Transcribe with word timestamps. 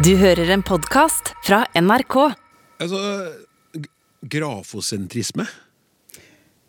Du 0.00 0.14
hører 0.16 0.48
en 0.54 0.62
podkast 0.64 1.34
fra 1.44 1.66
NRK. 1.76 2.14
Altså, 2.80 3.00
grafosentrisme. 4.32 5.44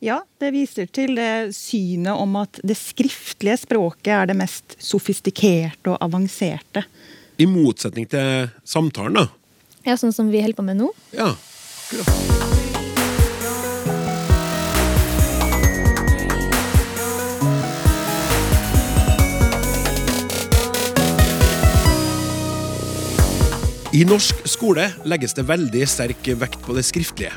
Ja, 0.03 0.17
det 0.43 0.49
viser 0.51 0.89
til 0.91 1.15
det 1.15 1.53
synet 1.55 2.11
om 2.11 2.35
at 2.41 2.59
det 2.67 2.75
skriftlige 2.75 3.55
språket 3.63 4.11
er 4.17 4.27
det 4.33 4.35
mest 4.41 4.75
sofistikerte 4.83 5.93
og 5.93 6.01
avanserte. 6.03 6.83
I 7.39 7.47
motsetning 7.47 8.11
til 8.11 8.49
samtalen, 8.67 9.21
da. 9.21 9.27
Ja, 9.87 9.95
sånn 9.95 10.11
som 10.11 10.27
vi 10.33 10.43
holder 10.43 10.59
på 10.59 10.67
med 10.67 10.81
nå. 10.83 10.91
Ja. 11.15 11.31
I 23.91 24.05
norsk 24.07 24.45
skole 24.47 24.85
legges 25.03 25.33
det 25.35 25.43
veldig 25.49 25.81
sterk 25.89 26.27
vekt 26.39 26.61
på 26.63 26.71
det 26.77 26.85
skriftlige. 26.87 27.33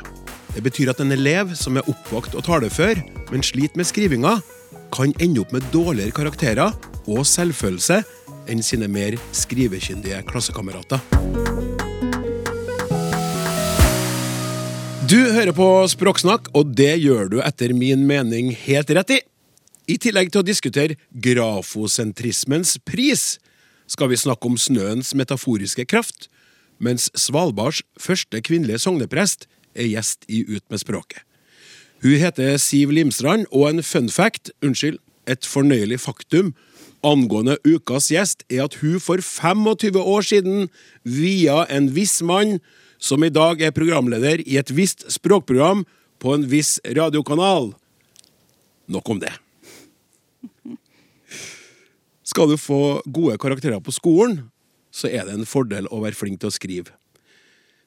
Det 0.55 0.61
betyr 0.63 0.87
at 0.93 1.01
en 1.03 1.11
elev 1.11 1.49
som 1.59 1.75
er 1.75 1.87
oppvakt 1.91 2.35
og 2.39 2.45
talefør, 2.47 3.01
men 3.27 3.41
sliter 3.43 3.75
med 3.75 3.87
skrivinga, 3.89 4.37
kan 4.95 5.11
ende 5.19 5.41
opp 5.41 5.49
med 5.51 5.65
dårligere 5.73 6.15
karakterer 6.15 6.71
og 7.11 7.25
selvfølelse 7.27 7.97
enn 8.47 8.63
sine 8.63 8.87
mer 8.87 9.17
skrivekyndige 9.35 10.21
klassekamerater. 10.29 11.03
Du 15.11 15.19
hører 15.35 15.51
på 15.57 15.67
Språksnakk, 15.91 16.47
og 16.55 16.71
det 16.71 16.93
gjør 17.03 17.33
du 17.33 17.35
etter 17.43 17.73
min 17.75 18.05
mening 18.07 18.53
helt 18.61 18.93
rett 18.95 19.11
i. 19.17 19.19
I 19.91 19.99
tillegg 19.99 20.31
til 20.31 20.39
å 20.39 20.47
diskutere 20.47 20.95
grafosentrismens 21.11 22.77
pris, 22.87 23.33
skal 23.91 24.07
vi 24.07 24.21
snakke 24.23 24.47
om 24.47 24.55
snøens 24.55 25.11
metaforiske 25.19 25.83
kraft, 25.91 26.29
mens 26.79 27.09
Svalbards 27.15 27.83
første 27.99 28.41
kvinnelige 28.41 28.81
sogneprest 28.83 29.47
er 29.75 29.89
gjest 29.89 30.25
i 30.27 30.43
Ut 30.47 30.63
med 30.69 30.81
språket. 30.81 31.21
Hun 32.03 32.19
heter 32.21 32.57
Siv 32.61 32.91
Limstrand, 32.91 33.47
og 33.51 33.69
en 33.69 33.83
fun 33.83 34.09
fact, 34.09 34.51
unnskyld, 34.63 34.99
et 35.27 35.45
fornøyelig 35.45 35.99
faktum 36.03 36.53
angående 37.05 37.57
ukas 37.65 38.09
gjest 38.13 38.43
er 38.49 38.65
at 38.65 38.77
hun 38.81 38.99
for 39.03 39.21
25 39.21 40.01
år 40.01 40.25
siden 40.25 40.69
via 41.03 41.63
en 41.73 41.89
viss 41.95 42.21
mann 42.25 42.59
som 42.97 43.23
i 43.23 43.33
dag 43.33 43.61
er 43.61 43.75
programleder 43.75 44.41
i 44.45 44.57
et 44.61 44.71
visst 44.75 45.05
språkprogram 45.13 45.83
på 46.21 46.33
en 46.33 46.45
viss 46.49 46.77
radiokanal. 46.85 47.73
Nok 48.87 49.09
om 49.09 49.21
det. 49.21 49.33
Skal 52.25 52.49
du 52.49 52.57
få 52.57 53.01
gode 53.05 53.37
karakterer 53.37 53.81
på 53.83 53.93
skolen, 53.93 54.47
så 54.95 55.11
er 55.11 55.27
det 55.27 55.35
en 55.35 55.49
fordel 55.49 55.89
å 55.91 55.99
være 56.05 56.15
flink 56.15 56.39
til 56.39 56.51
å 56.51 56.55
skrive. 56.55 56.95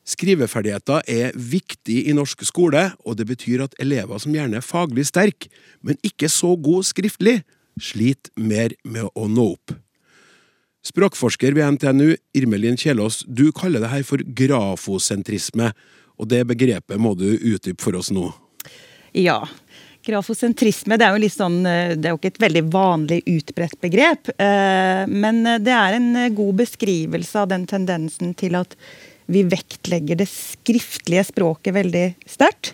Skriveferdigheter 0.09 1.05
er 1.11 1.34
viktig 1.37 1.98
i 2.09 2.15
norsk 2.17 2.45
skole, 2.48 2.87
og 3.05 3.19
det 3.19 3.27
betyr 3.28 3.67
at 3.67 3.77
elever 3.83 4.20
som 4.23 4.33
gjerne 4.33 4.61
er 4.61 4.65
faglig 4.65 5.05
sterke, 5.09 5.50
men 5.84 6.00
ikke 6.05 6.31
så 6.33 6.55
god 6.56 6.87
skriftlig, 6.89 7.42
sliter 7.78 8.33
mer 8.41 8.73
med 8.89 9.11
å 9.15 9.28
nå 9.31 9.45
opp. 9.53 9.75
Språkforsker 10.89 11.53
ved 11.55 11.77
NTNU, 11.77 12.17
Irmelin 12.39 12.78
Kjelås, 12.81 13.20
du 13.28 13.50
kaller 13.53 13.84
det 13.84 13.93
her 13.93 14.05
for 14.06 14.22
grafosentrisme, 14.22 15.72
og 16.19 16.31
det 16.33 16.41
begrepet 16.48 17.00
må 17.00 17.12
du 17.19 17.28
utdype 17.37 17.83
for 17.83 17.98
oss 17.98 18.09
nå. 18.15 18.31
Ja, 19.17 19.43
grafosentrisme 20.09 20.98
det 20.98 21.06
er 21.06 21.14
jo 21.14 21.23
litt 21.23 21.37
sånn, 21.37 21.61
eh, 21.69 21.92
det 21.97 22.09
er 22.09 22.14
jo 22.17 22.20
ikke 22.20 22.33
et 22.34 22.42
veldig 22.47 22.64
vanlig 22.73 23.20
utbredt 23.28 23.78
begrep, 23.84 24.33
eh, 24.34 25.05
men 25.09 25.45
det 25.62 25.75
er 25.75 25.98
en 25.98 26.11
god 26.37 26.65
beskrivelse 26.65 27.45
av 27.45 27.53
den 27.53 27.69
tendensen 27.70 28.34
til 28.39 28.59
at 28.59 28.75
vi 29.28 29.45
vektlegger 29.45 30.17
det 30.17 30.28
skriftlige 30.33 31.27
språket 31.28 31.77
veldig 31.77 32.06
sterkt. 32.28 32.73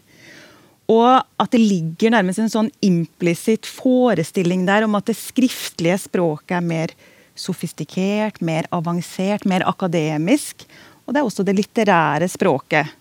Og 0.93 1.25
at 1.41 1.55
det 1.55 1.63
ligger 1.63 2.13
nærmest 2.13 2.43
en 2.43 2.53
sånn 2.53 2.71
implisitt 2.85 3.67
forestilling 3.67 4.67
der 4.69 4.85
om 4.87 4.95
at 4.99 5.09
det 5.09 5.17
skriftlige 5.17 5.97
språket 6.05 6.59
er 6.59 6.67
mer 6.67 6.93
sofistikert, 7.35 8.41
mer 8.45 8.69
avansert, 8.75 9.47
mer 9.49 9.65
akademisk. 9.67 10.67
Og 11.05 11.15
det 11.15 11.21
er 11.21 11.27
også 11.27 11.47
det 11.47 11.57
litterære 11.59 12.29
språket. 12.31 12.93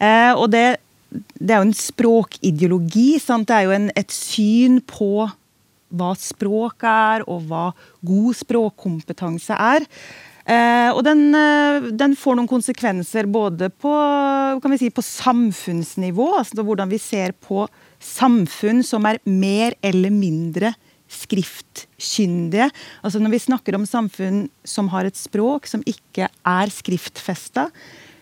Eh, 0.00 0.32
og 0.36 0.50
det, 0.52 0.80
det 1.10 1.54
er 1.54 1.60
jo 1.60 1.68
en 1.68 1.76
språkideologi. 1.76 3.18
Sant? 3.22 3.48
Det 3.50 3.58
er 3.58 3.68
jo 3.68 3.76
en, 3.76 3.90
et 3.98 4.14
syn 4.14 4.80
på 4.86 5.28
hva 5.90 6.10
språk 6.18 6.84
er, 6.86 7.24
og 7.26 7.46
hva 7.50 7.70
god 8.06 8.36
språkkompetanse 8.38 9.56
er. 9.56 9.86
Eh, 10.50 10.90
og 10.94 11.02
den, 11.06 11.28
eh, 11.36 11.90
den, 11.94 12.16
får 12.18 12.38
noen 12.38 12.48
konsekvenser 12.50 13.28
både 13.30 13.68
på, 13.70 13.92
si, 14.78 14.90
på 14.90 15.04
samfunnsnivå, 15.04 16.30
altså 16.40 16.64
hvordan 16.64 16.90
vi 16.90 16.98
ser 17.02 17.34
på 17.38 17.66
samfunn 18.00 18.82
som 18.86 19.06
er 19.06 19.20
mer 19.28 19.76
eller 19.84 20.14
mindre 20.14 20.72
skriftkyndige. 21.10 22.70
Altså 23.02 23.20
Når 23.20 23.34
vi 23.34 23.42
snakker 23.46 23.76
om 23.76 23.86
samfunn 23.86 24.48
som 24.64 24.88
har 24.94 25.04
et 25.04 25.18
språk 25.18 25.66
som 25.66 25.82
ikke 25.86 26.30
er 26.30 26.72
skriftfesta, 26.72 27.68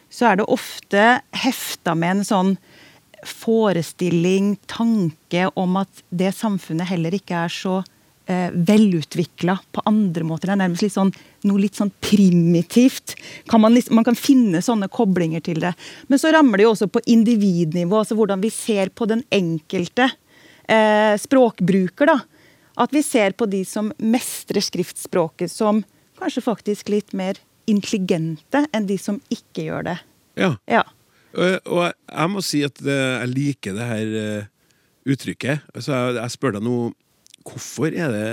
så 0.08 0.30
er 0.30 0.40
det 0.40 0.48
ofte 0.48 1.20
hefta 1.36 1.94
med 1.94 2.18
en 2.18 2.24
sånn 2.24 2.54
forestilling, 3.26 4.56
tanke 4.66 5.48
om 5.58 5.78
at 5.80 6.02
det 6.10 6.34
samfunnet 6.36 6.90
heller 6.90 7.14
ikke 7.18 7.44
er 7.46 7.52
så 7.52 7.80
eh, 8.28 8.50
velutvikla 8.52 9.58
på 9.72 9.82
andre 9.88 10.26
måter. 10.26 10.48
Det 10.48 10.56
er 10.56 10.62
nærmest 10.62 10.84
litt 10.86 10.94
sånn, 10.94 11.12
noe 11.48 11.62
litt 11.62 11.78
sånn 11.78 11.92
primitivt. 12.04 13.16
Kan 13.50 13.62
man, 13.64 13.74
liksom, 13.76 13.98
man, 13.98 14.06
kan 14.06 14.18
finne 14.18 14.62
sånne 14.64 14.90
koblinger 14.92 15.44
til 15.44 15.62
det. 15.64 15.74
Men 16.08 16.22
så 16.22 16.32
rammer 16.34 16.60
det 16.60 16.68
jo 16.68 16.74
også 16.74 16.90
på 16.92 17.04
individnivå, 17.06 18.02
altså 18.02 18.18
hvordan 18.18 18.42
vi 18.44 18.52
ser 18.54 18.92
på 18.94 19.08
den 19.10 19.24
enkelte 19.34 20.10
eh, 20.68 21.14
språkbruker. 21.20 22.12
da. 22.12 22.20
At 22.78 22.94
vi 22.94 23.02
ser 23.02 23.34
på 23.34 23.48
de 23.50 23.64
som 23.66 23.90
mestrer 23.98 24.62
skriftspråket 24.62 25.50
som 25.50 25.82
kanskje 26.18 26.44
faktisk 26.44 26.92
litt 26.92 27.14
mer 27.16 27.40
intelligente 27.68 28.64
enn 28.72 28.86
de 28.88 28.96
som 29.00 29.18
ikke 29.32 29.66
gjør 29.66 29.90
det. 29.90 29.98
Ja. 30.38 30.54
Ja. 30.70 30.84
Og, 31.36 31.82
jeg 31.90 32.32
må 32.32 32.42
si 32.44 32.62
at 32.66 32.80
jeg 32.80 33.32
liker 33.32 33.76
det 33.76 33.88
her 33.88 34.14
eh, 34.22 34.48
uttrykket. 35.08 35.66
Så 35.78 35.92
jeg, 35.92 36.16
jeg 36.20 36.34
spør 36.34 36.56
deg 36.56 36.64
nå, 36.66 36.76
hvorfor 37.48 37.92
er 37.92 38.14
det, 38.14 38.28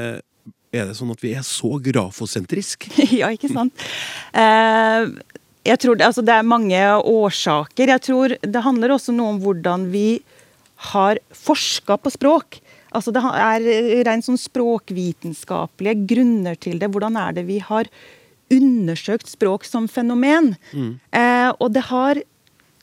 er 0.76 0.90
det 0.90 0.98
sånn 0.98 1.14
at 1.14 1.24
vi 1.24 1.34
er 1.36 1.46
så 1.48 1.76
grafosentrisk? 1.84 2.88
ja, 3.20 3.32
ikke 3.36 3.52
sant. 3.52 3.88
Eh, 4.36 5.12
jeg 5.66 5.82
tror 5.82 5.98
det, 5.98 6.08
altså, 6.08 6.24
det 6.26 6.36
er 6.36 6.48
mange 6.48 6.82
årsaker. 7.02 7.92
Jeg 7.96 8.06
tror 8.06 8.36
det 8.42 8.66
handler 8.66 8.96
også 8.96 9.16
noe 9.16 9.36
om 9.36 9.42
hvordan 9.44 9.90
vi 9.94 10.22
har 10.92 11.20
forska 11.34 11.98
på 12.02 12.12
språk. 12.14 12.60
Altså 12.96 13.12
Det 13.12 13.22
er 13.24 13.66
rent 14.08 14.28
sånn 14.28 14.40
språkvitenskapelige 14.40 16.06
grunner 16.14 16.60
til 16.60 16.80
det. 16.80 16.92
Hvordan 16.94 17.18
er 17.20 17.36
det 17.36 17.48
vi 17.50 17.60
har 17.64 17.90
undersøkt 18.54 19.32
språk 19.32 19.66
som 19.68 19.90
fenomen? 19.92 20.54
Mm. 20.72 20.94
Eh, 21.12 21.50
og 21.58 21.74
det 21.76 21.88
har 21.90 22.22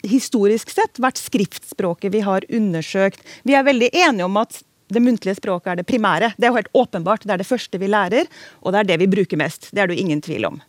historisk 0.06 0.72
sett 0.72 1.00
vært 1.02 1.20
skriftspråket 1.20 2.12
vi 2.14 2.22
har 2.26 2.46
undersøkt. 2.50 3.22
Vi 3.46 3.54
er 3.54 3.66
veldig 3.66 3.90
enige 3.92 4.26
om 4.26 4.36
at 4.40 4.62
det 4.92 5.00
muntlige 5.00 5.38
språket 5.38 5.72
er 5.72 5.80
det 5.80 5.88
primære. 5.88 6.34
Det 6.36 6.46
er 6.46 6.52
jo 6.52 6.58
helt 6.58 6.74
åpenbart. 6.76 7.24
Det 7.24 7.34
er 7.34 7.40
det 7.40 7.48
første 7.48 7.80
vi 7.80 7.88
lærer, 7.88 8.28
og 8.60 8.74
det 8.74 8.82
er 8.82 8.90
det 8.90 9.00
vi 9.04 9.10
bruker 9.14 9.40
mest. 9.40 9.70
Det 9.72 9.80
er 9.80 9.88
det 9.88 9.96
jo 9.96 10.04
ingen 10.04 10.20
tvil 10.24 10.50
om. 10.50 10.60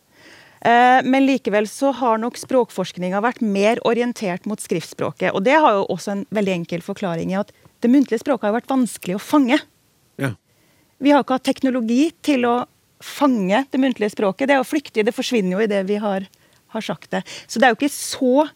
Eh, 0.64 1.00
men 1.04 1.26
likevel 1.28 1.68
så 1.68 1.92
har 2.00 2.22
nok 2.22 2.40
språkforskninga 2.40 3.20
vært 3.24 3.42
mer 3.44 3.82
orientert 3.88 4.48
mot 4.48 4.62
skriftspråket. 4.62 5.34
Og 5.34 5.44
det 5.44 5.58
har 5.60 5.80
jo 5.80 5.88
også 5.92 6.16
en 6.16 6.26
veldig 6.32 6.56
enkel 6.62 6.86
forklaring 6.86 7.34
i 7.34 7.40
at 7.42 7.52
det 7.84 7.92
muntlige 7.92 8.24
språket 8.24 8.48
har 8.48 8.56
vært 8.56 8.72
vanskelig 8.72 9.18
å 9.18 9.24
fange. 9.24 9.60
Ja. 10.22 10.32
Vi 11.04 11.12
har 11.12 11.26
ikke 11.26 11.36
hatt 11.36 11.50
teknologi 11.50 12.14
til 12.24 12.48
å 12.48 12.62
fange 13.04 13.66
det 13.74 13.82
muntlige 13.82 14.14
språket. 14.14 14.48
Det 14.48 14.56
er 14.56 14.62
jo 14.62 14.70
flyktig, 14.70 15.04
det 15.04 15.16
forsvinner 15.16 15.58
jo 15.58 15.66
i 15.66 15.72
det 15.72 15.82
vi 15.90 16.00
har, 16.00 16.30
har 16.72 16.86
sagt 16.86 17.12
det. 17.12 17.26
Så 17.44 17.60
det 17.60 17.68
er 17.68 17.74
jo 17.74 17.82
ikke 17.82 17.92
så 17.92 18.48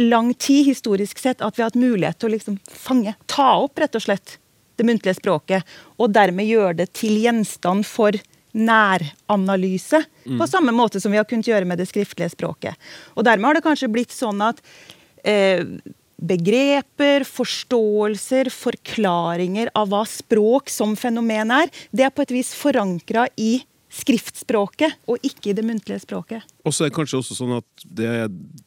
lang 0.00 0.32
tid 0.34 0.66
historisk 0.66 1.18
sett 1.20 1.42
at 1.44 1.58
vi 1.58 1.62
har 1.62 1.70
hatt 1.70 1.80
mulighet 1.80 2.20
til 2.20 2.30
å 2.30 2.34
liksom 2.34 2.58
fange, 2.66 3.14
ta 3.30 3.52
opp 3.60 3.80
rett 3.80 3.98
og 3.98 4.04
slett 4.04 4.38
det 4.80 4.86
muntlige 4.88 5.18
språket, 5.18 5.66
og 6.00 6.12
dermed 6.14 6.48
gjøre 6.48 6.78
det 6.82 6.90
til 6.96 7.18
gjenstand 7.20 7.84
for 7.88 8.16
næranalyse. 8.56 10.00
På 10.40 10.46
samme 10.48 10.72
måte 10.74 11.00
som 11.00 11.12
vi 11.12 11.20
har 11.20 11.28
kunnet 11.28 11.46
gjøre 11.46 11.68
med 11.68 11.78
det 11.78 11.86
skriftlige 11.90 12.32
språket. 12.32 12.90
Og 13.14 13.26
dermed 13.26 13.50
har 13.50 13.58
det 13.58 13.66
kanskje 13.66 13.90
blitt 13.92 14.14
sånn 14.14 14.40
at 14.42 14.58
eh, 15.22 15.62
begreper, 16.20 17.24
forståelser, 17.28 18.50
forklaringer 18.52 19.70
av 19.78 19.92
hva 19.92 20.02
språk 20.08 20.72
som 20.72 20.96
fenomen 20.98 21.52
er, 21.54 21.70
det 21.92 22.08
er 22.08 22.14
på 22.14 22.26
et 22.26 22.34
vis 22.34 22.52
forankra 22.56 23.28
i 23.40 23.60
skriftspråket, 23.90 25.00
og 25.10 25.22
ikke 25.26 25.50
i 25.50 25.54
det 25.56 25.64
muntlige 25.66 26.02
språket. 26.04 26.44
Og 26.62 26.74
så 26.74 26.86
er 26.86 26.92
det 26.92 26.98
kanskje 26.98 27.22
også 27.22 27.36
sånn 27.40 27.56
at 27.56 27.86
det, 27.86 28.10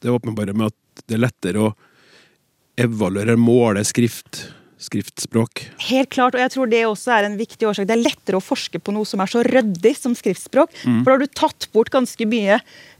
det 0.02 0.12
åpenbare 0.12 0.52
med 0.56 0.68
at 0.68 0.76
det 1.06 1.16
er 1.18 1.24
lettere 1.26 1.64
å 1.68 1.72
evaluere, 2.80 3.36
måle 3.38 3.84
skrift, 3.86 4.48
skriftspråk. 4.84 5.60
Helt 5.86 6.10
klart, 6.12 6.34
og 6.34 6.42
jeg 6.42 6.50
tror 6.52 6.68
det 6.68 6.80
også 6.88 7.12
er 7.14 7.28
en 7.28 7.36
viktig 7.38 7.68
årsak. 7.70 7.86
Det 7.88 7.94
er 7.94 8.02
lettere 8.02 8.40
å 8.40 8.42
forske 8.44 8.80
på 8.82 8.92
noe 8.92 9.06
som 9.08 9.22
er 9.22 9.30
så 9.30 9.44
ryddig 9.46 9.94
som 9.96 10.16
skriftspråk. 10.18 10.74
Mm. 10.82 10.98
For 11.04 11.06
da 11.06 11.14
har 11.14 11.22
du 11.22 11.38
tatt 11.40 11.68
bort 11.72 11.92
ganske 11.94 12.26
mye 12.28 12.58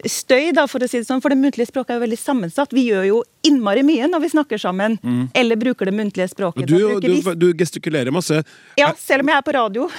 støy, 0.09 0.53
da, 0.57 0.65
for 0.71 0.81
å 0.85 0.89
si 0.89 1.03
det 1.03 1.09
sånn. 1.09 1.21
For 1.25 1.35
det 1.35 1.41
muntlige 1.43 1.69
språket 1.73 1.97
er 1.97 2.01
jo 2.01 2.05
veldig 2.07 2.21
sammensatt. 2.23 2.73
Vi 2.77 2.87
gjør 2.89 3.09
jo 3.11 3.21
innmari 3.45 3.83
mye 3.85 4.09
når 4.09 4.25
vi 4.25 4.33
snakker 4.37 4.63
sammen, 4.63 4.97
eller 5.35 5.61
bruker 5.61 5.91
det 5.91 5.97
muntlige 5.99 6.31
språket. 6.33 6.71
Mm. 6.71 7.01
Du, 7.03 7.21
du, 7.21 7.35
du 7.35 7.49
gestikulerer 7.59 8.15
masse. 8.15 8.45
Ja, 8.81 8.93
selv 8.99 9.27
om 9.27 9.35
jeg 9.35 9.43
er 9.43 9.47
på 9.51 9.59
radio. 9.59 9.91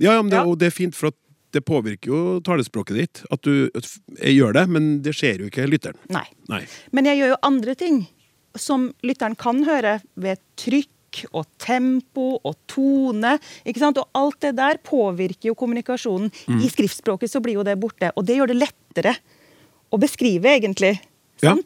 Ja, 0.00 0.16
ja, 0.18 0.22
men 0.22 0.30
det, 0.32 0.40
Ja. 0.42 0.46
og 0.48 0.58
det 0.60 0.72
er 0.72 0.76
fint, 0.76 0.96
for 0.96 1.12
at 1.14 1.16
det 1.54 1.64
påvirker 1.66 2.12
jo 2.12 2.20
talespråket 2.46 2.96
ditt. 2.96 3.22
At 3.30 3.42
du 3.46 3.70
Jeg 4.20 4.36
gjør 4.36 4.54
det, 4.54 4.64
men 4.68 4.88
det 5.02 5.14
ser 5.18 5.42
jo 5.42 5.50
ikke 5.50 5.68
lytteren. 5.70 5.98
Nei. 6.12 6.26
Nei. 6.50 6.64
Men 6.92 7.10
jeg 7.10 7.20
gjør 7.20 7.34
jo 7.34 7.42
andre 7.50 7.74
ting 7.78 8.00
som 8.58 8.90
lytteren 9.06 9.36
kan 9.38 9.62
høre 9.66 10.00
ved 10.18 10.40
trykk 10.58 11.24
og 11.34 11.46
tempo 11.58 12.38
og 12.46 12.54
tone. 12.70 13.36
ikke 13.64 13.82
sant? 13.82 13.98
Og 13.98 14.08
alt 14.14 14.40
det 14.46 14.54
der 14.58 14.78
påvirker 14.82 15.50
jo 15.50 15.58
kommunikasjonen. 15.58 16.30
Mm. 16.46 16.62
I 16.62 16.70
skriftspråket 16.70 17.30
så 17.30 17.42
blir 17.42 17.58
jo 17.58 17.66
det 17.66 17.78
borte. 17.80 18.12
Og 18.16 18.26
det 18.26 18.38
gjør 18.38 18.52
det 18.52 18.60
lettere 18.60 19.16
å 19.90 19.98
beskrive, 19.98 20.54
egentlig. 20.54 20.96
Ja. 21.42 21.56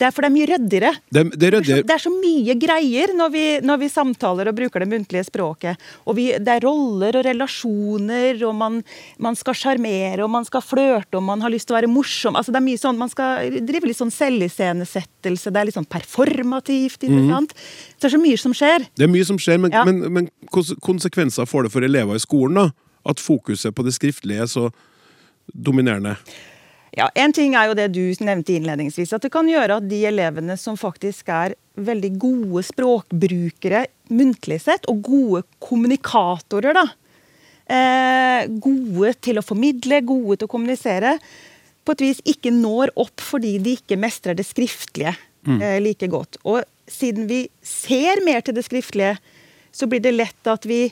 Det 0.00 0.06
er 0.08 0.14
for 0.16 0.24
det 0.24 0.30
er 0.30 0.32
mye 0.32 0.48
ryddigere. 0.48 0.90
Det, 1.12 1.22
det 1.36 1.48
Det 1.84 1.92
er 1.92 2.00
så 2.00 2.10
mye 2.14 2.54
greier 2.56 3.10
når 3.18 3.32
vi, 3.34 3.42
når 3.60 3.80
vi 3.82 3.88
samtaler 3.92 4.48
og 4.48 4.56
bruker 4.56 4.80
det 4.80 4.88
muntlige 4.88 5.26
språket. 5.28 5.76
Og 6.08 6.16
vi, 6.16 6.30
det 6.40 6.54
er 6.54 6.64
roller 6.64 7.18
og 7.20 7.26
relasjoner, 7.26 8.40
og 8.48 8.54
man, 8.56 8.78
man 9.20 9.36
skal 9.36 9.58
sjarmere, 9.60 10.22
og 10.24 10.30
man 10.32 10.48
skal 10.48 10.64
flørte, 10.64 11.18
og 11.20 11.26
man 11.26 11.44
har 11.44 11.52
lyst 11.52 11.68
til 11.68 11.76
å 11.76 11.78
være 11.82 11.90
morsom. 11.92 12.38
Altså, 12.40 12.54
det 12.54 12.62
er 12.62 12.66
mye 12.70 12.80
sånn, 12.80 12.96
Man 13.00 13.12
skal 13.12 13.58
drive 13.68 13.90
litt 13.90 14.00
sånn 14.00 14.12
selviscenesettelse, 14.14 15.52
det 15.52 15.60
er 15.60 15.68
litt 15.68 15.76
sånn 15.76 15.88
performativt. 15.88 17.04
Så 17.04 17.10
det 18.00 18.08
er 18.08 18.14
så 18.16 18.20
mye 18.22 18.40
som 18.40 18.56
skjer. 18.56 18.86
Det 18.96 19.04
er 19.04 19.12
mye 19.12 19.26
som 19.28 19.40
skjer, 19.40 19.60
men, 19.60 19.72
Ja. 19.76 19.84
men, 19.84 20.00
men 20.12 20.30
konsekvenser 20.80 21.44
får 21.48 21.68
det 21.68 21.72
for 21.76 21.84
elever 21.84 22.16
i 22.16 22.24
skolen? 22.24 22.56
da? 22.56 22.70
At 23.04 23.20
fokuset 23.20 23.74
på 23.76 23.84
det 23.84 23.92
skriftlige 23.96 24.44
er 24.44 24.48
så 24.48 24.70
dominerende. 25.52 26.16
Ja, 26.96 27.10
En 27.14 27.32
ting 27.32 27.54
er 27.54 27.70
jo 27.70 27.76
det 27.78 27.90
du 27.94 28.02
nevnte 28.24 28.56
innledningsvis, 28.56 29.12
at 29.14 29.22
det 29.22 29.32
kan 29.34 29.48
gjøre 29.48 29.78
at 29.78 29.88
de 29.90 30.00
elevene 30.08 30.56
som 30.58 30.78
faktisk 30.78 31.30
er 31.30 31.54
veldig 31.80 32.10
gode 32.20 32.64
språkbrukere 32.66 33.84
muntlig 34.10 34.58
sett, 34.64 34.88
og 34.90 35.04
gode 35.06 35.44
kommunikatorer, 35.62 36.74
da. 36.74 36.86
Eh, 37.70 38.48
gode 38.58 39.14
til 39.22 39.38
å 39.38 39.46
formidle, 39.46 40.00
gode 40.02 40.40
til 40.40 40.48
å 40.48 40.50
kommunisere, 40.50 41.14
på 41.86 41.94
et 41.94 42.02
vis 42.02 42.22
ikke 42.28 42.50
når 42.52 42.90
opp 43.00 43.22
fordi 43.22 43.54
de 43.62 43.76
ikke 43.78 43.98
mestrer 44.00 44.36
det 44.36 44.44
skriftlige 44.48 45.14
eh, 45.46 45.78
like 45.80 46.08
godt. 46.10 46.40
Og 46.44 46.66
siden 46.90 47.28
vi 47.30 47.44
ser 47.62 48.20
mer 48.26 48.42
til 48.44 48.58
det 48.58 48.66
skriftlige, 48.66 49.14
så 49.72 49.86
blir 49.86 50.02
det 50.02 50.16
lett 50.16 50.50
at 50.50 50.66
vi 50.66 50.88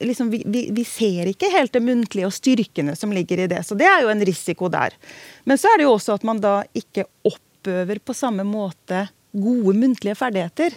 liksom, 0.00 0.30
vi, 0.30 0.42
vi, 0.46 0.66
vi 0.76 0.84
ser 0.84 1.30
ikke 1.32 1.50
helt 1.52 1.72
det 1.72 1.82
muntlige 1.82 2.26
og 2.28 2.34
styrkene 2.36 2.96
som 2.96 3.12
ligger 3.14 3.44
i 3.44 3.46
det. 3.50 3.62
Så 3.66 3.76
det 3.78 3.86
er 3.88 4.02
jo 4.04 4.10
en 4.12 4.24
risiko 4.26 4.68
der. 4.72 4.96
Men 5.44 5.58
så 5.60 5.68
er 5.72 5.78
det 5.80 5.86
jo 5.88 5.94
også 5.96 6.14
at 6.18 6.24
man 6.28 6.40
da 6.42 6.62
ikke 6.76 7.06
oppøver 7.26 8.00
på 8.04 8.14
samme 8.16 8.44
måte 8.46 9.06
gode 9.36 9.74
muntlige 9.76 10.16
ferdigheter. 10.16 10.76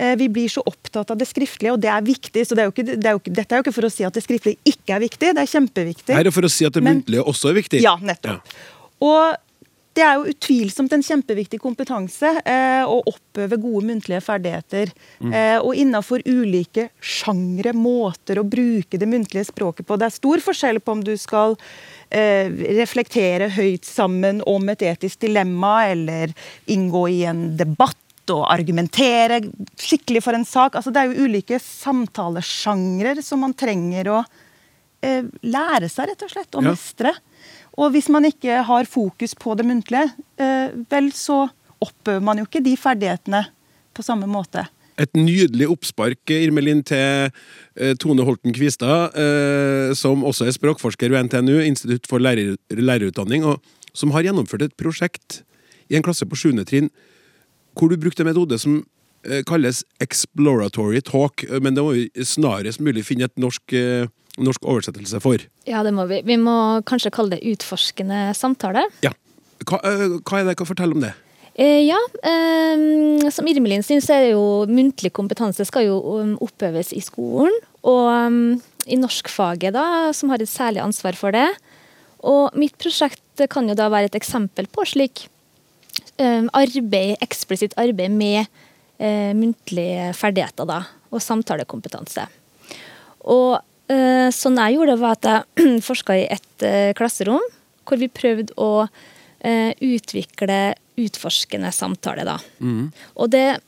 Eh, 0.00 0.14
Vi 0.16 0.28
blir 0.32 0.48
så 0.48 0.62
opptatt 0.64 1.10
av 1.12 1.18
det 1.20 1.28
skriftlige, 1.28 1.72
og 1.74 1.80
det 1.82 1.90
er 1.92 2.00
viktig. 2.06 2.46
så 2.46 2.54
det 2.56 2.64
er 2.64 2.70
ikke, 2.72 2.86
det 2.96 3.04
er 3.10 3.16
jo 3.18 3.20
Dette 3.26 3.52
er 3.52 3.60
jo 3.60 3.66
ikke 3.66 3.74
for 3.76 3.88
å 3.88 3.92
si 3.92 4.04
at 4.04 4.14
det 4.16 4.22
skriftlige 4.24 4.58
ikke 4.64 4.94
er 4.96 5.00
viktig, 5.04 5.34
det 5.36 5.42
er 5.44 5.50
kjempeviktig. 5.54 6.14
Nei, 6.14 6.22
det 6.24 6.32
er 6.32 6.36
for 6.38 6.48
å 6.48 6.52
si 6.52 6.64
at 6.64 6.72
det 6.72 6.82
Men- 6.82 7.00
muntlige 7.02 7.24
også 7.24 7.50
er 7.50 7.54
viktig. 7.62 7.82
Ja, 7.82 7.96
nettopp. 7.96 8.40
Og 9.00 9.36
det 9.98 10.02
er 10.06 10.18
jo 10.20 10.30
utvilsomt 10.30 10.92
en 10.94 11.02
kjempeviktig 11.02 11.58
kompetanse 11.60 12.28
eh, 12.46 12.82
å 12.86 13.00
oppøve 13.10 13.56
gode 13.58 13.88
muntlige 13.88 14.20
ferdigheter. 14.22 14.92
Eh, 15.18 15.56
og 15.58 15.74
innafor 15.74 16.22
ulike 16.30 16.88
sjangre, 17.02 17.72
måter 17.74 18.38
å 18.38 18.46
bruke 18.46 19.00
det 19.00 19.08
muntlige 19.10 19.48
språket 19.48 19.88
på. 19.88 19.98
Det 19.98 20.06
er 20.06 20.14
stor 20.14 20.44
forskjell 20.44 20.78
på 20.84 20.94
om 20.94 21.02
du 21.04 21.16
skal 21.18 21.56
eh, 22.08 22.46
reflektere 22.78 23.50
høyt 23.56 23.88
sammen 23.88 24.38
om 24.46 24.70
et 24.70 24.84
etisk 24.92 25.24
dilemma, 25.26 25.88
eller 25.90 26.36
inngå 26.70 27.02
i 27.10 27.24
en 27.30 27.42
debatt 27.58 27.98
og 28.30 28.44
argumentere 28.46 29.40
skikkelig 29.80 30.22
for 30.22 30.38
en 30.38 30.46
sak. 30.46 30.78
Altså, 30.78 30.92
det 30.94 31.02
er 31.02 31.10
jo 31.10 31.26
ulike 31.26 31.58
samtalesjangre 31.58 33.18
som 33.26 33.42
man 33.42 33.56
trenger 33.58 34.12
å 34.12 34.20
eh, 35.02 35.26
lære 35.42 35.88
seg, 35.90 36.12
rett 36.12 36.22
og 36.26 36.30
slett, 36.30 36.54
å 36.54 36.62
Ja. 36.62 36.70
mestre. 36.70 37.14
Og 37.80 37.94
hvis 37.94 38.10
man 38.12 38.28
ikke 38.28 38.60
har 38.68 38.88
fokus 38.88 39.32
på 39.38 39.54
det 39.56 39.64
muntlige, 39.68 40.10
eh, 40.40 40.68
vel, 40.90 41.08
så 41.16 41.46
oppøver 41.80 42.20
man 42.20 42.38
jo 42.38 42.44
ikke 42.44 42.64
de 42.64 42.76
ferdighetene 42.76 43.46
på 43.96 44.04
samme 44.04 44.28
måte. 44.28 44.66
Et 45.00 45.12
nydelig 45.16 45.70
oppspark, 45.72 46.20
Irmelin, 46.28 46.82
til 46.84 47.30
eh, 47.80 47.94
Tone 47.96 48.26
Holten 48.26 48.52
Kvistad, 48.52 49.16
eh, 49.16 49.94
som 49.96 50.26
også 50.28 50.44
er 50.44 50.56
språkforsker 50.58 51.08
ved 51.08 51.30
NTNU, 51.30 51.56
Institutt 51.64 52.08
for 52.10 52.20
lærer, 52.20 52.58
lærerutdanning, 52.68 53.48
og 53.48 53.64
som 53.96 54.12
har 54.12 54.28
gjennomført 54.28 54.68
et 54.68 54.76
prosjekt 54.76 55.40
i 55.88 55.96
en 55.96 56.04
klasse 56.04 56.28
på 56.28 56.36
7. 56.36 56.52
trinn 56.68 56.92
hvor 57.78 57.88
du 57.88 57.96
brukte 57.96 58.20
en 58.22 58.28
metode 58.28 58.58
som 58.60 58.80
kalles 59.46 59.84
exploratory 60.02 61.00
talk, 61.04 61.44
men 61.62 61.76
det 61.76 61.84
må 61.84 61.92
vi 61.94 62.24
snarest 62.24 62.80
mulig 62.82 63.04
finne 63.06 63.28
et 63.28 63.40
norsk, 63.40 63.72
norsk 64.38 64.66
oversettelse 64.68 65.20
for. 65.22 65.42
Ja, 65.68 65.82
det 65.86 65.92
må 65.96 66.06
vi. 66.10 66.20
Vi 66.26 66.36
må 66.40 66.54
kanskje 66.88 67.12
kalle 67.14 67.36
det 67.36 67.54
utforskende 67.54 68.30
samtale. 68.38 68.86
Ja. 69.04 69.12
Hva, 69.66 69.80
eh, 69.84 70.06
hva 70.24 70.40
er 70.40 70.48
det? 70.48 70.56
Kan 70.58 70.68
fortelle 70.68 70.96
om 70.96 71.04
det? 71.04 71.12
Eh, 71.60 71.84
ja, 71.84 71.98
eh, 72.24 73.30
som 73.34 73.48
Irmelin 73.50 73.84
syns, 73.84 74.08
er 74.12 74.30
jo 74.30 74.66
muntlig 74.70 75.12
kompetanse 75.12 75.66
skal 75.68 75.88
jo 75.88 75.98
um, 76.20 76.36
oppøves 76.40 76.94
i 76.96 77.02
skolen. 77.04 77.56
Og 77.84 78.06
um, 78.08 78.60
i 78.86 78.96
norskfaget, 78.96 79.74
da, 79.76 80.12
som 80.16 80.32
har 80.32 80.40
et 80.40 80.50
særlig 80.50 80.82
ansvar 80.84 81.18
for 81.18 81.36
det. 81.36 81.48
Og 82.24 82.56
mitt 82.58 82.76
prosjekt 82.80 83.44
kan 83.52 83.68
jo 83.68 83.76
da 83.76 83.88
være 83.92 84.10
et 84.10 84.18
eksempel 84.18 84.68
på 84.68 84.84
slik 84.88 85.26
um, 86.20 86.48
arbeid, 86.56 87.16
eksplisitt 87.24 87.76
arbeid 87.80 88.12
med 88.12 88.50
muntlige 89.00 90.10
ferdigheter, 90.12 90.66
da. 90.68 90.82
Og 91.08 91.22
samtalekompetanse. 91.24 92.26
Og 93.32 93.54
eh, 93.90 94.28
sånn 94.34 94.60
jeg 94.60 94.76
gjorde, 94.76 94.98
var 95.00 95.16
at 95.18 95.28
jeg 95.30 95.80
forska 95.88 96.18
i 96.18 96.28
et 96.30 96.66
eh, 96.66 96.92
klasserom 96.98 97.42
hvor 97.88 97.98
vi 97.98 98.10
prøvde 98.12 98.54
å 98.60 98.86
eh, 98.86 99.72
utvikle 99.82 100.76
utforskende 101.00 101.72
samtale. 101.74 102.26
Da. 102.28 102.36
Og 103.16 103.30
det, 103.32 103.60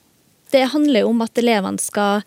det 0.52 0.66
handler 0.74 1.02
jo 1.02 1.12
om 1.14 1.22
at 1.24 1.38
elevene 1.40 1.80
skal 1.80 2.26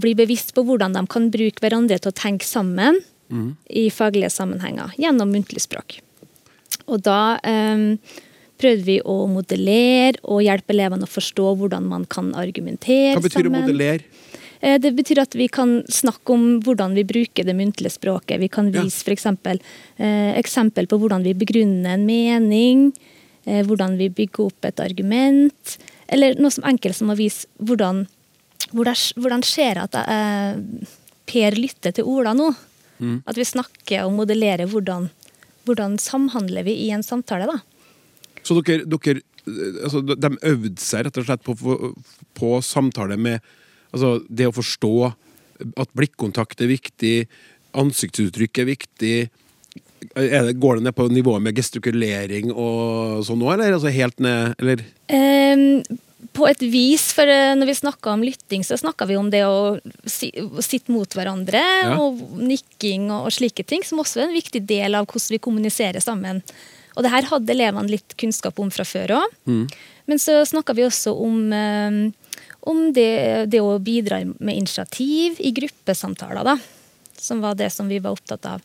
bli 0.00 0.14
bevisst 0.16 0.54
på 0.56 0.62
hvordan 0.64 0.94
de 0.96 1.02
kan 1.12 1.26
bruke 1.30 1.60
hverandre 1.62 1.98
til 2.00 2.10
å 2.10 2.16
tenke 2.16 2.46
sammen 2.46 2.96
i 3.68 3.82
faglige 3.92 4.30
sammenhenger 4.32 4.94
gjennom 4.98 5.28
muntlig 5.34 5.60
språk. 5.62 5.98
Og 6.88 7.02
da 7.04 7.36
um, 7.44 7.98
prøvde 8.58 8.86
vi 8.86 8.96
å 9.04 9.18
modellere 9.30 10.18
og 10.24 10.42
hjelpe 10.44 10.74
elevene 10.74 11.06
å 11.06 11.10
forstå 11.10 11.52
hvordan 11.60 11.86
man 11.90 12.06
kan 12.10 12.32
argumentere 12.38 13.14
sammen. 13.14 13.20
Hva 13.20 13.28
betyr 13.28 13.50
å 13.50 13.54
modellere? 13.54 14.24
Eh, 14.60 14.78
Det 14.78 14.92
betyr 14.96 15.22
at 15.22 15.34
vi 15.34 15.48
kan 15.48 15.82
snakke 15.88 16.34
om 16.34 16.60
hvordan 16.62 16.94
vi 16.94 17.04
bruker 17.04 17.44
det 17.44 17.54
muntlige 17.56 17.94
språket. 17.94 18.40
Vi 18.40 18.48
kan 18.48 18.72
Ja. 18.72 18.82
vise 18.82 19.04
for 19.04 19.12
eksempel, 19.12 19.60
eh, 19.98 20.34
eksempel 20.38 20.86
på 20.86 20.98
hvordan 20.98 21.22
vi 21.22 21.34
begrunner 21.34 21.94
en 21.94 22.06
mening, 22.06 22.92
eh, 23.46 23.62
hvordan 23.64 23.96
vi 23.96 24.08
bygger 24.08 24.46
opp 24.46 24.64
et 24.64 24.80
argument, 24.80 25.78
eller 26.08 26.34
noe 26.34 26.50
som 26.50 26.64
enkelt 26.64 26.94
som 26.94 27.08
å 27.08 27.16
vise 27.16 27.46
hvordan, 27.62 28.06
hvordan, 28.72 29.42
skjer 29.42 29.74
det 29.74 29.94
at 29.94 30.06
jeg, 30.06 30.86
Per 31.28 31.50
lytter 31.50 31.92
til 31.92 32.04
Ola 32.04 32.32
nå. 32.32 32.56
At 33.26 33.36
vi 33.36 33.44
snakker 33.44 34.06
og 34.06 34.12
modellerer 34.12 34.66
hvordan, 34.66 35.10
hvordan 35.66 35.98
samhandler 35.98 36.64
vi 36.64 36.88
i 36.88 36.90
en 36.90 37.02
samtale. 37.02 37.46
da. 37.46 37.60
Så 38.42 38.62
dere, 38.64 38.84
dere 38.86 39.20
altså, 39.84 40.02
de 40.02 40.30
øvde 40.42 40.80
seg 40.80 41.04
rett 41.04 41.18
og 41.20 41.26
slett 41.28 41.44
på, 41.44 41.54
på, 41.54 41.94
på 42.34 42.52
samtale 42.64 43.18
med 43.20 43.40
altså, 43.92 44.18
det 44.28 44.48
å 44.48 44.56
forstå 44.56 44.94
at 45.78 45.94
blikkontakt 45.98 46.60
er 46.62 46.70
viktig, 46.70 47.14
ansiktsuttrykk 47.78 48.62
er 48.62 48.68
viktig. 48.68 49.14
Er 50.14 50.46
det, 50.46 50.58
går 50.62 50.78
det 50.78 50.86
ned 50.86 50.94
på 50.96 51.08
nivået 51.10 51.42
med 51.42 51.56
gestikulering 51.58 52.52
og 52.54 53.24
sånn 53.26 53.40
nå, 53.42 53.50
eller? 53.54 53.74
Altså 53.74 53.90
helt 53.94 54.22
ned, 54.22 54.54
eller? 54.62 54.84
Um 55.10 55.98
på 56.38 56.46
et 56.48 56.62
vis, 56.70 57.04
for 57.14 57.30
eh, 57.30 57.54
når 57.58 57.70
vi 57.70 57.74
snakka 57.78 58.12
om 58.14 58.22
lytting, 58.26 58.64
så 58.66 58.78
snakka 58.78 59.06
vi 59.08 59.16
om 59.18 59.28
det 59.30 59.44
å, 59.46 59.78
si, 60.06 60.30
å 60.38 60.62
sitte 60.64 60.92
mot 60.94 61.14
hverandre, 61.14 61.62
Ja. 61.62 61.94
og 61.98 62.18
nikking 62.38 63.08
og, 63.10 63.28
og 63.28 63.34
slike 63.34 63.64
ting, 63.66 63.84
som 63.86 64.02
også 64.02 64.22
er 64.22 64.28
en 64.28 64.36
viktig 64.36 64.64
del 64.66 64.98
av 64.98 65.06
hvordan 65.06 65.34
vi 65.36 65.42
kommuniserer 65.42 66.02
sammen. 66.04 66.42
Og 66.96 67.06
det 67.06 67.12
her 67.14 67.28
hadde 67.30 67.54
elevene 67.54 67.90
litt 67.90 68.16
kunnskap 68.18 68.58
om 68.58 68.70
fra 68.74 68.86
før 68.86 69.16
òg. 69.20 69.36
Men 70.08 70.18
så 70.22 70.40
snakka 70.48 70.74
vi 70.74 70.86
også 70.88 71.14
om, 71.14 71.36
eh, 71.54 72.00
om 72.68 72.88
det, 72.94 73.48
det 73.52 73.62
å 73.64 73.78
bidra 73.82 74.20
med 74.38 74.54
initiativ 74.54 75.40
i 75.40 75.52
gruppesamtaler, 75.56 76.44
da. 76.44 76.58
Som 77.18 77.42
var 77.42 77.56
det 77.58 77.70
som 77.74 77.88
vi 77.90 77.98
var 77.98 78.14
opptatt 78.14 78.46
av. 78.46 78.62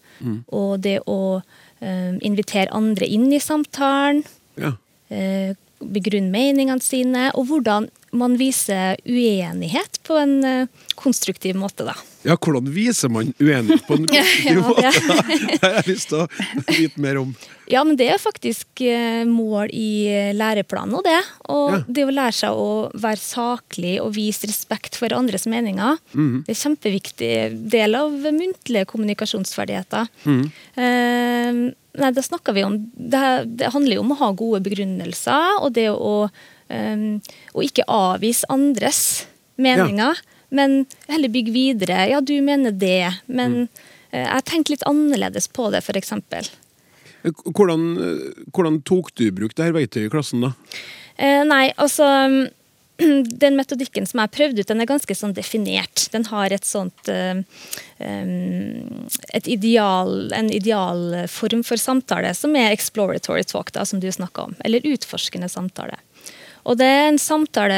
Og 0.54 0.78
det 0.84 1.00
å 1.10 1.42
eh, 1.82 2.14
invitere 2.22 2.74
andre 2.76 3.08
inn 3.10 3.32
i 3.34 3.42
samtalen. 3.42 4.22
Ja. 4.62 4.76
Eh, 5.10 5.56
begrunne 5.84 6.32
meningene 6.32 6.84
sine, 6.84 7.30
og 7.34 7.50
hvordan 7.50 7.90
man 8.14 8.38
viser 8.38 9.00
uenighet 9.10 10.00
på 10.06 10.18
en 10.22 10.36
eh, 10.46 10.84
konstruktiv 11.00 11.58
måte, 11.60 11.88
da. 11.88 11.98
Ja, 12.24 12.38
hvordan 12.40 12.70
viser 12.72 13.12
man 13.12 13.34
uenighet 13.40 13.84
på 13.88 13.98
en 14.00 14.06
konstruktiv 14.12 14.62
måte? 14.68 14.92
det- 14.92 15.60
har 15.64 15.76
jeg 15.82 15.90
lyst 15.94 16.10
til 16.14 16.24
å 16.24 16.28
vite 16.70 17.04
mer 17.04 17.20
om. 17.20 17.34
Ja, 17.72 17.80
men 17.88 17.96
det 18.00 18.10
er 18.12 18.20
faktisk 18.20 18.82
eh, 18.84 19.24
mål 19.28 19.70
i 19.72 20.08
eh, 20.12 20.32
læreplanen 20.36 20.98
og 21.00 21.06
det. 21.08 21.20
Og 21.52 21.70
Ja. 21.74 21.78
det 21.88 22.04
å 22.08 22.12
lære 22.16 22.36
seg 22.36 22.60
å 22.60 22.70
være 22.92 23.22
saklig 23.24 23.94
og 24.04 24.12
vise 24.18 24.48
respekt 24.50 24.98
for 25.00 25.16
andres 25.16 25.48
meninger, 25.48 25.96
mm. 26.14 26.44
det 26.48 26.52
er 26.56 26.60
kjempeviktig 26.60 27.32
del 27.72 27.96
av 28.00 28.12
muntlige 28.12 28.86
kommunikasjonsferdigheter. 28.92 30.12
Mm. 30.28 30.44
Eh, 30.76 31.62
nei, 32.04 32.12
da 32.20 32.24
snakker 32.26 32.56
vi 32.58 32.66
om 32.68 32.76
det, 32.96 33.24
det 33.60 33.72
handler 33.74 33.96
jo 34.00 34.04
om 34.04 34.12
å 34.16 34.20
ha 34.26 34.32
gode 34.44 34.64
begrunnelser, 34.68 35.60
og 35.64 35.72
det 35.80 35.88
å, 35.94 36.28
eh, 36.68 37.08
å 37.56 37.64
ikke 37.64 37.88
avvise 37.88 38.48
andres 38.54 39.02
meninger, 39.56 40.20
men 40.54 40.84
heller 41.10 41.34
bygge 41.34 41.54
videre. 41.56 42.06
Ja, 42.12 42.22
du 42.22 42.36
mener 42.46 42.72
det, 42.72 43.14
men 43.26 43.64
eh, 44.12 44.26
jeg 44.26 44.48
tenker 44.50 44.76
litt 44.76 44.88
annerledes 44.90 45.50
på 45.52 45.70
det, 45.74 45.84
f.eks. 45.84 46.14
Hvordan, 47.24 47.86
hvordan 48.52 48.82
tok 48.84 49.14
du 49.16 49.30
i 49.30 49.34
bruk 49.36 49.56
det 49.56 49.70
her 49.70 49.76
verktøyet 49.76 50.10
i 50.10 50.12
klassen, 50.12 50.44
da? 50.44 50.54
Eh, 51.16 51.44
nei, 51.48 51.70
altså 51.78 52.08
Den 53.44 53.58
metodikken 53.58 54.06
som 54.06 54.20
jeg 54.20 54.28
har 54.28 54.34
prøvd 54.34 54.60
ut, 54.62 54.68
den 54.70 54.84
er 54.84 54.90
ganske 54.90 55.16
sånn 55.18 55.34
definert. 55.36 56.08
Den 56.14 56.28
har 56.30 56.54
et 56.54 56.68
sånt 56.68 57.10
eh, 57.10 57.42
et 57.98 59.50
ideal, 59.50 60.32
En 60.36 60.52
idealform 60.54 61.64
for 61.66 61.82
samtale 61.82 62.34
som 62.38 62.56
er 62.60 62.72
exploratory 62.74 63.44
talk, 63.50 63.74
da, 63.74 63.86
som 63.86 64.02
du 64.04 64.10
snakka 64.12 64.50
om. 64.50 64.58
Eller 64.66 64.86
utforskende 64.94 65.50
samtale. 65.50 65.98
Og 66.64 66.78
det 66.80 66.88
er 66.88 67.08
en 67.10 67.20
samtale, 67.20 67.78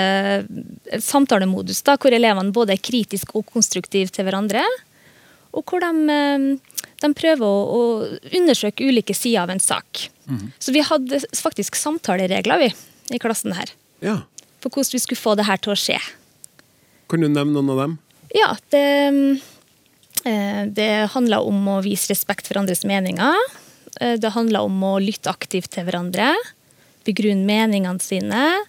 samtalemodus 1.01 1.81
da, 1.87 1.95
hvor 1.97 2.13
elevene 2.13 2.53
både 2.53 2.75
er 2.75 2.83
kritiske 2.85 3.33
og 3.33 3.47
konstruktive 3.49 4.13
til 4.13 4.27
hverandre. 4.27 4.61
Og 5.55 5.63
hvor 5.65 5.81
de, 5.81 5.91
eh, 6.11 6.83
de 7.01 7.09
prøver 7.17 7.45
å, 7.45 7.63
å 7.65 7.81
undersøke 8.37 8.85
ulike 8.85 9.15
sider 9.17 9.41
av 9.45 9.55
en 9.55 9.63
sak. 9.63 10.09
Så 10.59 10.73
vi 10.73 10.81
hadde 10.81 11.19
faktisk 11.37 11.75
samtaleregler 11.77 12.61
vi, 12.63 12.69
i 13.13 13.19
klassen 13.21 13.53
her. 13.53 13.69
Ja. 14.01 14.19
For 14.63 14.73
hvordan 14.73 14.95
vi 14.97 15.01
skulle 15.03 15.21
få 15.21 15.35
det 15.37 15.45
her 15.45 15.61
til 15.61 15.75
å 15.75 15.77
skje. 15.77 15.99
Kan 17.09 17.21
du 17.21 17.29
nevne 17.29 17.53
noen 17.53 17.69
av 17.75 17.81
dem? 17.83 17.99
Ja, 18.33 18.49
det, 18.73 18.85
eh, 20.25 20.65
det 20.65 20.89
handla 21.13 21.41
om 21.45 21.67
å 21.69 21.81
vise 21.85 22.09
respekt 22.13 22.49
for 22.49 22.57
andres 22.61 22.83
meninger. 22.85 23.37
Eh, 24.01 24.17
Det 24.17 24.33
handla 24.33 24.65
om 24.65 24.81
å 24.83 24.99
lytte 24.99 25.29
aktivt 25.29 25.69
til 25.71 25.85
hverandre. 25.85 26.33
Begrunne 27.05 27.45
meningene 27.45 28.01
sine. 28.01 28.65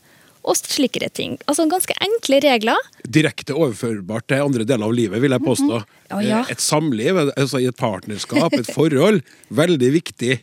Og 0.46 0.54
slikere 0.58 1.08
ting. 1.10 1.32
Altså 1.50 1.64
ganske 1.70 1.94
enkle 2.06 2.38
regler. 2.44 2.90
Direkte 3.02 3.56
overførbart 3.56 4.28
til 4.30 4.44
andre 4.44 4.66
deler 4.68 4.86
av 4.86 4.94
livet, 4.94 5.18
vil 5.24 5.34
jeg 5.34 5.42
påstå. 5.42 5.80
Å, 5.82 6.20
ja. 6.22 6.44
Eh, 6.44 6.52
Et 6.54 6.62
samliv, 6.62 7.18
altså 7.34 7.58
i 7.62 7.66
et 7.66 7.76
partnerskap, 7.78 8.54
et 8.54 8.70
forhold. 8.70 9.24
Veldig 9.50 9.90
viktig. 9.96 10.36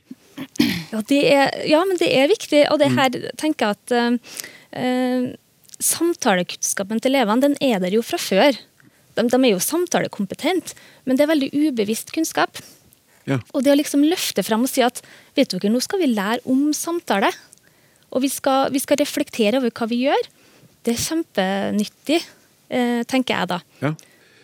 Ja, 0.92 1.00
det 1.08 1.22
er, 1.30 1.54
ja, 1.70 1.80
men 1.88 2.00
det 2.02 2.10
er 2.12 2.28
viktig. 2.32 2.66
Og 2.74 2.82
det 2.82 2.92
her 2.98 3.16
tenker 3.40 3.72
jeg 3.72 3.78
at 3.80 3.96
eh, 4.76 5.32
samtalekunnskapen 5.80 7.02
til 7.04 7.14
elevene 7.16 7.48
den 7.48 7.58
er 7.64 7.80
der 7.84 7.96
jo 7.96 8.04
fra 8.06 8.20
før. 8.22 8.60
De, 9.14 9.24
de 9.30 9.40
er 9.40 9.52
jo 9.54 9.62
samtalekompetent, 9.62 10.74
men 11.06 11.18
det 11.18 11.26
er 11.26 11.32
veldig 11.32 11.52
ubevisst 11.54 12.12
kunnskap. 12.16 12.60
Ja. 13.30 13.40
Og 13.54 13.64
det 13.64 13.72
å 13.72 13.80
liksom 13.80 14.04
løfte 14.04 14.44
frem 14.44 14.66
og 14.66 14.72
si 14.72 14.84
at 14.84 15.00
vet 15.38 15.54
dere, 15.54 15.72
nå 15.72 15.80
skal 15.84 16.02
vi 16.04 16.12
lære 16.12 16.44
om 16.50 16.72
samtale. 16.76 17.30
Og 18.14 18.24
vi 18.24 18.30
skal, 18.30 18.72
vi 18.74 18.82
skal 18.82 19.00
reflektere 19.02 19.60
over 19.60 19.74
hva 19.74 19.88
vi 19.90 20.04
gjør. 20.06 20.28
Det 20.86 20.94
er 20.94 21.02
kjempenyttig, 21.02 22.20
eh, 22.70 23.02
tenker 23.10 23.40
jeg 23.40 23.52
da. 23.54 23.60
Ja. 23.82 23.94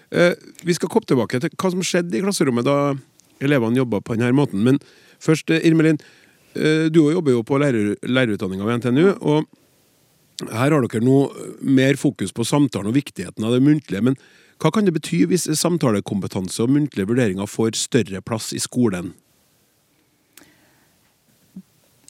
Eh, 0.10 0.34
vi 0.66 0.74
skal 0.74 0.90
komme 0.90 1.06
tilbake 1.06 1.42
til 1.42 1.54
hva 1.54 1.72
som 1.72 1.84
skjedde 1.86 2.18
i 2.18 2.24
klasserommet 2.24 2.66
da 2.66 2.96
elevene 3.44 3.78
jobba 3.78 4.02
på 4.02 4.18
denne 4.18 4.34
måten. 4.36 4.64
Men 4.66 4.80
først, 5.22 5.52
eh, 5.54 5.66
Irmelin. 5.68 6.00
Du 6.92 7.12
jobber 7.14 7.32
jo 7.32 7.44
på 7.44 7.60
lærer, 7.62 7.96
lærerutdanninga 8.02 8.66
ved 8.66 8.82
NTNU. 8.82 9.18
og 9.22 9.46
her 10.48 10.72
har 10.72 10.82
dere 10.82 11.04
nå 11.04 11.32
mer 11.62 11.96
fokus 11.96 12.32
på 12.32 12.44
samtalen 12.44 12.88
og 12.88 12.96
viktigheten 12.96 13.44
av 13.44 13.54
det 13.54 13.62
muntlige. 13.62 14.02
Men 14.02 14.18
hva 14.60 14.72
kan 14.72 14.86
det 14.86 14.96
bety 14.96 15.26
hvis 15.30 15.48
samtalekompetanse 15.60 16.64
og 16.64 16.70
muntlige 16.70 17.08
vurderinger 17.08 17.48
får 17.48 17.78
større 17.80 18.22
plass 18.22 18.52
i 18.56 18.60
skolen? 18.60 19.14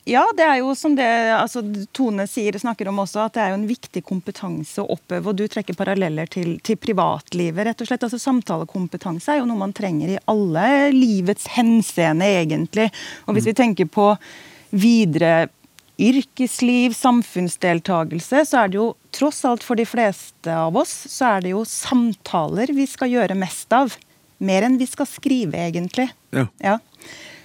Ja, 0.08 0.24
det 0.38 0.46
er 0.46 0.60
jo 0.62 0.72
som 0.78 0.96
det 0.98 1.06
altså, 1.36 1.62
Tone 1.96 2.26
sier, 2.30 2.56
snakker 2.60 2.88
om 2.90 3.02
også, 3.04 3.26
at 3.26 3.36
det 3.36 3.44
er 3.44 3.52
jo 3.52 3.60
en 3.60 3.68
viktig 3.70 4.02
kompetanse 4.08 4.82
å 4.82 4.96
oppøve. 4.96 5.32
Og 5.32 5.38
du 5.38 5.46
trekker 5.52 5.78
paralleller 5.78 6.30
til, 6.32 6.56
til 6.66 6.80
privatlivet, 6.82 7.66
rett 7.68 7.84
og 7.84 7.90
slett. 7.90 8.06
Altså, 8.08 8.22
samtalekompetanse 8.22 9.36
er 9.36 9.42
jo 9.42 9.50
noe 9.50 9.60
man 9.60 9.76
trenger 9.76 10.16
i 10.16 10.20
alle 10.32 10.66
livets 10.96 11.50
henseende, 11.56 12.30
egentlig. 12.40 12.90
Og 13.28 13.38
hvis 13.38 13.50
vi 13.52 13.58
tenker 13.60 13.90
på 13.92 14.12
videre 14.70 15.50
yrkesliv, 16.00 16.94
samfunnsdeltagelse, 16.96 18.46
så 18.48 18.64
er 18.64 18.72
det 18.72 18.80
jo 18.80 18.92
tross 19.16 19.42
alt 19.48 19.66
for 19.66 19.80
de 19.80 19.86
fleste 19.90 20.54
av 20.54 20.78
oss, 20.80 20.94
så 21.12 21.36
er 21.36 21.44
det 21.44 21.52
jo 21.52 21.66
samtaler 21.68 22.72
vi 22.76 22.88
skal 22.88 23.12
gjøre 23.12 23.38
mest 23.38 23.76
av. 23.76 23.98
Mer 24.40 24.64
enn 24.64 24.80
vi 24.80 24.88
skal 24.88 25.10
skrive, 25.10 25.60
egentlig. 25.60 26.08
Ja. 26.32 26.46
Ja. 26.64 26.78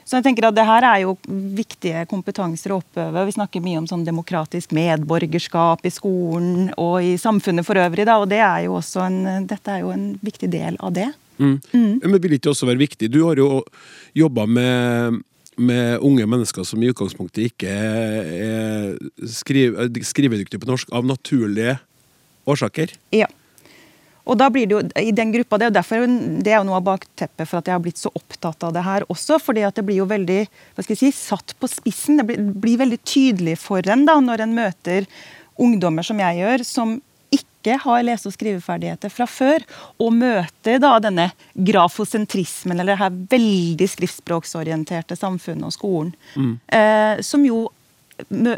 Så 0.05 0.19
jeg 0.19 0.27
tenker 0.27 0.49
at 0.49 0.57
det 0.57 0.67
her 0.69 0.85
er 0.85 1.03
jo 1.05 1.15
viktige 1.57 2.05
kompetanser 2.11 2.75
å 2.75 2.81
oppøve. 2.83 3.25
Vi 3.29 3.37
snakker 3.39 3.65
mye 3.65 3.81
om 3.81 3.89
sånn 3.89 4.05
demokratisk 4.05 4.75
medborgerskap 4.77 5.85
i 5.89 5.93
skolen 5.93 6.73
og 6.81 6.99
i 7.05 7.15
samfunnet 7.21 7.67
for 7.67 7.81
øvrig. 7.81 8.05
Da, 8.09 8.19
og 8.21 8.29
det 8.33 8.43
er 8.45 8.67
jo 8.67 8.77
også 8.81 9.07
en, 9.07 9.21
dette 9.49 9.73
er 9.73 9.85
jo 9.85 9.93
en 9.95 10.11
viktig 10.25 10.51
del 10.53 10.77
av 10.85 10.93
det. 10.97 11.09
Mm. 11.41 11.57
Men 12.03 12.19
vil 12.23 12.37
ikke 12.37 12.53
også 12.53 12.69
være 12.69 12.83
viktig? 12.85 13.09
Du 13.11 13.25
har 13.25 13.41
jo 13.41 13.63
jobba 14.15 14.45
med, 14.47 15.23
med 15.57 16.05
unge 16.05 16.29
mennesker 16.31 16.69
som 16.69 16.83
i 16.85 16.93
utgangspunktet 16.93 17.49
ikke 17.49 17.73
er 17.73 18.93
skriv, 19.31 19.81
skrivedyktige 20.05 20.63
på 20.63 20.71
norsk 20.71 20.93
av 20.95 21.09
naturlige 21.09 21.79
årsaker. 22.51 22.93
Ja. 23.17 23.31
Og 24.25 24.39
da 24.41 24.49
blir 24.53 24.69
det 24.69 24.77
jo, 24.77 24.83
i 25.01 25.13
den 25.13 25.33
gruppa, 25.35 25.59
Det 25.59 25.67
er 25.67 25.77
derfor 25.77 26.07
det 26.07 26.53
er 26.53 26.59
jo 26.59 26.69
noe 26.69 26.81
av 26.81 26.87
bakteppet 26.87 27.49
for 27.49 27.61
at 27.61 27.69
jeg 27.69 27.77
har 27.77 27.85
blitt 27.85 28.01
så 28.01 28.13
opptatt 28.15 28.65
av 28.65 28.73
det 28.73 28.85
her 28.85 29.05
også. 29.13 29.39
fordi 29.39 29.65
at 29.67 29.75
det 29.77 29.85
blir 29.85 30.01
jo 30.01 30.11
veldig 30.11 30.47
hva 30.75 30.85
skal 30.85 30.95
jeg 30.97 31.03
si, 31.03 31.13
satt 31.13 31.55
på 31.61 31.69
spissen. 31.69 32.17
Det 32.17 32.27
blir, 32.27 32.39
blir 32.39 32.79
veldig 32.81 33.01
tydelig 33.05 33.59
for 33.59 33.85
en 33.85 34.07
da, 34.09 34.21
når 34.21 34.47
en 34.47 34.55
møter 34.57 35.07
ungdommer 35.61 36.03
som 36.03 36.19
jeg 36.19 36.41
gjør, 36.41 36.65
som 36.65 36.97
ikke 37.35 37.79
har 37.81 38.03
lese- 38.05 38.29
og 38.29 38.35
skriveferdigheter 38.35 39.11
fra 39.13 39.27
før, 39.27 39.65
og 39.99 40.13
møter 40.13 40.81
da 40.83 40.99
denne 41.03 41.31
grafosentrismen, 41.57 42.79
eller 42.79 42.95
det 42.95 43.03
her 43.03 43.23
veldig 43.33 43.89
skriftspråksorienterte 43.89 45.17
samfunnet 45.17 45.69
og 45.69 45.73
skolen. 45.73 46.13
Eh, 46.69 47.21
som 47.21 47.45
jo 47.45 47.69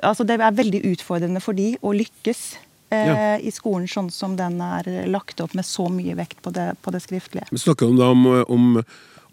altså 0.05 0.25
Det 0.27 0.37
er 0.37 0.53
veldig 0.53 0.83
utfordrende 0.85 1.41
for 1.41 1.57
de 1.57 1.79
å 1.81 1.95
lykkes 1.97 2.59
Ja. 2.87 3.35
i 3.43 3.51
skolen 3.51 3.89
sånn 3.91 4.13
som 4.15 4.37
den 4.39 4.61
er 4.63 4.87
lagt 5.11 5.41
opp 5.43 5.57
med 5.59 5.67
så 5.67 5.89
mye 5.91 6.15
vekt 6.15 6.39
på 6.45 6.53
det, 6.55 6.69
på 6.87 6.93
det 6.95 7.01
skriftlige. 7.03 7.49
Vi 7.51 7.59
snakker 7.59 7.91
om, 7.91 7.97
da 7.99 8.13
om, 8.15 8.27
om 8.47 8.85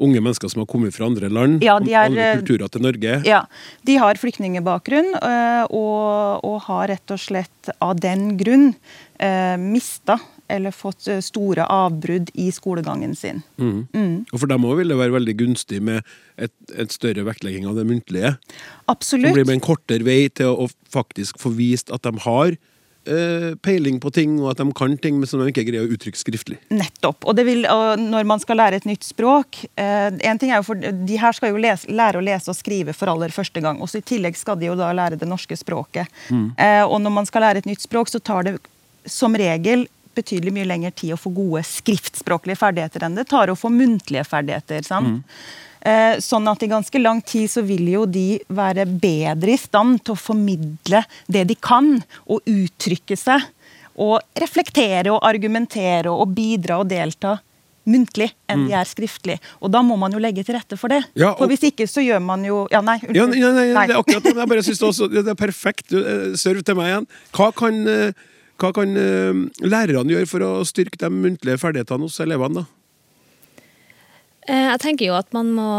unge 0.02 0.22
mennesker 0.22 0.50
som 0.50 0.64
har 0.64 0.70
kommet 0.72 0.96
fra 0.96 1.06
andre 1.06 1.30
land, 1.30 1.64
Ja, 1.64 1.78
er, 1.78 2.08
andre 2.08 2.28
eh, 2.32 2.40
kulturer 2.42 2.72
til 2.74 2.82
Norge. 2.82 3.20
Ja, 3.30 3.44
De 3.86 3.98
har 4.02 4.18
flyktningebakgrunn 4.18 5.14
øh, 5.20 5.64
og, 5.70 6.44
og 6.50 6.58
har 6.68 6.90
rett 6.96 7.14
og 7.14 7.22
slett 7.22 7.74
av 7.78 8.00
den 8.02 8.34
grunn 8.42 8.72
mista 9.62 10.18
eller 10.52 10.74
fått 10.76 11.08
eh, 11.08 11.22
store 11.24 11.66
avbrudd 11.72 12.32
i 12.34 12.50
skolegangen 12.54 13.16
sin. 13.16 13.42
Mhm. 13.58 14.26
Og 14.32 14.40
for 14.42 14.50
dem 14.52 14.68
òg 14.68 14.82
vil 14.82 14.94
det 14.94 15.00
være 15.00 15.16
veldig 15.16 15.36
gunstig 15.40 15.80
med 15.86 16.04
et, 16.36 16.54
et 16.76 16.92
større 16.94 17.26
vektlegging 17.28 17.68
av 17.70 17.80
det 17.80 17.88
muntlige. 17.90 18.36
Absolutt. 18.92 19.32
Det 19.32 19.40
blir 19.40 19.50
med 19.50 19.60
en 19.60 19.68
kortere 19.70 20.06
vei 20.06 20.28
til 20.30 20.52
å, 20.52 20.68
å 20.68 20.94
faktisk 20.94 21.40
få 21.42 21.54
vist 21.58 21.94
at 21.94 22.06
de 22.06 22.14
har 22.26 22.58
eh, 23.06 23.54
peiling 23.64 24.00
på 24.04 24.12
ting, 24.14 24.36
og 24.42 24.52
at 24.52 24.62
de 24.62 24.68
kan 24.76 24.98
ting 25.02 25.20
men 25.20 25.30
som 25.30 25.42
de 25.42 25.50
ikke 25.52 25.66
greier 25.68 25.88
å 25.88 25.96
uttrykke 25.96 26.20
skriftlig. 26.20 26.60
Nettopp. 26.74 27.26
Og, 27.26 27.36
det 27.38 27.46
vil, 27.48 27.66
og 27.70 28.02
når 28.02 28.28
man 28.30 28.44
skal 28.44 28.60
lære 28.62 28.82
et 28.82 28.88
nytt 28.90 29.06
språk 29.08 29.64
eh, 29.80 30.10
en 30.12 30.42
ting 30.42 30.54
er 30.54 30.62
jo 30.62 30.68
for, 30.68 30.80
De 30.80 31.18
her 31.20 31.36
skal 31.36 31.54
jo 31.54 31.62
lese, 31.62 31.90
lære 31.92 32.20
å 32.20 32.26
lese 32.26 32.52
og 32.52 32.58
skrive 32.58 32.96
for 32.98 33.12
aller 33.12 33.34
første 33.34 33.64
gang. 33.64 33.82
Også 33.84 34.02
I 34.02 34.08
tillegg 34.14 34.38
skal 34.40 34.60
de 34.60 34.70
jo 34.72 34.78
da 34.80 34.92
lære 34.96 35.20
det 35.20 35.30
norske 35.30 35.58
språket. 35.60 36.12
Eh, 36.32 36.84
og 36.84 37.00
når 37.02 37.18
man 37.22 37.30
skal 37.30 37.48
lære 37.48 37.64
et 37.64 37.70
nytt 37.70 37.84
språk, 37.84 38.12
så 38.12 38.22
tar 38.24 38.48
det 38.48 38.58
som 39.10 39.36
regel 39.36 39.88
betydelig 40.16 40.54
mye 40.54 40.70
lengre 40.70 40.94
tid 40.94 41.16
å 41.16 41.20
få 41.20 41.32
gode 41.34 41.64
skriftspråklige 41.66 42.60
ferdigheter 42.60 43.06
enn 43.06 43.18
det 43.18 43.28
tar 43.32 43.50
å 43.50 43.58
få 43.58 43.72
muntlige 43.74 44.26
ferdigheter. 44.28 44.86
sant? 44.86 45.24
Eh, 45.24 45.24
Sånn 46.24 46.46
at 46.48 46.64
i 46.64 46.68
ganske 46.72 47.00
lang 47.02 47.22
tid 47.28 47.50
så 47.52 47.62
vil 47.68 47.88
jo 47.92 48.06
de 48.08 48.40
være 48.48 48.86
bedre 48.88 49.52
i 49.52 49.58
stand 49.60 50.00
til 50.06 50.14
å 50.16 50.20
formidle 50.20 51.02
det 51.28 51.42
de 51.50 51.56
kan, 51.60 51.98
og 52.26 52.40
uttrykke 52.48 53.18
seg. 53.20 53.42
Og 54.00 54.22
reflektere 54.40 55.12
og 55.12 55.20
argumentere 55.28 56.08
og 56.10 56.32
bidra 56.34 56.80
og 56.80 56.88
delta 56.90 57.36
muntlig 57.86 58.30
enn 58.48 58.64
de 58.70 58.74
er 58.80 58.88
skriftlig. 58.88 59.36
Og 59.60 59.70
da 59.76 59.82
må 59.84 59.98
man 60.00 60.14
jo 60.16 60.22
legge 60.24 60.46
til 60.48 60.56
rette 60.56 60.78
for 60.80 60.88
det. 60.88 61.02
Ja, 61.20 61.34
og- 61.34 61.38
For 61.44 61.48
hvis 61.52 61.66
ikke 61.68 61.84
så 61.92 62.00
gjør 62.02 62.22
man 62.24 62.46
jo 62.48 62.66
Ja, 62.72 62.80
nei, 62.80 62.96
Ja, 63.12 63.26
unnskyld. 63.26 63.42
nei, 63.42 63.52
nei, 63.52 63.74
Nei. 63.74 63.88
det 63.88 63.96
er 63.96 64.00
akkurat 64.00 64.24
det. 64.24 64.36
Jeg 64.38 64.48
bare 64.48 64.64
synes 64.64 64.80
det, 64.80 64.88
også, 64.88 65.10
det 65.12 65.28
er 65.28 65.36
perfekt. 65.36 65.92
Eh, 65.92 66.36
Serv 66.38 66.64
til 66.64 66.76
meg 66.76 66.88
igjen. 66.94 67.08
Hva 67.34 67.52
kan, 67.54 67.88
eh, 67.88 68.12
hva 68.58 68.72
kan 68.74 68.96
eh, 68.96 69.34
lærerne 69.68 70.10
gjøre 70.16 70.28
for 70.32 70.40
å 70.40 70.64
styrke 70.64 70.98
de 70.98 71.10
muntlige 71.10 71.60
ferdighetene 71.60 72.08
hos 72.08 72.20
elevene? 72.24 72.54
da? 72.64 72.66
Eh, 74.48 74.70
Jeg 74.74 74.80
tenker 74.84 75.06
jo 75.08 75.18
at 75.18 75.30
man 75.36 75.52
må, 75.56 75.70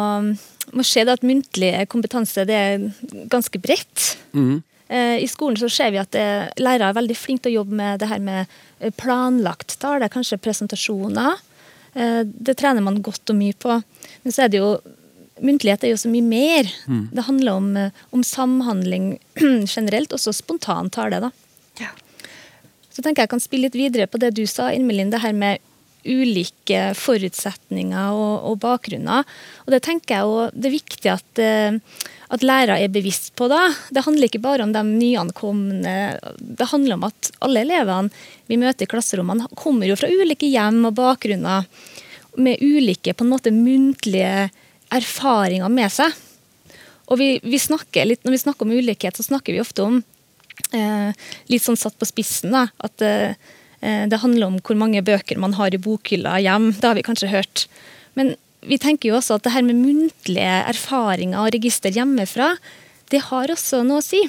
må 0.72 0.84
se 0.86 1.04
det 1.04 1.18
at 1.18 1.26
muntlig 1.26 1.72
kompetanse 1.92 2.46
det 2.48 2.54
er 2.56 2.86
ganske 3.32 3.60
bredt. 3.60 4.14
Mm. 4.32 4.62
I 4.94 5.26
skolen 5.26 5.56
så 5.58 5.66
ser 5.72 5.90
vi 5.90 5.98
at 5.98 6.10
det, 6.12 6.24
lærere 6.60 6.90
er 6.92 6.96
veldig 6.98 7.14
flinke 7.16 7.46
til 7.46 7.54
å 7.54 7.62
jobbe 7.62 7.74
med 7.80 7.98
det 8.02 8.08
her 8.10 8.20
med 8.22 8.44
eh, 8.78 8.92
planlagt 8.94 9.78
tale, 9.82 10.06
kanskje 10.12 10.36
presentasjoner. 10.44 11.40
Eh, 11.96 12.20
Det 12.24 12.54
trener 12.60 12.84
man 12.84 13.00
godt 13.02 13.32
og 13.32 13.38
mye 13.40 13.56
på. 13.58 13.78
Men 14.22 14.32
så 14.32 14.44
er 14.44 14.52
det 14.52 14.60
jo 14.60 14.76
Muntlighet 15.42 15.82
er 15.82 15.90
jo 15.90 15.96
så 15.98 16.06
mye 16.12 16.22
mer. 16.22 16.68
Det 17.10 17.24
handler 17.26 17.56
om, 17.58 17.64
eh, 17.76 17.90
om 18.14 18.22
samhandling 18.22 19.18
generelt, 19.74 20.12
også 20.14 20.30
spontan 20.36 20.92
tale. 20.94 21.18
da. 21.24 21.30
Ja. 21.80 21.88
Så 22.94 23.02
tenker 23.02 23.24
jeg 23.24 23.32
kan 23.32 23.42
spille 23.42 23.66
litt 23.66 23.74
videre 23.74 24.06
på 24.06 24.20
det 24.22 24.30
du 24.36 24.44
sa, 24.46 24.68
Irmelin, 24.70 25.10
det 25.10 25.24
her 25.24 25.32
med 25.34 25.58
ulike 26.04 26.90
forutsetninger 26.98 28.16
og, 28.16 28.48
og 28.50 28.58
bakgrunner. 28.62 29.24
Og 29.64 29.74
det 29.74 29.82
tenker 29.86 30.16
jeg 30.16 30.28
også, 30.28 30.50
det 30.54 30.68
er 30.68 30.74
viktig 30.74 31.12
at, 31.12 31.42
eh, 31.42 31.78
at 32.34 32.46
lærere 32.46 32.78
er 32.82 32.92
bevisst 32.92 33.34
på. 33.38 33.48
da. 33.52 33.66
Det 33.94 34.04
handler 34.06 34.28
ikke 34.28 34.42
bare 34.44 34.66
om 34.66 34.74
de 34.74 34.84
nyankomne. 34.88 35.96
Det 36.38 36.70
handler 36.70 36.98
om 36.98 37.08
at 37.10 37.30
alle 37.44 37.64
elevene 37.66 38.26
vi 38.50 38.60
møter 38.60 38.86
i 38.86 38.90
klasserommene, 38.90 39.48
kommer 39.56 39.88
jo 39.88 39.96
fra 39.98 40.10
ulike 40.12 40.50
hjem 40.50 40.82
og 40.90 40.96
bakgrunner. 40.98 41.68
Med 42.36 42.62
ulike 42.62 43.14
på 43.14 43.24
en 43.24 43.30
måte 43.30 43.54
muntlige 43.54 44.50
erfaringer 44.94 45.70
med 45.72 45.92
seg. 45.92 46.12
Og 47.12 47.20
vi, 47.20 47.36
vi 47.44 47.60
snakker 47.60 48.08
litt, 48.08 48.24
Når 48.24 48.36
vi 48.36 48.42
snakker 48.46 48.66
om 48.66 48.72
ulikhet, 48.72 49.16
så 49.16 49.26
snakker 49.26 49.52
vi 49.52 49.62
ofte 49.62 49.84
om 49.84 50.00
eh, 50.72 51.28
litt 51.52 51.64
sånn 51.64 51.78
satt 51.78 51.96
på 52.00 52.08
spissen. 52.08 52.54
da, 52.54 52.68
At 52.84 53.04
eh, 53.04 53.36
det 54.08 54.20
handler 54.22 54.48
om 54.48 54.56
hvor 54.64 54.78
mange 54.80 55.02
bøker 55.04 55.38
man 55.40 55.56
har 55.58 55.74
i 55.74 55.80
bokhylla 55.82 56.38
hjem. 56.40 56.70
Det 56.78 56.88
har 56.88 56.96
vi 56.98 57.04
kanskje 57.06 57.32
hørt. 57.32 57.66
Men 58.18 58.34
vi 58.64 58.78
tenker 58.80 59.10
jo 59.10 59.18
også 59.18 59.36
at 59.36 59.44
det 59.44 59.52
her 59.52 59.66
med 59.66 59.76
muntlige 59.76 60.56
erfaringer 60.70 61.42
og 61.42 61.52
register 61.54 61.92
hjemmefra, 61.92 62.54
det 63.12 63.20
har 63.28 63.52
også 63.52 63.82
noe 63.84 64.00
å 64.00 64.04
si. 64.04 64.22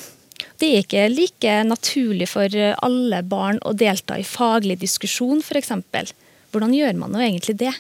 Det 0.59 0.67
er 0.67 0.83
ikke 0.83 1.05
like 1.12 1.53
naturlig 1.67 2.27
for 2.31 2.51
alle 2.83 3.21
barn 3.27 3.59
å 3.63 3.74
delta 3.77 4.17
i 4.19 4.27
faglig 4.27 4.77
diskusjon, 4.81 5.41
f.eks. 5.43 5.71
Hvordan 6.51 6.75
gjør 6.75 7.00
man 7.00 7.15
nå 7.15 7.24
egentlig 7.24 7.57
det? 7.59 7.74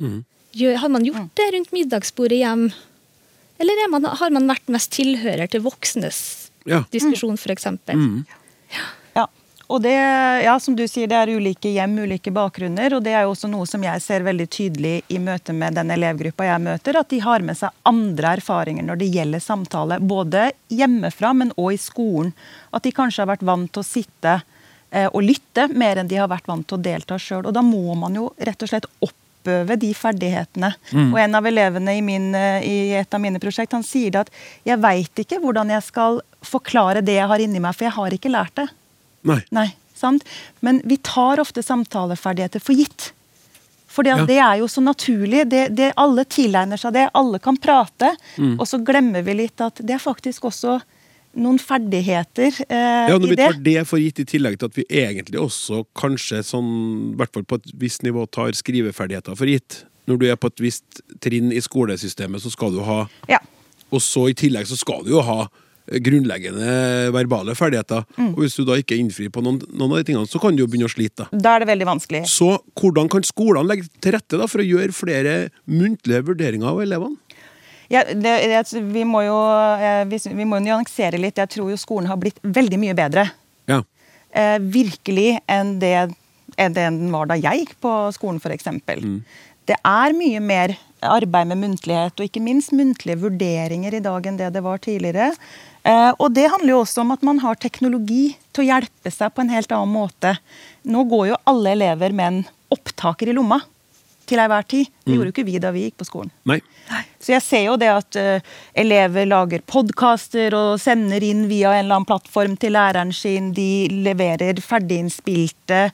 Mm. 0.00 0.22
har 0.80 0.88
man 0.88 1.04
gjort 1.04 1.32
det 1.36 1.48
rundt 1.54 1.72
middagsbordet 1.72 2.38
hjem? 2.40 2.70
Eller 3.60 3.84
er 3.84 3.90
man, 3.92 4.04
har 4.04 4.32
man 4.34 4.48
vært 4.48 4.72
mest 4.72 4.92
tilhører 4.96 5.48
til 5.48 5.64
voksnes 5.64 6.22
Ja. 6.66 6.84
diskusjon, 6.92 7.36
f.eks.? 7.36 7.66
Ja. 8.72 8.84
Og 9.72 9.80
det, 9.80 9.94
ja, 10.44 10.52
som 10.60 10.74
du 10.76 10.82
sier, 10.84 11.08
det 11.08 11.16
er 11.16 11.30
ulike 11.32 11.70
hjem, 11.72 11.94
ulike 12.04 12.32
bakgrunner. 12.34 12.92
Og 12.92 13.04
det 13.06 13.14
er 13.16 13.24
jo 13.24 13.32
også 13.32 13.48
noe 13.48 13.64
som 13.68 13.80
jeg 13.86 14.02
ser 14.04 14.24
veldig 14.26 14.46
tydelig 14.52 14.98
i 15.08 15.20
møte 15.22 15.54
med 15.56 15.78
den 15.78 15.94
elevgruppa 15.94 16.44
jeg 16.44 16.60
møter, 16.66 16.98
at 17.00 17.08
de 17.08 17.22
har 17.24 17.44
med 17.46 17.56
seg 17.56 17.72
andre 17.88 18.34
erfaringer 18.36 18.84
når 18.84 19.00
det 19.00 19.08
gjelder 19.14 19.40
samtale. 19.40 19.96
Både 19.96 20.50
hjemmefra, 20.68 21.32
men 21.38 21.54
òg 21.56 21.78
i 21.78 21.80
skolen. 21.80 22.34
At 22.68 22.84
de 22.84 22.92
kanskje 22.92 23.24
har 23.24 23.30
vært 23.32 23.46
vant 23.48 23.72
til 23.72 23.80
å 23.80 23.88
sitte 23.88 24.34
eh, 24.90 25.08
og 25.08 25.24
lytte 25.24 25.70
mer 25.72 26.02
enn 26.02 26.12
de 26.12 26.20
har 26.20 26.28
vært 26.28 26.52
vant 26.52 26.68
til 26.68 26.76
å 26.76 26.84
delta 26.90 27.16
sjøl. 27.16 27.46
Og 27.48 27.56
da 27.56 27.64
må 27.64 27.96
man 27.96 28.20
jo 28.20 28.28
rett 28.44 28.60
og 28.60 28.74
slett 28.74 28.90
oppøve 29.00 29.80
de 29.80 29.94
ferdighetene. 29.96 30.74
Og 31.14 31.18
en 31.24 31.40
av 31.40 31.48
elevene 31.48 31.96
i, 31.96 32.04
min, 32.04 32.28
eh, 32.36 32.60
i 32.60 32.76
et 33.00 33.16
av 33.16 33.24
mine 33.24 33.40
prosjekt, 33.40 33.72
han 33.72 33.88
sier 33.88 34.12
det 34.12 34.26
at 34.26 34.36
jeg 34.68 34.84
veit 34.84 35.24
ikke 35.24 35.40
hvordan 35.40 35.72
jeg 35.78 35.88
skal 35.88 36.20
forklare 36.44 37.00
det 37.00 37.16
jeg 37.16 37.32
har 37.32 37.40
inni 37.40 37.62
meg, 37.62 37.72
for 37.72 37.88
jeg 37.88 37.96
har 37.96 38.20
ikke 38.20 38.36
lært 38.36 38.60
det. 38.60 38.68
Nei. 39.28 39.40
Nei, 39.54 39.68
sant? 39.94 40.24
Men 40.60 40.80
vi 40.84 40.96
tar 40.98 41.40
ofte 41.42 41.62
samtaleferdigheter 41.62 42.60
for 42.62 42.74
gitt. 42.78 43.12
Fordi 43.92 44.08
Ja. 44.08 44.24
det 44.26 44.38
er 44.40 44.56
jo 44.62 44.66
så 44.72 44.80
naturlig. 44.80 45.44
Det, 45.50 45.66
det, 45.76 45.92
alle 46.00 46.24
tilegner 46.24 46.80
seg 46.80 46.94
det. 46.96 47.10
Alle 47.14 47.38
kan 47.38 47.56
prate. 47.60 48.14
Mm. 48.38 48.54
Og 48.58 48.66
så 48.66 48.80
glemmer 48.84 49.22
vi 49.22 49.34
litt 49.44 49.60
at 49.60 49.82
det 49.84 49.98
er 49.98 50.00
faktisk 50.02 50.46
også 50.48 50.78
noen 51.36 51.56
ferdigheter 51.60 52.52
eh, 52.68 53.08
Ja, 53.08 53.16
når 53.16 53.26
i 53.26 53.30
vi 53.30 53.36
tar 53.40 53.54
det 53.64 53.86
for 53.88 54.00
gitt 54.00 54.18
i 54.20 54.24
tillegg 54.28 54.58
til 54.60 54.68
at 54.68 54.76
vi 54.76 54.84
egentlig 54.90 55.40
også 55.40 55.84
kanskje 55.96 56.42
sånn, 56.44 56.68
i 57.12 57.16
hvert 57.20 57.32
fall 57.32 57.44
på 57.48 57.56
et 57.60 57.70
visst 57.80 58.02
nivå 58.04 58.26
tar 58.32 58.52
skriveferdigheter 58.56 59.36
for 59.38 59.48
gitt. 59.48 59.84
Når 60.08 60.18
du 60.20 60.26
er 60.28 60.36
på 60.40 60.50
et 60.52 60.60
visst 60.64 61.00
trinn 61.24 61.52
i 61.54 61.60
skolesystemet, 61.64 62.42
så 62.44 62.52
skal 62.52 62.72
du 62.74 62.82
ha 62.84 63.06
Ja. 63.30 63.38
Og 63.92 64.00
så 64.00 64.26
i 64.30 64.34
tillegg 64.36 64.66
så 64.68 64.76
skal 64.80 65.04
du 65.04 65.10
jo 65.12 65.20
ha 65.24 65.48
grunnleggende 65.86 67.10
verbale 67.14 67.54
ferdigheter. 67.58 68.04
Mm. 68.16 68.32
Og 68.34 68.44
hvis 68.44 68.56
du 68.58 68.64
da 68.68 68.78
ikke 68.80 68.98
innfrir 68.98 69.32
på 69.34 69.42
noen, 69.44 69.60
noen 69.72 69.94
av 69.94 70.02
de 70.02 70.08
tingene, 70.10 70.30
så 70.30 70.40
kan 70.42 70.56
du 70.56 70.62
jo 70.62 70.68
begynne 70.70 70.90
å 70.90 70.92
slite. 70.92 71.26
da. 71.26 71.42
Da 71.44 71.56
er 71.56 71.64
det 71.64 71.70
veldig 71.72 71.88
vanskelig. 71.88 72.22
Så 72.30 72.54
hvordan 72.78 73.10
kan 73.12 73.26
skolene 73.26 73.68
legge 73.68 73.88
til 74.02 74.16
rette 74.16 74.40
da 74.40 74.48
for 74.50 74.62
å 74.62 74.66
gjøre 74.66 74.96
flere 74.96 75.36
muntlige 75.66 76.24
vurderinger 76.30 76.70
av 76.72 76.82
elevene? 76.84 77.18
Ja, 77.92 78.06
det, 78.08 78.22
det, 78.48 78.80
vi, 78.94 79.04
må 79.04 79.20
jo, 79.26 79.36
eh, 79.76 80.02
vi, 80.08 80.20
vi 80.32 80.46
må 80.48 80.60
jo 80.60 80.68
nyansere 80.70 81.20
litt. 81.20 81.40
Jeg 81.42 81.50
tror 81.52 81.72
jo 81.74 81.80
skolen 81.80 82.08
har 82.08 82.20
blitt 82.20 82.40
veldig 82.40 82.78
mye 82.80 82.96
bedre. 82.96 83.26
Ja. 83.68 83.82
eh, 84.32 84.58
virkelig 84.58 85.36
enn 85.50 85.76
det, 85.82 85.96
enn 86.56 86.76
det 86.76 86.86
den 86.88 87.12
var 87.12 87.28
da 87.30 87.36
jeg 87.38 87.66
gikk 87.66 87.74
på 87.84 87.92
skolen, 88.16 88.40
f.eks. 88.40 88.70
Mm. 88.72 89.20
Det 89.68 89.76
er 89.86 90.16
mye 90.16 90.40
mer 90.42 90.74
arbeid 91.02 91.50
med 91.50 91.60
muntlighet, 91.60 92.16
og 92.16 92.26
ikke 92.26 92.42
minst 92.42 92.72
muntlige 92.74 93.20
vurderinger 93.22 93.94
i 93.94 94.02
dag 94.02 94.26
enn 94.26 94.40
det 94.40 94.50
det 94.54 94.64
var 94.64 94.80
tidligere. 94.82 95.32
Eh, 95.82 96.10
og 96.18 96.30
det 96.34 96.48
handler 96.52 96.74
jo 96.76 96.80
også 96.84 97.02
om 97.02 97.12
at 97.14 97.24
man 97.26 97.42
har 97.42 97.58
teknologi 97.60 98.36
til 98.54 98.64
å 98.64 98.68
hjelpe 98.68 99.10
seg 99.12 99.34
på 99.34 99.42
en 99.42 99.52
helt 99.52 99.74
annen 99.74 99.94
måte. 99.94 100.36
Nå 100.86 101.06
går 101.10 101.32
jo 101.32 101.42
alle 101.50 101.74
elever 101.76 102.14
med 102.14 102.28
en 102.28 102.42
opptaker 102.72 103.30
i 103.30 103.36
lomma 103.36 103.60
til 104.28 104.40
enhver 104.40 104.66
tid. 104.68 104.86
Mm. 104.86 105.02
Det 105.04 105.16
gjorde 105.16 105.28
jo 105.28 105.34
ikke 105.34 105.48
vi 105.48 105.60
da 105.62 105.72
vi 105.74 105.82
gikk 105.86 105.98
på 106.00 106.06
skolen. 106.06 106.30
Nei. 106.48 106.60
Så 107.22 107.34
jeg 107.34 107.44
ser 107.44 107.64
jo 107.66 107.74
det 107.80 107.88
at 107.90 108.18
uh, 108.18 108.54
elever 108.78 109.26
lager 109.28 109.62
podkaster 109.66 110.54
og 110.56 110.80
sender 110.82 111.24
inn 111.26 111.44
via 111.50 111.74
en 111.74 111.84
eller 111.84 111.98
annen 111.98 112.08
plattform 112.08 112.56
til 112.60 112.74
læreren 112.76 113.12
sin. 113.16 113.50
De 113.56 113.88
leverer 114.06 114.62
ferdiginnspilte 114.62 115.84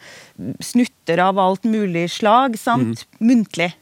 snutter 0.64 1.24
av 1.24 1.40
alt 1.42 1.68
mulig 1.68 2.08
slag, 2.18 2.58
sant? 2.60 3.06
Muntlig. 3.20 3.72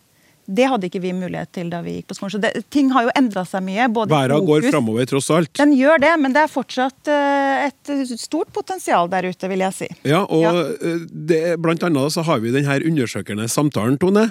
Det 0.47 0.67
hadde 0.71 0.87
ikke 0.87 1.01
vi 1.03 1.11
mulighet 1.17 1.51
til 1.57 1.71
da 1.73 1.81
vi 1.83 1.97
gikk 1.97 2.07
på 2.13 2.15
skolen. 2.15 2.33
Så 2.37 2.41
det, 2.43 2.53
ting 2.71 2.93
har 2.95 3.09
jo 3.09 3.11
endra 3.19 3.43
seg 3.49 3.65
mye. 3.67 3.89
både 3.91 4.15
Verden 4.15 4.47
går 4.47 4.69
framover, 4.71 5.07
tross 5.11 5.31
alt. 5.35 5.51
Den 5.59 5.73
gjør 5.75 5.99
det, 6.05 6.13
men 6.23 6.33
det 6.37 6.45
er 6.45 6.53
fortsatt 6.53 7.11
eh, 7.11 7.67
et 7.67 8.13
stort 8.21 8.53
potensial 8.55 9.11
der 9.11 9.27
ute, 9.27 9.51
vil 9.51 9.65
jeg 9.67 9.75
si. 9.75 9.89
Ja, 10.07 10.23
og 10.25 10.43
Ja. 10.47 10.53
eh, 10.79 11.03
det, 11.11 11.43
blant 11.61 11.83
annet 11.83 12.15
så 12.15 12.23
har 12.29 12.39
vi 12.45 12.55
denne 12.55 12.79
undersøkende 12.87 13.49
samtalen, 13.51 13.99
Tone. 13.99 14.29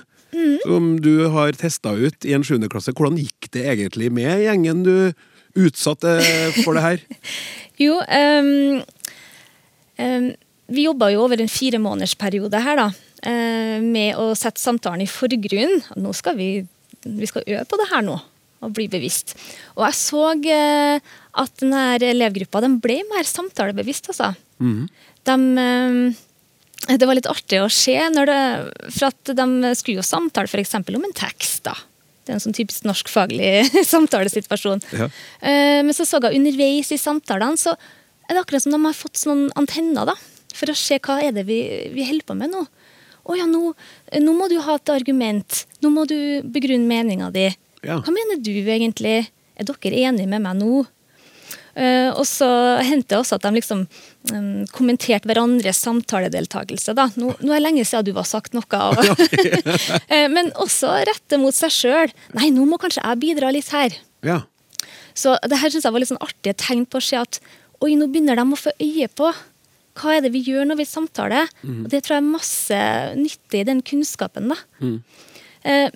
Som 0.65 0.97
du 0.99 1.29
har 1.31 1.51
testa 1.55 1.93
ut 1.95 2.25
i 2.27 2.33
en 2.35 2.43
7. 2.43 2.57
klasse. 2.67 2.91
Hvordan 2.91 3.15
gikk 3.21 3.47
det 3.55 3.61
egentlig 3.71 4.09
med 4.11 4.41
gjengen 4.43 4.81
du 4.83 5.13
utsatte 5.55 6.17
for 6.63 6.75
det 6.75 6.83
her? 6.83 7.05
Jo, 7.79 7.97
um, 7.99 8.81
um, 9.99 10.27
vi 10.71 10.85
jobba 10.85 11.09
jo 11.11 11.25
over 11.25 11.41
en 11.43 11.49
fire 11.51 11.79
måneders 11.83 12.15
periode 12.15 12.59
her, 12.63 12.79
da. 12.79 12.85
Eh, 13.27 13.81
med 13.83 14.19
å 14.21 14.31
sette 14.37 14.61
samtalen 14.61 15.03
i 15.05 15.09
forgrunn. 15.09 15.81
Nå 16.01 16.13
skal 16.17 16.37
vi, 16.39 16.49
vi 17.05 17.29
skal 17.29 17.45
øve 17.47 17.65
på 17.69 17.79
det 17.81 17.89
her 17.91 18.05
nå, 18.05 18.17
og 18.63 18.75
bli 18.75 18.87
bevisst. 18.91 19.35
Og 19.75 19.85
jeg 19.87 19.97
så 19.99 20.27
eh, 20.55 21.15
at 21.41 21.57
denne 21.61 21.87
elevgruppa 21.99 22.63
den 22.65 22.79
ble 22.83 23.01
mer 23.11 23.27
samtalebevisst, 23.29 24.11
altså. 24.13 24.33
De, 25.25 25.35
eh, 25.65 26.95
det 26.95 27.09
var 27.09 27.17
litt 27.17 27.31
artig 27.31 27.59
å 27.63 27.71
se, 27.71 27.97
når 28.13 28.31
det, 28.31 28.39
for 28.93 29.09
at 29.09 29.35
de 29.41 29.75
skulle 29.75 29.99
jo 29.99 30.05
samtale 30.05 30.51
f.eks. 30.51 30.77
om 30.79 31.01
en 31.01 31.17
tekst. 31.17 31.63
da. 31.67 31.75
Det 32.25 32.33
er 32.33 32.39
en 32.39 32.45
sånn 32.47 32.57
typisk 32.57 32.85
norskfaglig 32.87 33.67
samtalesituasjon. 33.93 34.81
Ja. 34.97 35.09
Men 35.85 35.93
så 35.93 36.07
så 36.09 36.17
jeg 36.23 36.39
underveis 36.39 36.89
i 36.93 36.97
samtalene, 36.97 37.57
så 37.61 37.75
er 38.25 38.33
det 38.33 38.41
akkurat 38.41 38.63
som 38.63 38.73
de 38.73 38.81
har 38.81 38.97
fått 38.97 39.21
sånne 39.21 39.53
antenner 39.59 40.09
da, 40.09 40.15
for 40.55 40.71
å 40.71 40.77
se 40.77 40.97
hva 41.03 41.19
er 41.23 41.35
det 41.35 41.45
vi, 41.49 41.59
vi 41.93 42.05
holder 42.07 42.27
på 42.27 42.37
med 42.37 42.53
nå. 42.53 42.63
Å 43.25 43.37
ja, 43.37 43.45
nå, 43.49 43.71
nå 44.21 44.33
må 44.37 44.49
du 44.51 44.59
ha 44.61 44.77
et 44.77 44.91
argument. 44.93 45.63
Nå 45.81 45.91
må 45.93 46.05
du 46.09 46.17
begrunne 46.43 46.87
meninga 46.89 47.31
di. 47.33 47.47
Ja. 47.85 47.99
Hva 48.01 48.13
mener 48.13 48.41
du 48.41 48.53
egentlig? 48.53 49.25
Er 49.55 49.67
dere 49.67 50.03
enige 50.09 50.29
med 50.29 50.43
meg 50.43 50.59
nå? 50.59 50.83
Uh, 51.75 52.07
og 52.15 52.23
så 52.23 52.47
hendte 52.87 53.11
det 53.11 53.17
også 53.17 53.35
at 53.35 53.43
de 53.43 53.57
liksom 53.57 53.81
um, 54.31 54.61
kommenterte 54.71 55.27
hverandres 55.27 55.81
samtaledeltakelse. 55.83 56.93
Da. 56.95 57.09
Nå, 57.19 57.33
nå 57.41 57.51
er 57.51 57.59
det 57.59 57.65
lenge 57.65 57.83
siden 57.87 58.07
du 58.07 58.13
har 58.15 58.27
sagt 58.29 58.55
noe. 58.55 58.63
Og, 58.63 59.01
uh, 60.13 60.27
men 60.31 60.53
også 60.61 60.93
rette 61.09 61.39
mot 61.41 61.55
seg 61.55 61.73
sjøl. 61.75 62.13
Nei, 62.37 62.51
nå 62.55 62.63
må 62.69 62.79
kanskje 62.81 63.03
jeg 63.03 63.21
bidra 63.25 63.51
litt 63.51 63.73
her. 63.75 63.97
Ja. 64.25 64.43
Så 65.15 65.35
det 65.43 65.59
her 65.59 65.71
synes 65.71 65.87
jeg 65.87 65.95
var 65.95 66.03
litt 66.03 66.11
sånn 66.13 66.23
artige 66.23 66.55
tegn 66.63 66.87
på 66.87 67.01
å 67.01 67.03
se 67.03 67.19
at 67.19 67.41
oi, 67.83 67.91
nå 67.99 68.07
begynner 68.07 68.39
de 68.39 68.47
å 68.47 68.59
få 68.59 68.71
øye 68.79 69.09
på 69.11 69.33
hva 69.95 70.15
er 70.15 70.25
det 70.25 70.33
vi 70.33 70.43
gjør 70.43 70.67
når 70.69 70.81
vi 70.81 70.87
samtaler. 70.89 71.51
Og 71.63 71.87
det 71.91 72.03
tror 72.03 72.17
jeg 72.17 72.23
er 72.23 72.33
masse 72.33 72.81
nytte 73.19 73.61
i 73.61 73.65
den 73.67 73.81
kunnskapen. 73.85 74.51
da. 74.51 74.59
Mm. 74.83 74.99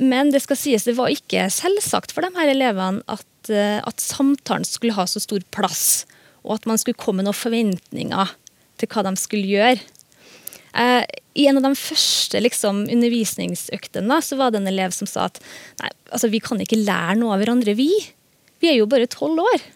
Men 0.02 0.32
det 0.34 0.42
skal 0.42 0.58
sies, 0.58 0.88
det 0.88 0.96
var 0.98 1.12
ikke 1.14 1.46
selvsagt 1.54 2.14
for 2.16 2.26
de 2.26 2.34
her 2.40 2.50
elevene 2.56 3.04
at, 3.06 3.52
eh, 3.54 3.78
at 3.86 4.02
samtalen 4.02 4.66
skulle 4.66 4.96
ha 4.98 5.06
så 5.06 5.22
stor 5.22 5.44
plass, 5.54 6.08
og 6.42 6.56
at 6.56 6.66
man 6.66 6.82
skulle 6.82 6.98
komme 6.98 7.22
med 7.22 7.30
noen 7.30 7.38
forventninger 7.38 8.34
til 8.82 8.90
hva 8.90 9.04
de 9.06 9.14
skulle 9.22 9.46
gjøre. 9.46 9.84
Eh, 10.74 11.04
I 11.38 11.48
en 11.50 11.60
av 11.62 11.68
de 11.68 11.74
første 11.78 12.42
liksom, 12.42 12.88
undervisningsøktene 12.90 14.20
så 14.26 14.40
var 14.40 14.54
det 14.54 14.64
en 14.64 14.72
elev 14.72 14.94
som 14.96 15.10
sa 15.10 15.28
at 15.30 15.38
nei, 15.82 15.92
altså, 16.10 16.32
vi 16.34 16.42
kan 16.42 16.62
ikke 16.62 16.82
lære 16.82 17.20
noe 17.22 17.36
av 17.36 17.44
hverandre, 17.44 17.78
vi. 17.78 17.92
Vi 18.60 18.72
er 18.72 18.80
jo 18.80 18.90
bare 18.90 19.10
tolv 19.10 19.42
år. 19.46 19.68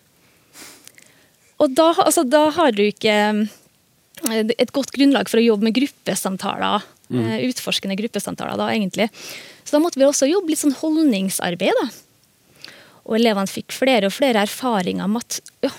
Og 1.63 1.77
da, 1.77 1.91
altså, 2.01 2.25
da 2.25 2.47
har 2.57 2.73
du 2.73 2.83
ikke 2.87 3.13
eh, 3.13 3.45
et 4.31 4.73
godt 4.75 4.93
grunnlag 4.95 5.29
for 5.31 5.41
å 5.41 5.45
jobbe 5.45 5.67
med 5.67 5.75
gruppesamtaler. 5.77 6.85
Mm. 7.13 7.25
Utforskende 7.49 7.97
gruppesamtaler, 7.99 8.57
da, 8.59 8.69
egentlig. 8.73 9.09
Så 9.63 9.75
da 9.75 9.81
måtte 9.83 9.99
vi 9.99 10.07
også 10.07 10.29
jobbe 10.29 10.53
litt 10.53 10.61
sånn 10.61 10.77
holdningsarbeid, 10.79 11.75
da. 11.81 12.69
Og 13.03 13.17
elevene 13.19 13.51
fikk 13.51 13.75
flere 13.75 14.07
og 14.07 14.15
flere 14.15 14.45
erfaringer 14.47 15.09
med 15.11 15.25
at 15.25 15.53
ja, 15.65 15.71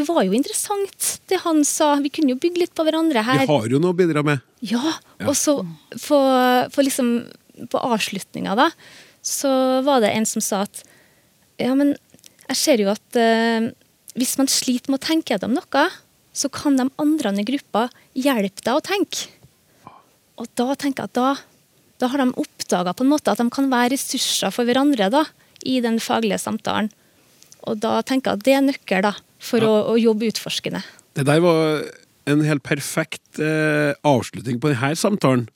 det 0.00 0.06
var 0.08 0.24
jo 0.24 0.36
interessant 0.36 1.08
det 1.30 1.40
han 1.44 1.62
sa. 1.66 1.94
Vi 2.04 2.12
kunne 2.12 2.34
jo 2.34 2.40
bygge 2.40 2.64
litt 2.64 2.74
på 2.76 2.84
hverandre 2.86 3.24
her. 3.24 3.44
Vi 3.44 3.52
har 3.52 3.72
jo 3.72 3.80
noe 3.82 3.94
å 3.94 3.98
bidra 3.98 4.24
med. 4.26 4.44
Ja, 4.64 4.94
og 5.24 5.34
så 5.40 5.60
på, 5.62 6.18
på 6.68 6.82
liksom 6.84 7.14
På 7.72 7.80
avslutninga, 7.80 8.54
da, 8.56 8.66
så 9.24 9.50
var 9.84 10.00
det 10.04 10.12
en 10.16 10.28
som 10.28 10.44
sa 10.44 10.62
at 10.68 10.82
Ja, 11.60 11.74
men 11.76 11.94
jeg 12.46 12.56
ser 12.56 12.80
jo 12.80 12.88
at 12.92 13.16
eh, 13.20 13.68
hvis 14.18 14.36
man 14.40 14.48
sliter 14.50 14.90
med 14.90 15.00
å 15.00 15.06
tenke 15.06 15.34
gjennom 15.34 15.58
noe, 15.58 15.82
så 16.32 16.50
kan 16.52 16.78
de 16.78 16.88
andre 17.02 17.32
i 17.40 17.46
gruppa 17.46 17.88
hjelpe 18.14 18.64
deg 18.64 18.74
å 18.76 18.84
tenke. 18.84 19.28
Og 20.40 20.48
da 20.56 20.74
tenker 20.78 21.04
jeg 21.04 21.10
at 21.10 21.18
da, 21.18 21.30
da 22.00 22.10
har 22.12 22.22
de 22.22 22.30
oppdaga 22.40 22.94
at 22.94 23.42
de 23.42 23.48
kan 23.52 23.70
være 23.70 23.94
ressurser 23.94 24.54
for 24.54 24.68
hverandre 24.68 25.10
da, 25.12 25.24
i 25.66 25.80
den 25.84 25.98
faglige 26.00 26.40
samtalen. 26.40 26.88
Og 27.68 27.80
da 27.82 27.98
tenker 28.06 28.30
jeg 28.32 28.40
at 28.40 28.46
det 28.46 28.54
er 28.56 28.64
nøkkel 28.64 29.04
da, 29.04 29.14
for 29.40 29.64
å, 29.66 29.72
å 29.92 29.98
jobbe 30.00 30.30
utforskende. 30.30 30.80
Det 31.18 31.26
der 31.28 31.42
var 31.44 31.82
en 32.30 32.44
helt 32.46 32.62
perfekt 32.64 33.40
eh, 33.42 33.92
avslutning 34.06 34.60
på 34.62 34.72
denne 34.72 34.94
samtalen. 34.96 35.48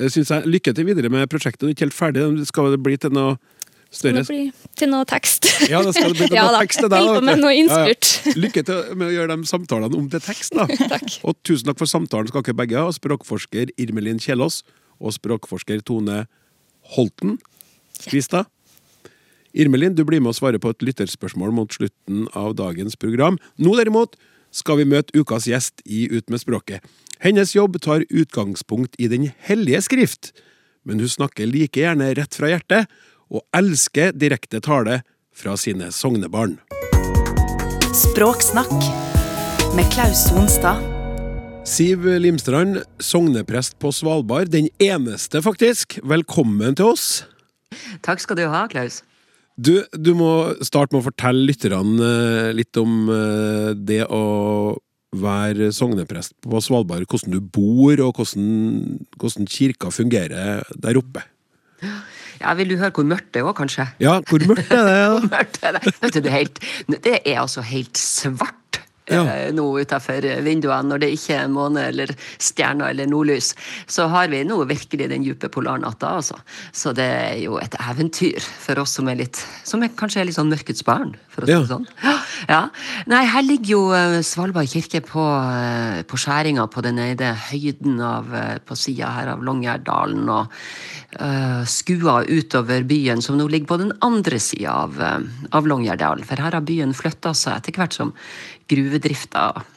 Jeg 0.00 0.14
synes 0.16 0.32
jeg. 0.32 0.48
Lykke 0.50 0.72
til 0.74 0.86
videre 0.88 1.10
med 1.12 1.28
prosjektet. 1.30 1.62
Du 1.62 1.68
er 1.68 1.74
ikke 1.76 1.86
helt 1.86 1.98
ferdig. 1.98 2.24
Det 2.38 2.48
Skal 2.48 2.72
det 2.72 2.80
bli 2.82 2.96
til 2.98 3.12
noe 3.14 3.36
større 3.92 4.22
Det 4.22 4.28
blir 4.28 4.50
til 4.78 4.90
noe 4.92 5.06
tekst. 5.08 5.46
Ja, 5.70 5.82
det 5.84 5.92
skal 5.96 6.14
bli 6.14 6.26
til 6.26 6.36
Ja 6.38 6.46
noe 6.48 6.56
da, 6.56 6.62
tekst. 6.64 6.80
Det 6.84 6.90
der, 6.92 7.20
med 7.20 7.42
noe 7.42 7.52
Ja, 7.52 7.58
ja. 7.58 7.64
innspurt. 7.64 8.10
Lykke 8.44 8.64
til 8.68 8.96
med 8.96 9.10
å 9.10 9.12
gjøre 9.12 9.36
de 9.36 9.50
samtalene 9.50 9.98
om 9.98 10.08
til 10.12 10.24
tekst, 10.24 10.56
da. 10.56 10.66
Takk. 10.94 11.18
Og 11.28 11.36
tusen 11.46 11.68
takk 11.70 11.80
for 11.82 11.90
samtalen 11.90 12.30
skal 12.32 12.44
dere 12.46 12.58
begge 12.62 12.80
ha. 12.80 12.90
Språkforsker 12.96 13.74
Irmelin 13.76 14.20
Kjellås 14.22 14.62
og 15.02 15.14
språkforsker 15.16 15.84
Tone 15.86 16.24
Holten 16.96 17.38
Kvistad. 18.02 18.48
Irmelin, 19.52 19.94
du 19.94 20.04
blir 20.08 20.22
med 20.24 20.32
å 20.32 20.36
svare 20.36 20.60
på 20.62 20.70
et 20.72 20.84
lytterspørsmål 20.84 21.52
mot 21.52 21.74
slutten 21.74 22.24
av 22.38 22.54
dagens 22.56 22.96
program. 22.96 23.36
Nå 23.60 23.74
derimot 23.76 24.16
skal 24.52 24.80
vi 24.80 24.88
møte 24.88 25.12
ukas 25.16 25.46
gjest 25.48 25.84
i 25.84 26.06
Ut 26.12 26.32
med 26.32 26.40
språket. 26.40 26.80
Hennes 27.22 27.52
jobb 27.54 27.76
tar 27.84 28.06
utgangspunkt 28.08 28.96
i 28.98 29.08
Den 29.12 29.28
hellige 29.46 29.82
skrift, 29.84 30.32
men 30.84 30.98
hun 30.98 31.08
snakker 31.08 31.46
like 31.46 31.78
gjerne 31.78 32.10
rett 32.18 32.34
fra 32.34 32.50
hjertet, 32.50 32.88
og 33.32 33.44
elsker 33.56 34.12
direkte 34.12 34.60
tale 34.62 35.00
fra 35.32 35.56
sine 35.56 35.88
sognebarn. 35.94 36.58
Språksnakk 37.96 38.72
med 39.76 39.88
Klaus 39.92 40.26
Sonstad. 40.28 40.80
Siv 41.68 42.04
Limstrand, 42.18 42.80
sogneprest 43.00 43.78
på 43.80 43.92
Svalbard. 43.94 44.50
Den 44.50 44.68
eneste, 44.82 45.42
faktisk. 45.44 46.00
Velkommen 46.02 46.76
til 46.76 46.90
oss. 46.90 47.06
Takk 48.04 48.20
skal 48.20 48.40
du 48.40 48.46
ha, 48.50 48.66
Klaus. 48.70 49.00
Du, 49.56 49.84
du 49.92 50.10
må 50.18 50.32
starte 50.64 50.90
med 50.94 51.02
å 51.02 51.06
fortelle 51.06 51.46
lytterne 51.46 52.08
eh, 52.08 52.48
litt 52.56 52.76
om 52.80 53.04
eh, 53.12 53.70
det 53.76 54.02
å 54.08 54.24
være 55.12 55.68
sogneprest 55.76 56.34
på 56.42 56.60
Svalbard. 56.64 57.04
Hvordan 57.06 57.36
du 57.36 57.40
bor, 57.44 57.94
og 58.00 58.16
hvordan, 58.18 58.98
hvordan 59.20 59.48
kirka 59.52 59.92
fungerer 59.94 60.64
der 60.72 60.98
oppe. 60.98 61.22
Ja, 62.42 62.54
Vil 62.58 62.70
du 62.72 62.76
høre 62.80 62.90
hvor 62.94 63.06
mørkt 63.06 63.30
det 63.34 63.42
er 63.42 63.46
òg, 63.48 63.54
kanskje? 63.60 63.86
Ja, 64.02 64.16
hvor 64.28 64.42
mørkt 64.48 64.72
er 64.74 64.82
det? 64.88 64.96
Hvor 65.12 65.28
mørkt 65.30 65.58
er 65.62 65.76
det? 65.78 65.82
Vet 66.02 66.14
du, 66.16 66.20
det, 66.20 66.32
er 66.32 66.36
helt, 66.40 66.58
det 67.06 67.14
er 67.22 67.40
altså 67.40 67.62
helt 67.66 67.98
svart. 67.98 68.58
Ja. 69.10 69.24
eh, 69.26 69.48
Nå 69.52 69.64
utenfor 69.82 70.22
vinduene, 70.46 70.88
når 70.92 71.00
det 71.02 71.08
ikke 71.16 71.34
er 71.42 71.48
måne 71.50 71.88
eller 71.88 72.12
stjerner 72.38 72.92
eller 72.92 73.08
nordlys, 73.10 73.52
så 73.90 74.06
har 74.12 74.28
vi 74.30 74.44
nå 74.46 74.60
virkelig 74.70 75.08
den 75.10 75.24
dype 75.26 75.48
polarnatta, 75.50 76.12
altså. 76.20 76.36
Så 76.72 76.92
det 76.94 77.08
er 77.08 77.40
jo 77.42 77.56
et 77.58 77.74
eventyr 77.82 78.38
for 78.40 78.78
oss 78.84 78.94
som 78.98 79.08
er 79.10 79.18
litt 79.24 79.40
Som 79.66 79.82
er, 79.82 79.88
kanskje 79.98 80.20
er 80.22 80.28
litt 80.28 80.36
sånn 80.38 80.50
mørkets 80.52 80.84
barn, 80.86 81.16
for 81.32 81.42
å 81.42 81.46
si 81.46 81.52
Ja. 81.52 81.58
det 81.60 81.68
sånn. 81.72 81.86
Ja. 82.48 82.62
Nei, 83.10 83.24
her 83.26 83.42
ligger 83.42 83.70
jo 83.74 83.82
eh, 83.96 84.20
Svalbard 84.22 84.70
kirke 84.70 85.00
på, 85.02 85.24
eh, 85.50 86.02
på 86.06 86.16
skjæringa 86.20 86.68
på 86.70 86.82
den 86.82 86.98
ene 86.98 87.32
høyden 87.50 88.00
av, 88.00 88.30
på 88.66 88.76
sida 88.78 89.10
her 89.16 89.32
av 89.34 89.42
Longyearbdalen, 89.42 90.28
og 90.30 90.52
uh, 91.20 91.64
skua 91.68 92.22
utover 92.28 92.84
byen, 92.88 93.20
som 93.22 93.36
nå 93.38 93.48
ligger 93.50 93.66
på 93.74 93.80
den 93.82 93.92
andre 94.02 94.38
sida 94.42 94.72
av, 94.86 94.98
av 95.52 95.66
Longyearbdalen. 95.68 96.24
For 96.24 96.36
her 96.40 96.52
har 96.56 96.64
byen 96.66 96.94
flytta 96.96 97.34
seg 97.36 97.58
etter 97.58 97.72
hvert 97.76 97.92
som 97.96 98.12
gruvedrifta 98.72 99.50
og 99.52 99.68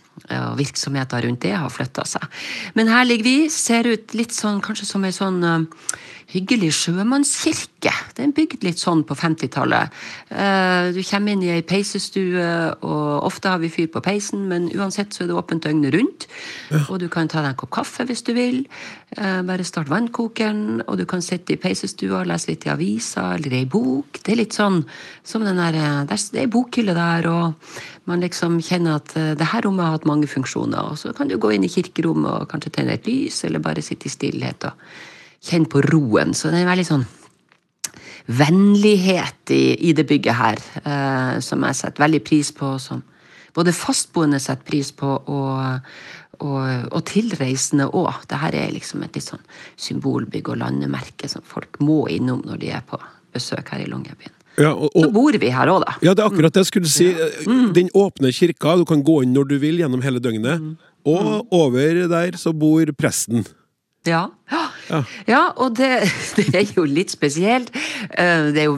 virksomheter 0.57 1.25
rundt 1.25 1.43
det 1.43 1.53
har 1.53 1.69
flytta 1.69 2.05
seg. 2.07 2.23
Men 2.77 2.89
her 2.89 3.03
ligger 3.05 3.27
vi, 3.27 3.49
ser 3.51 3.89
ut 3.91 4.15
litt 4.15 4.33
sånn 4.33 4.61
kanskje 4.63 4.87
som 4.87 5.03
ei 5.05 5.13
sånn 5.13 5.41
eh, 5.43 5.65
hyggelig 6.31 6.71
sjømannskirke. 6.79 7.91
Det 8.17 8.23
er 8.23 8.31
bygd 8.35 8.63
litt 8.65 8.79
sånn 8.81 9.03
på 9.07 9.15
50-tallet. 9.17 9.93
Eh, 10.33 10.91
Du 10.95 11.01
kommer 11.05 11.33
inn 11.35 11.43
i 11.45 11.51
ei 11.53 11.61
peisestue, 11.61 12.45
og 12.81 13.25
ofte 13.27 13.51
har 13.51 13.59
vi 13.61 13.69
fyr 13.69 13.87
på 13.93 14.01
peisen, 14.01 14.47
men 14.49 14.69
uansett 14.73 15.13
så 15.13 15.23
er 15.23 15.29
det 15.29 15.37
åpent 15.37 15.63
døgnet 15.63 15.93
rundt. 15.93 16.27
Og 16.89 16.99
du 16.99 17.07
kan 17.09 17.27
ta 17.27 17.41
deg 17.43 17.53
en 17.53 17.59
kopp 17.61 17.71
kaffe 17.77 18.05
hvis 18.09 18.23
du 18.25 18.33
vil. 18.33 18.65
Eh, 19.17 19.41
Bare 19.45 19.63
start 19.63 19.89
vannkokeren, 19.91 20.81
og 20.87 20.97
du 20.97 21.05
kan 21.05 21.21
sitte 21.21 21.53
i 21.53 21.61
peisestua 21.61 22.21
og 22.23 22.27
lese 22.31 22.51
litt 22.51 22.65
i 22.65 22.73
avisa 22.73 23.35
eller 23.35 23.53
ei 23.53 23.65
bok. 23.65 24.19
Det 24.23 24.33
er 24.33 24.41
litt 24.41 24.57
sånn 24.57 24.83
som 25.23 25.45
den 25.45 25.61
der 25.61 25.75
eh, 25.77 26.03
Det 26.09 26.17
er 26.17 26.45
ei 26.45 26.51
bokhylle 26.51 26.95
der, 26.97 27.29
og 27.29 27.53
man 28.05 28.21
liksom 28.21 28.59
kjenner 28.61 28.99
at 28.99 29.13
det 29.13 29.47
her 29.49 29.65
rommet 29.65 29.85
har 29.85 29.95
hatt 29.97 30.05
mange 30.05 30.27
funksjoner. 30.27 30.91
Og 30.91 30.97
så 30.97 31.13
kan 31.13 31.27
du 31.27 31.37
gå 31.37 31.53
inn 31.55 31.63
i 31.65 31.71
kirkerommet 31.71 32.31
og 32.41 32.49
kanskje 32.49 32.71
tenne 32.71 32.93
et 32.93 33.07
lys, 33.07 33.43
eller 33.45 33.59
bare 33.59 33.81
sitte 33.81 34.05
i 34.09 34.13
stillhet 34.13 34.65
og 34.69 34.73
kjenne 35.43 35.69
på 35.71 35.83
roen. 35.89 36.33
Så 36.37 36.51
det 36.53 36.61
er 36.61 36.69
veldig 36.69 36.87
sånn 36.87 37.05
vennlighet 38.25 39.51
i, 39.53 39.89
i 39.89 39.93
det 39.93 40.07
bygget 40.09 40.37
her, 40.39 40.61
eh, 40.81 41.35
som 41.45 41.65
jeg 41.67 41.77
setter 41.77 42.05
veldig 42.05 42.21
pris 42.25 42.49
på, 42.55 42.71
som 42.81 43.03
både 43.55 43.73
fastboende 43.75 44.39
setter 44.41 44.65
pris 44.67 44.89
på, 44.97 45.11
og, 45.31 45.91
og, 46.41 46.63
og 46.91 47.03
tilreisende 47.07 47.87
òg. 47.91 48.25
Dette 48.31 48.53
er 48.57 48.73
liksom 48.73 49.05
et 49.05 49.17
litt 49.17 49.27
sånn 49.27 49.43
symbolbygg 49.79 50.49
og 50.51 50.59
landemerke 50.63 51.29
som 51.31 51.45
folk 51.45 51.79
må 51.85 52.05
innom 52.11 52.41
når 52.47 52.63
de 52.63 52.73
er 52.75 52.87
på 52.87 52.99
besøk 53.35 53.71
her 53.75 53.85
i 53.85 53.91
Longyearbyen. 53.91 54.33
Ja, 54.55 54.71
og, 54.71 54.87
Så 54.95 55.11
bor 55.11 55.35
vi 55.35 55.51
her 55.51 55.67
òg, 55.67 55.83
da. 55.83 55.97
ja, 55.99 56.13
det 56.15 56.23
er 56.23 56.29
akkurat 56.31 56.55
det 56.55 56.63
jeg 56.63 56.69
skulle 56.69 56.91
si. 56.91 57.09
Den 57.75 57.91
åpne 57.91 58.31
kirka, 58.31 58.77
du 58.79 58.85
kan 58.87 59.03
gå 59.03 59.21
inn 59.25 59.35
når 59.35 59.49
du 59.51 59.57
vil 59.59 59.81
gjennom 59.83 60.03
hele 60.05 60.21
døgnet. 60.23 60.63
Og 61.05 61.51
over 61.53 62.05
der 62.09 62.39
så 62.39 62.55
bor 62.55 62.89
presten. 62.97 63.43
Ja. 64.07 64.29
Ja. 64.51 64.99
ja, 65.25 65.39
og 65.57 65.73
det, 65.79 65.87
det 66.37 66.53
er 66.59 66.73
jo 66.75 66.83
litt 66.85 67.09
spesielt. 67.13 67.71
Eh, 68.13 68.51
Det 68.53 68.61
er 68.61 68.67
jo, 68.67 68.75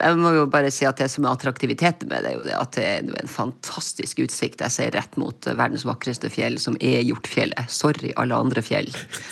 jeg 0.00 0.16
må 0.18 0.32
jo 0.34 0.46
bare 0.50 0.72
si 0.74 0.86
at 0.88 0.98
det 0.98 1.06
som 1.12 1.24
er 1.28 1.36
attraktiviteten 1.36 2.08
med 2.10 2.24
det, 2.26 2.32
er 2.32 2.38
jo 2.40 2.44
det 2.48 2.56
at 2.58 2.72
det 2.74 2.86
er 2.88 3.04
en 3.22 3.30
fantastisk 3.30 4.18
utsikt. 4.24 4.64
Jeg 4.64 4.74
ser 4.74 4.90
rett 4.96 5.14
mot 5.20 5.46
verdens 5.46 5.84
vakreste 5.86 6.30
fjell, 6.32 6.58
som 6.58 6.74
er 6.80 7.04
Hjortfjellet. 7.06 7.70
Sorry, 7.70 8.10
alle 8.18 8.34
andre 8.34 8.64
fjell. 8.66 8.90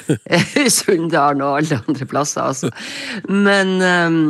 Sunndalen 0.78 1.42
og 1.44 1.58
alle 1.58 1.80
andre 1.88 2.06
plasser, 2.08 2.46
altså. 2.46 2.70
Men 3.28 3.74
eh, 3.82 4.20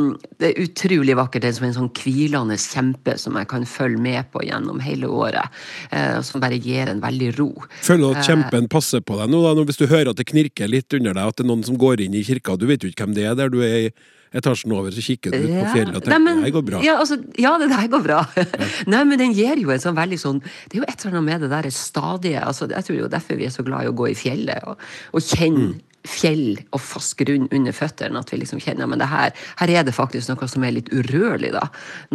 det 0.41 0.49
er 0.51 0.63
utrolig 0.65 1.15
vakkert. 1.19 1.45
Det 1.45 1.51
er 1.53 1.57
som 1.59 1.67
en 1.69 1.77
sånn 1.77 1.91
hvilende 2.01 2.57
kjempe 2.61 3.17
som 3.21 3.37
jeg 3.39 3.49
kan 3.51 3.67
følge 3.69 4.01
med 4.01 4.31
på 4.33 4.41
gjennom 4.47 4.81
hele 4.83 5.09
året. 5.11 5.53
eh, 5.91 6.17
Som 6.25 6.41
bare 6.43 6.57
gir 6.61 6.89
en 6.91 7.03
veldig 7.03 7.31
ro. 7.39 7.51
Føler 7.85 8.01
du 8.01 8.19
at 8.19 8.25
kjempen 8.27 8.69
passer 8.71 9.03
på 9.05 9.19
deg 9.21 9.29
nå, 9.31 9.43
da, 9.45 9.65
hvis 9.67 9.79
du 9.81 9.85
hører 9.87 10.11
at 10.13 10.19
det 10.19 10.27
knirker 10.33 10.71
litt 10.71 10.93
under 10.97 11.13
deg, 11.13 11.34
at 11.35 11.41
det 11.43 11.45
er 11.45 11.51
noen 11.51 11.65
som 11.67 11.75
går 11.79 12.05
inn 12.07 12.15
i 12.15 12.23
kirka, 12.23 12.55
du 12.55 12.67
vet 12.69 12.83
jo 12.83 12.89
ikke 12.91 13.03
hvem 13.03 13.15
det 13.17 13.25
er. 13.27 13.35
Der 13.35 13.51
du 13.51 13.59
er 13.65 13.89
i 13.89 13.89
etasjen 14.35 14.71
over, 14.75 14.91
så 14.91 14.99
kikker 15.03 15.31
du 15.31 15.37
ut 15.45 15.51
på 15.51 15.67
fjellet 15.71 15.95
og 15.95 16.01
Nei, 16.01 16.11
tenker 16.11 16.23
men- 16.23 16.39
det 16.41 16.47
her 16.47 16.53
går 16.55 16.63
bra. 16.67 16.79
Ja, 16.83 16.95
altså, 16.99 17.15
ja, 17.39 17.53
det 17.61 17.69
der 17.71 17.87
går 17.91 18.03
bra. 18.03 18.17
Nei, 18.91 19.03
men 19.07 19.19
den 19.21 19.35
gir 19.35 19.59
jo 19.61 19.71
en 19.71 19.79
sånn 19.83 19.95
veldig 19.95 20.19
sånn 20.19 20.41
Det 20.43 20.75
er 20.75 20.81
jo 20.81 20.87
et 20.89 21.05
eller 21.05 21.15
annet 21.19 21.27
med 21.29 21.45
det 21.45 21.49
der 21.53 21.69
stadige 21.71 22.41
altså, 22.43 22.67
Jeg 22.71 22.83
tror 22.87 22.97
jo 22.99 23.07
derfor 23.11 23.39
vi 23.39 23.45
er 23.47 23.53
så 23.53 23.63
glad 23.63 23.85
i 23.85 23.91
å 23.91 23.95
gå 23.95 24.09
i 24.11 24.15
fjellet 24.17 24.63
og, 24.67 24.81
og 25.15 25.23
kjenne 25.23 25.69
fjell 26.09 26.59
og 26.75 26.81
fast 26.83 27.15
grunn 27.19 27.47
under 27.53 27.75
føttene. 27.75 28.21
At 28.21 28.31
vi 28.33 28.39
liksom 28.41 28.61
kjenner 28.63 28.89
men 28.89 29.03
her, 29.05 29.33
her 29.59 29.73
er 29.73 29.85
det 29.87 29.95
faktisk 29.95 30.31
noe 30.31 30.49
som 30.51 30.65
er 30.65 30.75
litt 30.77 30.91
urørlig, 30.93 31.51
da, 31.55 31.65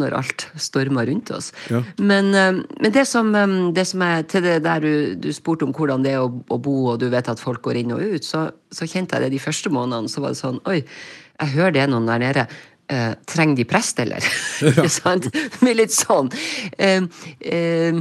når 0.00 0.16
alt 0.20 0.46
stormer 0.60 1.08
rundt 1.10 1.32
oss. 1.34 1.50
Ja. 1.72 1.82
Men, 1.98 2.32
eh, 2.34 2.62
men 2.80 2.94
det, 2.94 3.06
som, 3.10 3.34
eh, 3.36 3.56
det 3.76 3.86
som 3.90 4.04
er 4.06 4.26
til 4.30 4.46
det 4.46 4.60
der 4.66 4.84
du, 4.84 4.92
du 5.20 5.30
spurte 5.36 5.66
om 5.66 5.74
hvordan 5.76 6.06
det 6.06 6.16
er 6.16 6.24
å, 6.24 6.30
å, 6.30 6.60
bo, 6.60 6.76
og 6.94 7.00
du 7.02 7.08
vet 7.12 7.30
at 7.30 7.42
folk 7.42 7.62
går 7.66 7.82
inn 7.82 7.94
og 7.96 8.04
ut, 8.04 8.26
så, 8.26 8.48
så 8.72 8.88
kjente 8.88 9.16
jeg 9.16 9.28
det 9.28 9.36
de 9.36 9.42
første 9.42 9.72
månedene. 9.72 10.10
Så 10.10 10.24
var 10.24 10.34
det 10.34 10.42
sånn 10.42 10.62
Oi, 10.70 10.82
jeg 11.40 11.54
hører 11.56 11.76
det 11.78 11.88
noen 11.90 12.08
der 12.08 12.22
nede. 12.22 12.46
Eh, 12.90 13.12
trenger 13.26 13.60
de 13.60 13.66
prest, 13.70 14.00
eller? 14.02 14.24
Ikke 14.72 14.90
sant? 14.90 15.28
Med 15.62 15.78
litt 15.78 15.94
sånn. 15.94 16.30
Eh, 16.74 17.06
uh, 17.06 18.00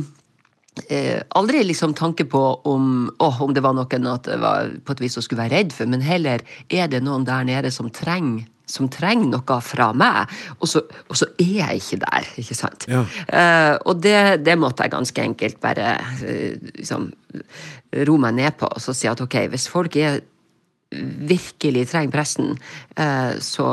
eh, 0.87 1.21
aldri 1.35 1.63
liksom 1.65 1.95
tanke 1.97 2.25
på 2.29 2.43
om, 2.69 3.09
oh, 3.19 3.41
om 3.43 3.53
det 3.55 3.63
var 3.65 3.75
noen 3.77 4.07
at 4.11 4.29
det 4.29 4.39
var 4.41 4.71
på 4.85 4.95
et 4.95 5.03
vis 5.03 5.19
å 5.19 5.25
skulle 5.25 5.43
være 5.43 5.57
redd 5.57 5.75
for, 5.75 5.89
men 5.89 6.05
heller 6.05 6.43
er 6.69 6.89
det 6.91 7.03
noen 7.05 7.27
der 7.27 7.47
nede 7.47 7.73
som 7.73 7.91
trenger 7.93 8.47
som 8.69 8.89
trenger 8.91 9.31
noe 9.31 9.59
fra 9.65 9.89
meg, 9.97 10.29
og 10.61 10.69
så, 10.69 10.83
og 11.09 11.17
så 11.17 11.25
er 11.41 11.53
jeg 11.57 11.81
ikke 11.81 11.97
der. 12.03 12.27
ikke 12.37 12.57
sant? 12.57 12.85
Ja. 12.85 13.01
Eh, 13.25 13.75
og 13.89 14.03
det, 14.03 14.43
det, 14.45 14.57
måtte 14.61 14.85
jeg 14.85 14.93
ganske 14.93 15.23
enkelt 15.25 15.57
bare 15.63 15.95
eh, 16.21 16.59
liksom, 16.77 17.09
ro 18.05 18.17
meg 18.21 18.37
ned 18.37 18.59
på 18.59 18.69
og 18.69 18.83
så 18.83 18.93
si 18.93 19.09
at 19.09 19.21
ok, 19.25 19.41
hvis 19.49 19.65
folk 19.71 19.97
er 19.97 20.21
virkelig 21.29 21.89
trenger 21.91 22.11
presten, 22.11 22.57
eh, 22.95 23.37
så, 23.39 23.65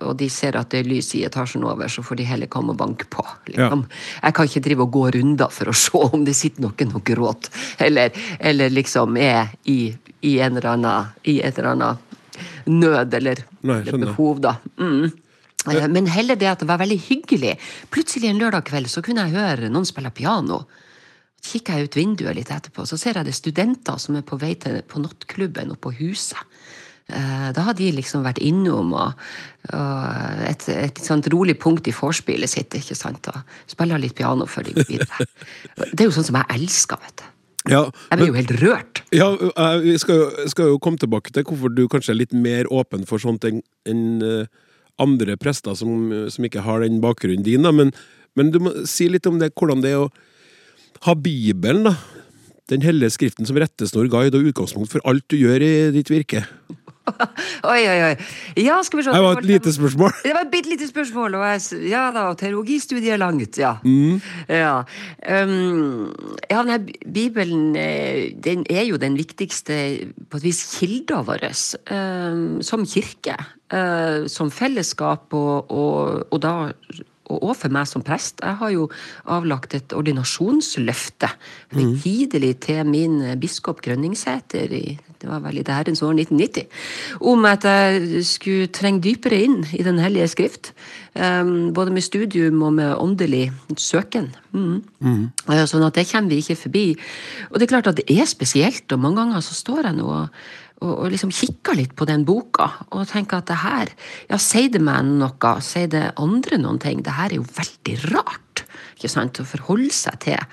og 0.00 0.14
de 0.16 0.28
ser 0.32 0.56
at 0.56 0.70
det 0.72 0.80
er 0.80 0.88
lys 0.88 1.10
i 1.18 1.24
etasjen 1.28 1.64
over, 1.68 1.90
så 1.92 2.04
får 2.04 2.22
de 2.22 2.28
heller 2.28 2.48
komme 2.52 2.72
og 2.72 2.78
banke 2.80 3.04
på. 3.12 3.24
Liksom. 3.50 3.84
Ja. 3.84 3.98
Jeg 4.22 4.36
kan 4.38 4.48
ikke 4.48 4.62
drive 4.64 4.86
og 4.86 4.94
gå 4.96 5.04
runder 5.18 5.52
for 5.52 5.68
å 5.68 5.76
se 5.84 6.04
om 6.08 6.24
det 6.24 6.36
sitter 6.38 6.64
noen 6.64 6.96
og 6.96 7.04
gråter, 7.04 7.52
eller, 7.84 8.16
eller 8.40 8.72
liksom 8.72 9.18
er 9.20 9.52
i, 9.68 9.92
i, 10.22 10.38
en 10.38 10.56
eller 10.56 10.70
annen, 10.72 11.12
i 11.28 11.40
et 11.44 11.58
eller 11.58 11.74
annet 11.74 12.08
nød 12.64 13.14
eller, 13.14 13.42
Nei, 13.68 13.82
eller 13.82 14.06
behov, 14.06 14.40
da. 14.40 14.56
Mm. 14.80 15.10
Eh, 15.68 15.88
men 15.92 16.08
heller 16.10 16.38
det 16.38 16.48
at 16.48 16.62
det 16.64 16.70
var 16.70 16.80
veldig 16.80 17.00
hyggelig. 17.10 17.58
Plutselig 17.92 18.30
en 18.30 18.40
lørdag 18.40 18.64
kveld 18.70 18.88
så 18.90 19.04
kunne 19.04 19.26
jeg 19.26 19.36
høre 19.36 19.68
noen 19.68 19.86
spille 19.88 20.10
piano 20.14 20.62
kikker 21.42 21.78
jeg 21.78 21.88
ut 21.88 21.98
vinduet 21.98 22.38
litt 22.38 22.52
etterpå, 22.54 22.84
så 22.86 22.98
ser 23.00 23.18
jeg 23.18 23.28
det 23.28 23.34
studenter 23.36 23.98
som 24.00 24.16
er 24.18 24.26
på 24.26 24.38
vei 24.40 24.54
til 24.60 24.78
på 24.86 25.02
nattklubben 25.02 25.74
og 25.74 25.80
på 25.82 25.94
huset. 25.98 26.38
Eh, 27.10 27.48
da 27.52 27.64
har 27.66 27.74
de 27.76 27.90
liksom 27.92 28.22
vært 28.24 28.40
innom 28.40 28.94
og, 28.94 29.18
og 29.74 30.46
et, 30.46 30.64
et, 30.70 31.02
sånt 31.02 31.26
rolig 31.34 31.58
punkt 31.60 31.90
i 31.90 31.94
vorspielet 31.96 32.50
sitt. 32.50 32.74
ikke 32.78 32.96
sant? 32.96 33.28
Og 33.28 33.70
spiller 33.70 34.00
litt 34.00 34.16
piano 34.18 34.46
før 34.46 34.68
de 34.68 34.76
går 34.78 34.88
videre. 34.88 35.28
Det 35.92 36.04
er 36.04 36.08
jo 36.08 36.14
sånn 36.14 36.30
som 36.30 36.40
jeg 36.40 36.60
elsker, 36.60 37.02
vet 37.02 37.20
du. 37.20 37.28
Ja, 37.70 37.84
jeg 38.10 38.18
blir 38.18 38.32
jo 38.32 38.38
helt 38.40 38.52
rørt. 38.58 39.00
Ja, 39.14 39.28
Vi 39.78 39.94
skal 40.02 40.48
skal 40.50 40.72
jo, 40.72 40.80
komme 40.82 40.98
tilbake 40.98 41.30
til 41.30 41.44
hvorfor 41.46 41.70
du 41.70 41.84
kanskje 41.90 42.10
er 42.10 42.18
litt 42.18 42.32
mer 42.34 42.66
åpen 42.74 43.06
for 43.06 43.22
sånt 43.22 43.46
enn 43.46 43.60
en, 43.86 44.02
uh, 44.18 44.72
andre 44.98 45.36
prester 45.38 45.76
som, 45.78 46.10
som, 46.30 46.46
ikke 46.46 46.64
har 46.66 46.82
den 46.82 46.98
bakgrunnen 47.02 47.44
din. 47.46 47.62
Da. 47.62 47.70
Men, 47.70 47.92
men 48.34 48.50
du 48.50 48.58
må 48.62 48.74
si 48.90 49.06
litt 49.10 49.28
om 49.30 49.38
det, 49.38 49.52
hvordan 49.54 49.84
det 49.84 49.94
er 49.94 50.02
å 50.02 50.10
ha 51.06 51.14
Bibelen, 51.18 51.86
da. 51.90 51.96
Den 52.70 52.84
hellige 52.86 53.10
skriften 53.16 53.48
som 53.48 53.58
rettesnor, 53.58 54.06
guide 54.08 54.38
og 54.38 54.52
utgangspunkt 54.52 54.92
for 54.92 55.02
alt 55.08 55.26
du 55.28 55.36
gjør 55.36 55.64
i 55.66 55.72
ditt 55.92 56.12
virke. 56.12 56.44
oi, 57.72 57.82
oi, 57.90 57.96
oi. 58.06 58.12
Ja, 58.62 58.76
skal 58.86 59.00
vi 59.00 59.04
se. 59.04 59.14
Det 59.14 59.22
var 59.24 59.40
et 59.40 59.48
lite 59.48 59.72
spørsmål. 59.74 60.12
Det 60.22 60.34
var 60.36 60.44
et 60.46 60.52
bitte 60.52 60.70
lite 60.70 60.86
spørsmål. 60.88 61.34
Og 61.38 61.44
jeg, 61.50 61.80
ja 61.90 62.04
da, 62.14 62.24
teologistudiet 62.38 63.16
er 63.16 63.20
langt, 63.22 63.58
ja. 63.58 63.74
Mm. 63.82 64.20
Ja. 64.48 64.82
Um, 65.26 66.12
ja, 66.46 66.62
denne 66.62 66.78
Bibelen 67.02 67.74
eh, 67.78 68.30
den 68.44 68.66
er 68.70 68.86
jo 68.86 69.00
den 69.02 69.18
viktigste 69.18 69.78
på 70.30 70.38
et 70.38 70.46
vis 70.46 70.62
kilda 70.76 71.22
vår 71.26 71.48
um, 71.50 72.60
som 72.62 72.86
kirke. 72.86 73.36
Uh, 73.72 74.28
som 74.28 74.50
fellesskap, 74.52 75.32
og, 75.32 75.70
og, 75.72 76.26
og 76.30 76.42
da 76.44 76.54
og 77.38 77.54
for 77.58 77.72
meg 77.74 77.88
som 77.90 78.04
prest. 78.04 78.42
Jeg 78.42 78.58
har 78.60 78.74
jo 78.74 78.88
avlagt 79.24 79.76
et 79.78 79.94
ordinasjonsløfte 79.96 81.30
høytidelig 81.74 82.54
mm. 82.56 82.60
til 82.66 82.92
min 82.92 83.16
biskop 83.40 83.82
Grønningsæter 83.84 84.76
i 84.76 84.84
det 85.22 85.30
var 85.30 85.42
vel 85.44 85.60
i 85.60 85.62
det 85.62 85.74
herrens 85.74 86.02
år 86.02 86.16
1990, 86.18 86.64
om 87.30 87.44
at 87.46 87.64
jeg 87.64 88.24
skulle 88.26 88.70
trenge 88.74 89.04
dypere 89.04 89.38
inn 89.46 89.60
i 89.70 89.84
Den 89.86 90.00
hellige 90.02 90.28
skrift. 90.32 90.72
Um, 91.14 91.72
både 91.74 91.92
med 91.92 92.02
studium 92.02 92.62
og 92.62 92.72
med 92.72 92.96
åndelig 92.96 93.52
søken. 93.76 94.32
Mm. 94.50 94.82
Mm. 94.98 95.22
Sånn 95.68 95.86
at 95.86 95.94
det 95.94 96.08
kommer 96.10 96.32
vi 96.32 96.40
ikke 96.42 96.58
forbi. 96.64 96.86
Og 97.50 97.60
det 97.60 97.68
er 97.68 97.74
klart 97.74 97.92
at 97.92 98.00
det 98.00 98.08
er 98.10 98.26
spesielt, 98.26 98.90
og 98.92 98.98
mange 98.98 99.20
ganger 99.20 99.44
så 99.44 99.54
står 99.54 99.86
jeg 99.86 99.98
nå 100.00 100.08
og 100.08 100.42
og, 100.82 100.92
og 100.92 101.12
liksom 101.14 101.32
kikka 101.34 101.76
litt 101.78 101.94
på 101.96 102.06
den 102.08 102.26
boka 102.28 102.68
og 102.90 103.06
tenker 103.10 103.40
at 103.40 103.50
det 103.50 103.60
her 103.62 103.92
Ja, 104.30 104.38
sier 104.42 104.70
det 104.72 104.82
meg 104.82 105.06
noe? 105.08 105.54
Sier 105.64 105.90
det 105.92 106.08
andre 106.20 106.58
noen 106.60 106.80
ting? 106.82 107.02
Det 107.06 107.14
her 107.16 107.30
er 107.30 107.38
jo 107.40 107.46
veldig 107.46 107.98
rart 108.10 108.64
ikke 109.02 109.10
sant, 109.10 109.40
å 109.42 109.48
forholde 109.48 109.90
seg 109.94 110.18
til. 110.22 110.50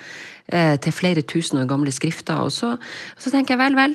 Eh, 0.50 0.76
til 0.82 0.96
flere 0.96 1.22
tusen 1.22 1.60
år 1.62 1.68
gamle 1.70 1.92
skrifter. 1.94 2.40
Og 2.42 2.54
så, 2.54 2.74
så 3.20 3.30
tenker 3.34 3.54
jeg 3.54 3.62
vel, 3.62 3.78
vel. 3.78 3.94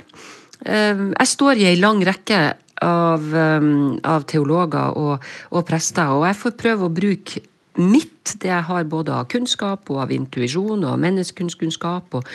Eh, 0.63 1.09
jeg 1.17 1.31
står 1.33 1.59
i 1.59 1.67
ei 1.73 1.81
lang 1.81 2.03
rekke 2.07 2.43
av, 2.85 3.25
um, 3.25 3.97
av 4.03 4.27
teologer 4.29 4.99
og, 4.99 5.27
og, 5.51 5.61
prester, 5.67 6.11
og 6.11 6.27
jeg 6.29 6.39
får 6.41 6.57
prøve 6.61 6.87
å 6.87 6.95
bruke 6.95 7.43
mitt, 7.81 8.35
det 8.43 8.49
jeg 8.49 8.67
har 8.69 8.87
både 8.89 9.13
av 9.15 9.27
kunnskap 9.31 9.91
og 9.93 10.01
av 10.05 10.13
intuisjon 10.15 10.85
og 10.87 11.01
menneskekunnskap, 11.03 12.15
og, 12.15 12.29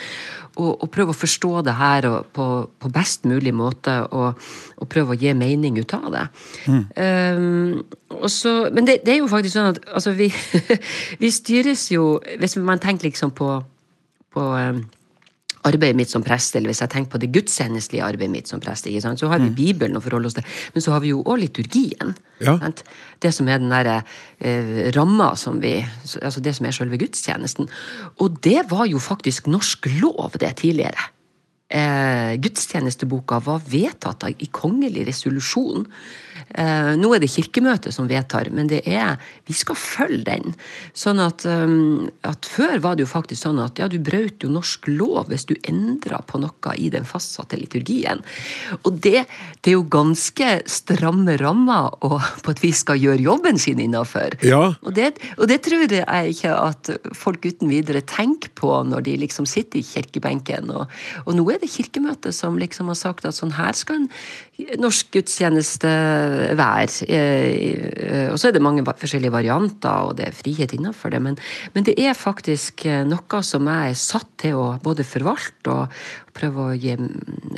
og, 0.56 0.70
og, 0.74 0.86
prøve 0.92 1.14
å 1.14 1.16
forstå 1.16 1.52
det 1.66 1.74
her 1.78 2.08
på, 2.36 2.46
på, 2.78 2.92
best 2.92 3.24
mulig 3.28 3.54
måte 3.56 3.96
og, 4.10 4.40
og, 4.76 4.88
prøve 4.92 5.16
å 5.16 5.20
gi 5.20 5.32
mening 5.34 5.80
ut 5.80 5.96
av 5.96 6.06
det. 6.14 6.26
Mm. 6.66 6.84
Um, 7.00 8.24
så, 8.28 8.54
men 8.74 8.88
det, 8.88 9.00
det, 9.06 9.14
er 9.14 9.20
jo 9.22 9.32
faktisk 9.32 9.56
sånn 9.56 9.72
at 9.72 9.82
altså, 9.88 10.14
vi, 10.18 10.28
vi 11.22 11.30
styres 11.32 11.86
jo 11.92 12.18
Hvis 12.42 12.56
man 12.60 12.82
tenker 12.82 13.08
liksom 13.08 13.30
på, 13.36 13.52
på 14.34 14.46
um, 14.58 14.82
arbeidet 15.68 15.98
mitt 15.98 16.12
som 16.12 16.24
prest, 16.24 16.56
eller 16.56 16.72
hvis 16.72 16.80
jeg 16.84 16.92
tenker 16.92 17.12
på 17.12 17.20
det 17.20 17.30
gudstjenestelige 17.34 18.06
arbeidet 18.06 18.32
mitt 18.32 18.50
som 18.50 18.62
prest, 18.62 18.88
så 18.88 19.28
har 19.28 19.42
vi 19.42 19.50
mm. 19.50 19.56
Bibelen 19.58 19.98
å 19.98 20.02
forholde 20.04 20.30
oss 20.30 20.38
til, 20.38 20.46
men 20.74 20.84
så 20.84 20.94
har 20.94 21.04
vi 21.04 21.12
jo 21.12 21.22
òg 21.24 21.42
liturgien. 21.42 22.14
Ja. 22.40 22.56
Det 23.20 23.32
som 23.36 23.48
er 23.52 23.60
den 23.60 23.72
derre 23.72 24.00
eh, 24.38 24.88
ramma 24.96 25.34
som 25.36 25.58
vi 25.60 25.74
Altså 26.20 26.40
det 26.40 26.54
som 26.56 26.66
er 26.66 26.72
selve 26.72 26.96
gudstjenesten. 26.96 27.68
Og 28.24 28.38
det 28.44 28.64
var 28.70 28.86
jo 28.88 28.98
faktisk 29.02 29.50
norsk 29.52 29.90
lov, 30.00 30.38
det 30.40 30.54
tidligere. 30.62 31.10
Eh, 31.70 32.34
gudstjenesteboka 32.40 33.38
var 33.46 33.60
vedtatt 33.70 34.24
i 34.32 34.48
kongelig 34.50 35.04
resolusjon 35.06 35.84
nå 36.50 37.12
er 37.14 37.22
det 37.22 37.30
Kirkemøtet 37.30 37.94
som 37.94 38.08
vedtar, 38.10 38.48
men 38.50 38.66
det 38.70 38.80
er, 38.88 39.20
vi 39.46 39.54
skal 39.54 39.78
følge 39.78 40.24
den. 40.26 40.54
Sånn 40.96 41.20
at, 41.22 41.44
um, 41.46 42.08
at 42.26 42.48
Før 42.50 42.80
var 42.82 42.96
det 42.98 43.04
jo 43.04 43.10
faktisk 43.12 43.44
sånn 43.44 43.60
at 43.62 43.78
ja, 43.78 43.86
du 43.90 44.00
brøt 44.02 44.42
jo 44.42 44.50
norsk 44.50 44.88
lov 44.90 45.30
hvis 45.30 45.46
du 45.46 45.54
endra 45.68 46.18
på 46.26 46.40
noe 46.42 46.74
i 46.76 46.88
den 46.90 47.06
fastsatte 47.06 47.58
liturgien. 47.60 48.24
Og 48.82 48.98
det, 48.98 49.24
det 49.62 49.72
er 49.72 49.76
jo 49.76 49.86
ganske 49.90 50.50
stramme 50.70 51.36
rammer 51.40 51.94
å 52.06 52.18
på 52.44 52.54
et 52.54 52.62
vis 52.64 52.82
skal 52.82 53.00
gjøre 53.00 53.22
jobben 53.22 53.60
sin 53.60 53.80
innafor. 53.82 54.36
Ja. 54.46 54.74
Og, 54.82 54.92
det, 54.96 55.12
og 55.36 55.48
det 55.50 55.60
tror 55.66 55.86
jeg 55.86 56.34
ikke 56.34 56.54
at 56.56 56.90
folk 57.16 57.46
uten 57.46 57.70
videre 57.70 58.02
tenker 58.06 58.52
på 58.58 58.72
når 58.88 59.06
de 59.06 59.16
liksom 59.24 59.48
sitter 59.48 59.80
i 59.80 59.86
kirkebenken. 59.86 60.72
Og, 60.74 60.90
og 61.24 61.36
nå 61.36 61.46
er 61.52 61.60
det 61.62 61.70
Kirkemøtet 61.70 62.34
som 62.36 62.58
liksom 62.60 62.90
har 62.92 62.98
sagt 62.98 63.28
at 63.28 63.38
sånn 63.38 63.54
her 63.56 63.76
skal 63.76 64.02
en 64.02 64.08
norsk 64.80 65.10
gudstjeneste 65.14 65.90
vær. 66.58 66.94
Eh, 67.06 68.28
og 68.30 68.38
så 68.40 68.48
er 68.48 68.56
det 68.56 68.64
mange 68.64 68.84
forskjellige 68.84 69.34
varianter, 69.34 70.08
og 70.08 70.16
det 70.18 70.28
er 70.28 70.36
frihet 70.36 70.74
innenfor 70.76 71.14
det. 71.14 71.22
Men, 71.24 71.38
men, 71.74 71.86
det 71.86 71.96
er 72.00 72.18
faktisk 72.18 72.86
eh, 72.88 73.04
noe 73.08 73.42
som 73.46 73.68
jeg 73.70 73.92
er 73.92 74.00
satt 74.00 74.30
til 74.40 74.58
å 74.58 74.66
både 74.82 75.06
forvalte 75.06 75.74
og 75.74 76.02
prøve 76.36 76.70
å 76.70 76.78
gi 76.78 76.96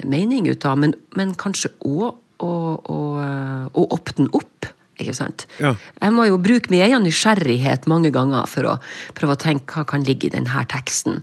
mening 0.08 0.50
ut 0.50 0.66
av, 0.68 0.80
men, 0.82 0.96
men 1.18 1.36
kanskje 1.38 1.72
òg 1.86 2.12
å, 2.42 2.52
å 2.82 3.88
åpne 3.88 4.30
opp. 4.34 4.70
Ikke 5.00 5.14
sant? 5.16 5.46
Ja. 5.62 5.72
Jeg 6.02 6.14
må 6.14 6.26
jo 6.28 6.40
bruke 6.42 6.70
min 6.70 6.84
egen 6.84 7.06
nysgjerrighet 7.06 7.88
mange 7.90 8.12
ganger 8.14 8.46
for 8.50 8.74
å 8.74 8.76
prøve 9.16 9.36
å 9.36 9.40
tenke 9.40 9.80
hva 9.80 9.86
kan 9.88 10.04
ligge 10.06 10.28
i 10.28 10.34
denne 10.34 10.66
teksten. 10.70 11.22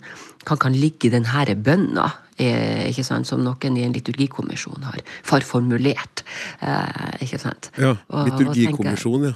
Hva 0.49 0.57
kan 0.57 0.73
ligge 0.73 1.09
i 1.09 1.13
denne 1.13 1.55
bønna? 1.61 2.07
Eh, 2.39 2.87
ikke 2.89 3.03
sant, 3.05 3.27
som 3.27 3.43
noen 3.43 3.77
i 3.77 3.83
en 3.85 3.93
liturgikommisjon 3.93 4.87
har 4.87 5.01
farformulert. 5.27 6.23
Eh, 6.63 7.25
ikke 7.25 7.39
sant? 7.41 7.69
Ja, 7.77 7.93
liturgikommisjon, 8.09 9.29
ja. 9.29 9.35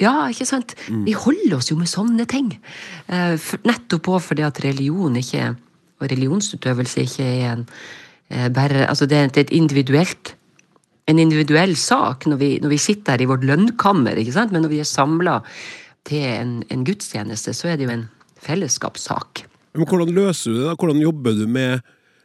Ja, 0.00 0.14
ikke 0.26 0.46
sant? 0.48 0.72
Mm. 0.90 1.04
Vi 1.06 1.12
holder 1.14 1.58
oss 1.60 1.68
jo 1.70 1.76
med 1.78 1.90
sånne 1.90 2.24
ting. 2.30 2.54
Eh, 3.06 3.50
nettopp 3.66 4.08
òg 4.10 4.24
fordi 4.24 4.46
at 4.46 4.62
religion 4.64 5.20
ikke, 5.20 5.52
og 6.00 6.08
religionsutøvelse 6.10 7.04
ikke 7.04 7.28
er 7.28 7.52
en 7.52 7.68
bare, 8.54 8.86
altså 8.88 9.06
det 9.06 9.18
er 9.18 9.28
et 9.38 9.52
individuelt 9.54 10.32
en 11.10 11.20
individuell 11.20 11.74
sak 11.76 12.24
når 12.28 12.40
vi, 12.40 12.50
når 12.62 12.72
vi 12.72 12.80
sitter 12.80 13.14
her 13.14 13.24
i 13.24 13.28
vårt 13.28 13.44
lønnkammer, 13.46 14.16
ikke 14.20 14.36
sant? 14.36 14.54
men 14.54 14.64
når 14.64 14.72
vi 14.72 14.80
er 14.80 14.88
samla 14.88 15.40
til 16.08 16.24
en, 16.28 16.54
en, 16.72 16.84
gudstjeneste, 16.86 17.52
så 17.56 17.72
er 17.72 17.80
det 17.80 17.88
jo 17.88 17.94
en 17.94 18.06
fellesskapssak. 18.44 19.44
Men 19.74 19.88
Hvordan 19.90 20.14
løser 20.14 20.52
du 20.52 20.58
det? 20.60 20.66
da? 20.68 20.78
Hvordan 20.78 21.02
jobber 21.02 21.36
du 21.36 21.46
med 21.50 21.84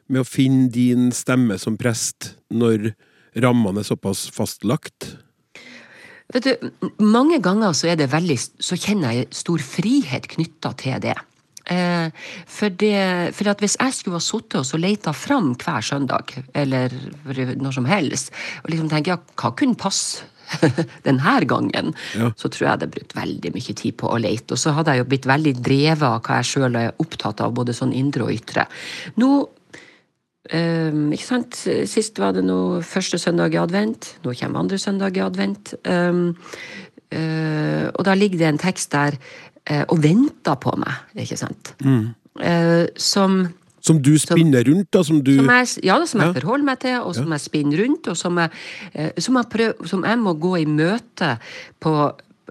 med 0.10 0.24
å 0.24 0.28
finne 0.28 0.70
din 0.74 1.10
stemme 1.16 1.58
som 1.62 1.78
prest 1.80 2.34
når 2.50 2.92
rammene 3.40 3.84
er 3.84 3.88
såpass 3.88 4.28
fastlagt? 4.34 5.14
Vet 6.34 6.46
du, 6.46 6.70
Mange 7.02 7.40
ganger 7.42 7.74
så, 7.78 7.90
veldig, 7.90 8.38
så 8.62 8.78
kjenner 8.78 9.18
jeg 9.18 9.30
stor 9.38 9.64
frihet 9.66 10.30
knytta 10.34 10.74
til 10.82 11.02
det. 11.06 11.16
Eh, 11.70 12.10
for, 12.50 12.74
det, 12.74 12.98
for 13.38 13.54
hvis 13.62 13.78
jeg 13.78 13.96
skulle 13.98 14.18
ha 14.18 14.26
sittet 14.26 14.74
og 14.74 14.82
leita 14.82 15.14
fram 15.14 15.54
hver 15.58 15.86
søndag, 15.86 16.34
eller 16.58 16.94
når 17.58 17.78
som 17.78 17.90
helst, 17.90 18.34
og 18.64 18.74
liksom 18.74 18.90
tenke 18.90 19.14
ja, 19.14 19.22
hva 19.42 19.54
kunne 19.58 19.78
passe 19.78 20.26
denne 21.08 21.36
gangen, 21.50 21.94
Ja. 22.18 22.32
så 22.38 22.50
tror 22.50 22.68
jeg 22.70 22.80
det 22.80 22.92
brukt 22.96 23.16
veldig 23.16 23.54
mye 23.56 23.76
tid 23.76 23.98
på 24.00 24.10
å 24.10 24.20
lete. 24.22 24.56
Og 24.56 24.62
så 24.62 24.74
hadde 24.76 24.96
jeg 24.96 25.04
jo 25.04 25.10
blitt 25.12 25.30
veldig 25.30 25.56
drevet 25.62 26.08
av 26.08 26.20
hva 26.26 26.40
jeg 26.40 26.50
sjøl 26.54 26.76
er 26.76 26.92
opptatt 27.00 27.42
av, 27.46 27.54
både 27.54 27.76
sånn 27.76 27.94
indre 27.94 28.28
og 28.28 28.36
ytre. 28.36 28.68
Nå 29.22 29.32
Um, 30.50 31.12
ikke 31.14 31.28
sant? 31.28 31.58
Sist 31.86 32.18
var 32.18 32.32
det 32.34 32.42
nå 32.42 32.80
første 32.82 33.20
søndag 33.22 33.54
i 33.54 33.60
advent. 33.62 34.16
Nå 34.24 34.32
kommer 34.40 34.64
andre 34.64 34.80
søndag 34.82 35.18
i 35.20 35.22
advent. 35.22 35.76
Um, 35.86 36.32
uh, 37.14 37.86
og 37.94 38.02
da 38.08 38.16
ligger 38.18 38.40
det 38.40 38.48
en 38.48 38.62
tekst 38.64 38.90
der 38.96 39.20
uh, 39.70 39.84
og 39.92 40.00
venter 40.02 40.58
på 40.58 40.74
meg, 40.80 41.04
ikke 41.22 41.38
sant? 41.38 41.76
Eh, 42.40 42.88
som 42.96 43.42
Som 43.82 44.02
du 44.02 44.18
spinner 44.20 44.64
rundt, 44.68 44.90
da? 44.92 45.04
Som 45.04 45.22
du 45.24 45.36
som 45.38 45.48
jeg, 45.48 45.68
ja, 45.88 45.98
som 46.06 46.22
jeg 46.22 46.28
Ja. 46.34 46.34
forholder 46.42 46.66
meg 46.66 46.80
til, 46.80 46.98
og 47.02 47.16
som 47.16 47.30
jeg 47.32 47.40
spinner 47.40 47.78
rundt, 47.84 48.08
og 48.08 48.18
som 48.18 48.38
jeg, 48.38 48.52
eh, 48.94 49.12
som 49.18 49.36
jeg, 49.36 49.50
prøv, 49.50 49.88
som 49.88 50.04
jeg 50.04 50.18
må 50.20 50.34
gå 50.40 50.54
i 50.62 50.66
møte 50.66 51.40
på, 51.80 51.94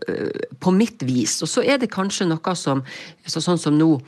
eh, 0.09 0.47
på 0.61 0.73
mitt 0.73 1.03
vis. 1.03 1.43
Og 1.43 1.49
så 1.49 1.65
er 1.67 1.79
det 1.79 1.91
kanskje 1.91 2.27
noe 2.29 2.55
som 2.57 2.83
så 3.27 3.41
Sånn 3.41 3.59
som 3.59 3.79
nå, 3.79 4.01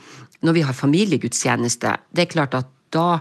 når 0.43 0.53
vi 0.53 0.61
har 0.61 0.73
familiegudstjeneste. 0.73 1.97
Det 2.13 2.21
er 2.27 2.33
klart 2.33 2.53
at 2.55 2.67
da, 2.91 3.19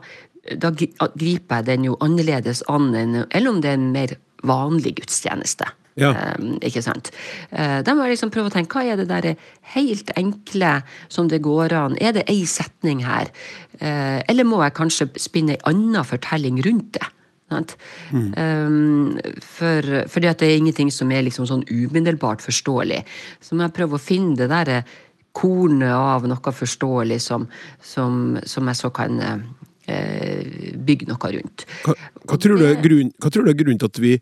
da 0.56 0.70
griper 0.70 1.56
jeg 1.60 1.64
den 1.66 1.84
jo 1.84 1.96
annerledes 2.00 2.62
an 2.68 2.94
enn 2.94 3.26
eller 3.30 3.50
om 3.50 3.60
det 3.60 3.70
er 3.70 3.74
en 3.74 3.92
mer 3.92 4.16
vanlig 4.42 4.94
gudstjeneste. 4.96 5.66
Ja. 6.00 6.10
Eh, 6.16 6.56
ikke 6.70 6.82
sant? 6.84 7.12
Eh, 7.50 7.80
da 7.86 7.94
må 7.94 8.06
jeg 8.06 8.16
liksom 8.16 8.32
prøve 8.34 8.50
å 8.50 8.54
tenke 8.54 8.80
hva 8.80 8.94
er 8.94 9.00
det 9.00 9.08
der 9.10 9.34
helt 9.74 10.12
enkle 10.18 10.80
som 11.12 11.28
det 11.30 11.42
går 11.44 11.76
an? 11.76 11.96
Er 12.00 12.16
det 12.16 12.26
ei 12.30 12.42
setning 12.48 13.04
her? 13.06 13.30
Eh, 13.78 14.18
eller 14.28 14.48
må 14.48 14.62
jeg 14.64 14.76
kanskje 14.78 15.10
spinne 15.20 15.56
ei 15.56 15.64
anna 15.70 16.04
fortelling 16.06 16.62
rundt 16.66 16.98
det? 16.98 17.08
Mm. 17.50 18.34
Um, 18.38 19.18
for, 19.42 19.82
fordi 20.06 20.28
at 20.30 20.38
det 20.38 20.52
er 20.52 20.60
ingenting 20.60 20.90
som 20.94 21.10
er 21.10 21.24
liksom 21.26 21.48
sånn 21.50 21.64
umiddelbart 21.66 22.44
forståelig. 22.44 23.00
Så 23.42 23.56
må 23.56 23.66
jeg 23.66 23.74
prøve 23.74 23.98
å 23.98 24.02
finne 24.02 24.36
det 24.38 24.46
derre 24.52 24.84
kornet 25.34 25.94
av 25.94 26.26
noe 26.30 26.52
forståelig 26.54 27.18
som, 27.22 27.48
som, 27.82 28.38
som 28.46 28.70
jeg 28.70 28.78
så 28.78 28.90
kan 28.94 29.18
eh, 29.22 30.74
bygge 30.74 31.10
noe 31.10 31.32
rundt. 31.36 31.66
hva, 31.86 31.96
hva, 32.24 32.38
tror 32.38 32.58
du 32.60 32.66
er 32.68 32.78
grunn, 32.82 33.12
hva 33.18 33.32
tror 33.32 33.46
du 33.46 33.52
er 33.52 33.58
grunnen 33.58 33.82
til 33.82 33.90
at 33.90 34.02
vi 34.02 34.14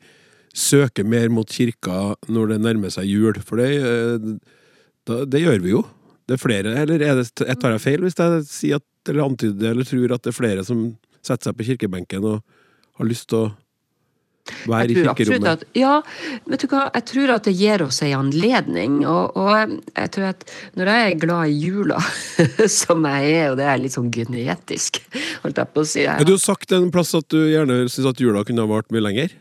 søker 0.59 1.07
mer 1.07 1.31
mot 1.33 1.49
kirka 1.49 2.17
når 2.29 2.55
det 2.55 2.59
nærmer 2.65 2.93
seg 2.95 3.09
jul? 3.11 3.39
For 3.45 3.61
det, 3.61 3.71
eh, 3.79 4.27
da, 5.09 5.23
det 5.25 5.45
gjør 5.45 5.63
vi 5.65 5.75
jo. 5.77 5.85
Det 6.29 6.37
er 6.37 6.43
flere, 6.43 6.75
eller 6.83 7.01
er 7.01 7.17
det, 7.17 7.31
jeg 7.41 7.57
tar 7.57 7.73
jeg 7.73 7.81
feil 7.81 8.03
hvis 8.05 8.19
jeg 8.19 8.43
sier 8.45 8.83
at, 8.83 8.89
eller 9.09 9.25
antyder 9.31 9.71
eller 9.71 9.87
tror 9.89 10.13
at 10.13 10.27
det 10.27 10.35
er 10.35 10.37
flere 10.37 10.65
som 10.67 10.91
setter 11.25 11.49
seg 11.49 11.57
på 11.57 11.71
kirkebenken 11.71 12.27
og 12.29 12.43
har 12.99 13.09
lyst 13.09 13.31
til 13.31 13.47
å 13.47 13.47
være 14.69 14.93
i 14.93 14.97
Jeg 14.97 15.07
kirkerommet? 15.07 15.49
At, 15.49 15.65
ja, 15.77 15.95
vet 16.49 16.65
du 16.65 16.69
hva, 16.73 16.85
jeg 16.95 17.07
tror 17.11 17.33
at 17.35 17.49
det 17.49 17.55
gir 17.59 17.85
oss 17.85 18.01
en 18.05 18.15
anledning. 18.19 19.01
Og, 19.09 19.37
og 19.39 19.75
jeg 19.93 20.13
tror 20.15 20.29
at 20.31 20.47
når 20.79 20.93
jeg 20.93 21.09
er 21.09 21.19
glad 21.25 21.53
i 21.53 21.59
jula, 21.65 21.99
som 22.81 23.09
jeg 23.09 23.35
er, 23.35 23.51
og 23.53 23.59
det 23.61 23.69
er 23.69 23.83
litt 23.83 23.97
sånn 23.97 24.13
genetisk, 24.15 25.03
holdt 25.45 25.61
jeg 25.63 25.75
på 25.75 25.85
å 25.85 25.91
si 25.91 26.07
Ja, 26.07 26.17
du 26.25 26.35
har 26.37 26.43
sagt 26.43 26.73
en 26.77 26.91
plass 26.95 27.15
at 27.19 27.29
du 27.33 27.41
gjerne 27.49 27.85
syns 27.89 28.13
at 28.13 28.23
jula 28.23 28.45
kunne 28.49 28.65
ha 28.65 28.71
vart 28.71 28.93
mye 28.95 29.05
lenger. 29.05 29.37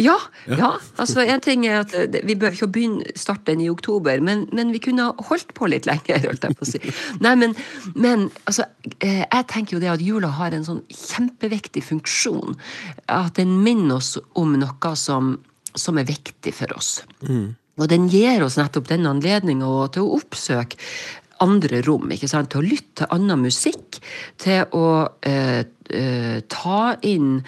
Ja, 0.00 0.16
ja. 0.48 0.70
altså 1.00 1.24
en 1.24 1.42
ting 1.44 1.66
er 1.68 1.82
at 1.82 1.92
Vi 2.24 2.36
bør 2.38 2.54
ikke 2.54 2.70
begynne 2.72 3.12
starte 3.18 3.52
den 3.52 3.64
i 3.64 3.68
oktober, 3.72 4.20
men, 4.24 4.46
men 4.56 4.72
vi 4.74 4.80
kunne 4.82 5.10
ha 5.10 5.26
holdt 5.28 5.52
på 5.56 5.68
litt 5.70 5.88
lenger. 5.88 6.22
holdt 6.28 6.46
jeg 6.46 6.56
på 6.58 6.66
å 6.66 6.70
si. 6.70 6.80
Nei, 7.24 7.34
men, 7.40 7.54
men 7.94 8.28
altså, 8.46 8.66
eh, 8.98 9.22
jeg 9.26 9.48
tenker 9.52 9.76
jo 9.76 9.82
det 9.84 9.92
at 9.92 10.04
jula 10.04 10.32
har 10.40 10.56
en 10.56 10.66
sånn 10.66 10.82
kjempeviktig 10.88 11.84
funksjon. 11.86 12.58
At 13.12 13.36
den 13.40 13.58
minner 13.64 14.00
oss 14.00 14.16
om 14.40 14.56
noe 14.60 14.94
som, 14.96 15.34
som 15.74 16.00
er 16.00 16.08
viktig 16.08 16.54
for 16.56 16.76
oss. 16.76 17.00
Og 17.80 17.88
den 17.88 18.08
gir 18.12 18.44
oss 18.44 18.58
nettopp 18.60 18.90
den 18.90 19.08
anledninga 19.08 19.68
til 19.94 20.06
å 20.06 20.20
oppsøke 20.20 20.80
andre 21.40 21.80
rom. 21.86 22.10
ikke 22.12 22.28
sant? 22.28 22.50
Til 22.52 22.60
å 22.60 22.66
lytte 22.66 23.04
til 23.04 23.14
annen 23.16 23.44
musikk. 23.46 24.00
Til 24.40 24.66
å 24.76 24.86
eh, 25.24 25.62
eh, 25.94 26.40
ta 26.48 26.96
inn 27.06 27.40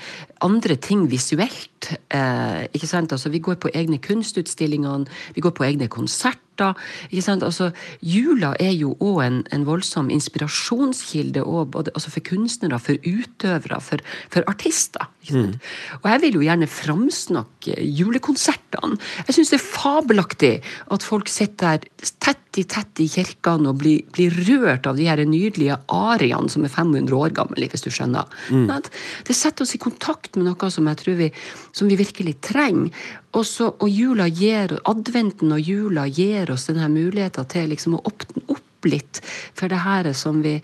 andre 0.42 0.76
ting 0.76 1.06
visuelt. 1.10 1.92
Eh, 2.10 2.62
ikke 2.74 2.88
sant? 2.90 3.12
Altså, 3.12 3.30
vi 3.32 3.42
går 3.42 3.58
på 3.62 3.70
egne 3.74 3.98
kunstutstillinger, 4.02 5.06
vi 5.34 5.44
går 5.44 5.54
på 5.54 5.66
egne 5.66 5.88
konserter. 5.88 6.74
ikke 7.10 7.22
sant? 7.24 7.42
Altså, 7.42 7.70
jula 8.02 8.52
er 8.60 8.74
jo 8.76 8.92
òg 9.00 9.22
en, 9.24 9.38
en 9.54 9.66
voldsom 9.66 10.10
inspirasjonskilde 10.10 11.42
også, 11.42 11.70
både, 11.70 11.94
altså 11.94 12.10
for 12.10 12.26
kunstnere, 12.26 12.78
for 12.78 12.98
utøvere, 13.06 13.80
for, 13.80 14.04
for 14.30 14.46
artister. 14.50 15.08
Sant? 15.26 15.58
Og 16.02 16.10
jeg 16.10 16.22
vil 16.26 16.38
jo 16.38 16.44
gjerne 16.46 16.70
framsnakke 16.70 17.78
julekonsertene. 17.78 18.98
Jeg 19.26 19.38
syns 19.38 19.54
det 19.54 19.60
er 19.60 19.66
fabelaktig 19.66 20.54
at 20.90 21.06
folk 21.06 21.30
sitter 21.30 21.82
tett 22.22 22.60
i 22.60 22.66
tett 22.68 23.00
i 23.00 23.08
kirkene 23.08 23.70
og 23.70 23.78
blir, 23.80 24.02
blir 24.12 24.34
rørt 24.46 24.86
av 24.86 24.98
de 24.98 25.06
her 25.08 25.22
nydelige 25.24 25.78
ariene 25.88 26.50
som 26.52 26.66
er 26.66 26.74
500 26.74 27.14
år 27.16 27.32
gamle, 27.36 27.70
hvis 27.70 27.86
du 27.86 27.90
skjønner. 27.90 28.28
Sant? 28.70 28.90
Det 29.28 29.36
setter 29.36 29.66
oss 29.66 29.74
i 29.76 29.82
kontakt 29.82 30.36
med 30.38 30.48
noe 30.48 30.70
som 30.72 30.88
jeg 30.90 31.00
tror 31.02 31.20
vi, 31.20 31.30
som 31.72 31.90
vi 31.90 31.98
virkelig 32.00 32.38
trenger. 32.44 32.90
Og, 33.32 33.46
så, 33.48 33.70
og 33.72 33.88
jula 33.88 34.26
gir, 34.28 34.76
adventen 34.88 35.54
og 35.54 35.62
jula 35.62 36.06
gir 36.08 36.52
oss 36.52 36.68
denne 36.68 36.90
muligheten 36.92 37.48
til 37.48 37.70
liksom 37.72 37.96
å 37.96 38.04
åpne 38.10 38.44
opp 38.52 38.88
litt 38.88 39.22
for 39.54 39.70
det 39.70 39.78
her 39.84 40.10
som 40.16 40.42
vi 40.42 40.56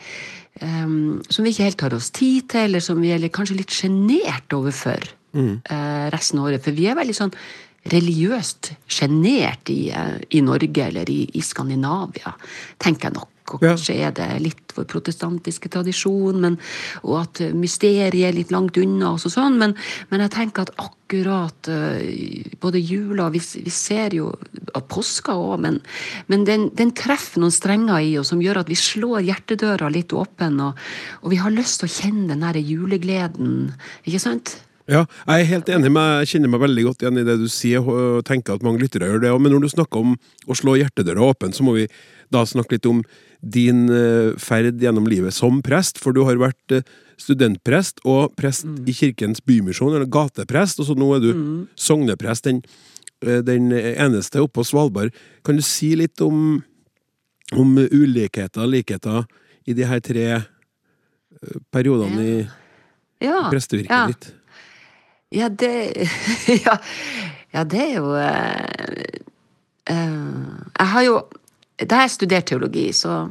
um, 0.62 1.20
som 1.30 1.46
vi 1.46 1.52
ikke 1.52 1.68
helt 1.68 1.80
tar 1.80 1.96
oss 1.96 2.10
tid 2.14 2.48
til, 2.52 2.66
eller 2.66 2.84
som 2.84 3.00
vi 3.02 3.12
er 3.14 3.28
kanskje 3.32 3.60
litt 3.60 3.74
sjenert 3.74 4.52
overfor 4.54 5.06
eh, 5.38 6.06
resten 6.14 6.40
av 6.40 6.50
året. 6.50 6.64
For 6.64 6.76
vi 6.76 6.88
er 6.90 6.98
veldig 6.98 7.16
sånn 7.16 7.34
religiøst 7.88 8.72
sjenert 8.90 9.70
i, 9.72 9.88
uh, 9.94 10.18
i 10.34 10.42
Norge 10.44 10.88
eller 10.90 11.08
i, 11.08 11.22
i 11.38 11.42
Skandinavia, 11.44 12.34
tenker 12.82 13.08
jeg 13.08 13.20
nok. 13.20 13.30
Og 13.54 13.62
kanskje 13.64 13.96
er 14.04 14.14
det 14.16 14.28
litt 14.44 14.74
vår 14.76 14.86
protestantiske 14.90 15.70
tradisjon, 15.72 16.40
men, 16.44 16.58
og 17.02 17.22
at 17.22 17.42
mysteriet 17.56 18.14
er 18.14 18.36
litt 18.36 18.52
langt 18.54 18.78
unna 18.80 19.14
og 19.16 19.22
sånn, 19.24 19.58
men, 19.60 19.74
men 20.12 20.24
jeg 20.24 20.34
tenker 20.36 20.66
at 20.66 20.74
akkurat 20.84 21.70
eh, 21.72 22.44
både 22.60 22.82
jula 22.82 23.30
Vi, 23.32 23.40
vi 23.64 23.72
ser 23.72 24.14
jo 24.16 24.30
av 24.76 24.84
påska 24.90 25.34
òg, 25.34 25.56
men, 25.64 25.80
men 26.28 26.44
den, 26.48 26.68
den 26.76 26.92
treffer 26.96 27.42
noen 27.42 27.54
strenger 27.54 28.04
i 28.04 28.14
oss 28.20 28.32
som 28.32 28.42
gjør 28.44 28.62
at 28.62 28.70
vi 28.70 28.78
slår 28.78 29.24
hjertedøra 29.26 29.90
litt 29.92 30.12
åpen, 30.12 30.60
og, 30.60 30.78
og 31.22 31.32
vi 31.32 31.40
har 31.40 31.54
lyst 31.54 31.80
til 31.82 31.88
å 31.88 31.96
kjenne 31.98 32.32
den 32.34 32.44
der 32.44 32.60
julegleden, 32.60 33.70
ikke 34.04 34.22
sant? 34.22 34.58
Ja, 34.88 35.02
jeg 35.28 35.42
er 35.42 35.48
helt 35.50 35.68
enig 35.68 35.90
med 35.92 36.22
Jeg 36.22 36.30
kjenner 36.30 36.48
meg 36.48 36.62
veldig 36.62 36.82
godt 36.86 37.02
igjen 37.04 37.20
i 37.20 37.24
det 37.26 37.34
du 37.42 37.48
sier, 37.52 37.84
og 37.84 38.22
tenker 38.24 38.56
at 38.56 38.62
mange 38.64 38.80
lyttere 38.80 39.10
gjør 39.10 39.20
det. 39.20 39.32
Men 39.36 39.52
når 39.52 39.66
du 39.66 39.72
snakker 39.74 40.00
om 40.00 40.14
å 40.48 40.56
slå 40.56 40.78
hjertedøra 40.80 41.26
åpen, 41.28 41.52
så 41.52 41.66
må 41.66 41.74
vi 41.76 41.84
da 42.32 42.44
snakke 42.48 42.78
litt 42.78 42.88
om 42.88 43.02
din 43.44 43.84
eh, 43.92 44.32
ferd 44.40 44.80
gjennom 44.80 45.06
livet 45.10 45.36
som 45.36 45.60
prest. 45.64 46.00
For 46.00 46.16
du 46.16 46.22
har 46.24 46.40
vært 46.40 46.72
eh, 46.72 46.86
studentprest 47.20 48.00
og 48.08 48.32
prest 48.40 48.64
i 48.64 48.94
Kirkens 48.96 49.44
Bymisjon, 49.44 49.92
eller 49.92 50.08
gateprest, 50.08 50.80
og 50.80 50.88
så 50.88 50.96
nå 50.96 51.10
er 51.18 51.26
du 51.26 51.30
sogneprest, 51.76 52.48
den, 52.48 52.62
eh, 53.26 53.42
den 53.44 53.68
eneste 53.76 54.40
oppe 54.40 54.62
på 54.62 54.66
Svalbard. 54.70 55.12
Kan 55.44 55.60
du 55.60 55.66
si 55.68 55.92
litt 56.00 56.24
om, 56.24 56.62
om 57.60 57.76
ulikheter 57.76 58.64
og 58.64 58.72
likheter 58.72 59.28
i 59.68 59.76
de 59.76 59.84
her 59.84 60.00
tre 60.00 60.26
periodene 61.68 62.24
i 62.24 62.34
Ja. 63.20 63.50
prestevirket 63.52 63.92
ja. 63.92 64.06
ditt? 64.08 64.32
Ja, 65.30 65.48
det 65.48 66.08
ja, 66.64 66.78
ja, 67.52 67.64
det 67.64 67.80
er 67.80 67.94
jo 67.98 68.14
eh, 68.16 69.18
eh, 69.90 70.28
Jeg 70.78 70.88
har 70.92 71.02
jo 71.02 71.18
Da 71.78 72.00
jeg 72.02 72.10
studerte 72.10 72.46
teologi, 72.54 72.92
så 72.92 73.28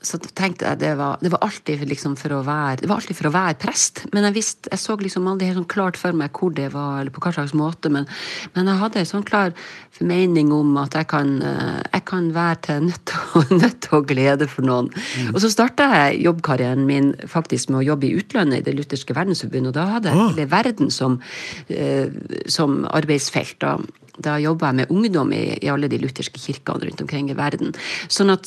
så 0.00 0.16
tenkte 0.16 0.64
jeg 0.64 0.80
det 0.80 0.94
var, 0.96 1.18
det 1.20 1.28
var 1.32 1.42
alltid 1.44 1.82
liksom 1.88 2.14
for 2.16 2.32
å 2.32 2.40
være 2.46 2.80
Det 2.80 2.88
var 2.88 3.02
alltid 3.02 3.18
for 3.18 3.28
å 3.28 3.34
være 3.34 3.58
prest, 3.60 4.06
men 4.14 4.24
jeg 4.28 4.36
visste, 4.38 4.70
jeg 4.72 4.80
så 4.80 4.96
liksom 4.96 5.28
aldri 5.28 5.50
helt 5.50 5.60
sånn 5.60 5.68
klart 5.68 6.00
for 6.00 6.16
meg 6.16 6.32
hvor 6.36 6.54
det 6.56 6.70
var, 6.72 7.02
eller 7.02 7.12
på 7.12 7.20
hva 7.20 7.34
slags 7.36 7.52
måte, 7.56 7.92
men, 7.92 8.08
men 8.54 8.70
jeg 8.70 8.80
hadde 8.80 9.02
en 9.02 9.10
sånn 9.10 9.26
klar 9.28 9.52
formening 9.98 10.54
om 10.56 10.72
at 10.80 10.96
jeg 10.96 11.10
kan, 11.10 11.34
eh, 11.44 11.82
jeg 11.84 12.04
kan 12.08 12.32
være 12.32 12.60
til 12.64 12.88
nytte 12.88 13.20
og, 13.36 13.52
nytte 13.52 13.92
og 13.98 14.08
glede 14.08 14.48
for 14.48 14.64
noen. 14.64 14.88
Og 15.34 15.40
så 15.44 15.52
starta 15.52 15.90
jeg 15.92 16.22
jobbkarrieren 16.24 16.86
min 16.88 17.12
faktisk 17.28 17.68
med 17.68 17.82
å 17.82 17.86
jobbe 17.92 18.08
i 18.08 18.14
utlandet, 18.16 18.62
i 18.62 18.68
Det 18.70 18.76
lutherske 18.78 19.16
verdensforbundet. 19.16 19.74
og 19.74 19.76
da 19.76 19.88
hadde 19.96 20.08
jeg 20.08 20.20
Ah. 20.20 20.28
hele 20.32 20.50
verden 20.50 20.90
som, 20.90 21.20
eh, 21.68 22.08
som 22.48 22.86
arbeidsfelt. 22.88 23.58
da 23.60 23.78
da 24.20 24.36
jobba 24.36 24.66
jeg 24.66 24.74
med 24.74 24.90
ungdom 24.90 25.32
i, 25.32 25.58
i 25.64 25.68
alle 25.72 25.88
de 25.88 25.98
lutherske 25.98 26.40
kirkene 26.40 26.84
rundt 26.84 27.00
omkring 27.00 27.30
i 27.30 27.36
verden. 27.38 27.72
Sånn 28.08 28.30
at 28.30 28.44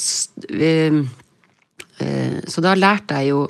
eh, 0.54 1.02
Så 2.00 2.64
da 2.64 2.74
lærte 2.76 3.20
jeg 3.22 3.34
jo 3.34 3.44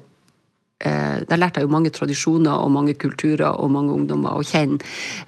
eh, 0.83 1.21
Der 1.29 1.39
lærte 1.39 1.61
jeg 1.61 1.67
jo 1.67 1.71
mange 1.71 1.91
tradisjoner 1.93 2.51
og 2.51 2.71
mange 2.71 2.93
kulturer 2.99 3.55
og 3.55 3.71
mange 3.71 3.93
ungdommer 3.95 4.35
å 4.35 4.43
kjenne. 4.45 4.79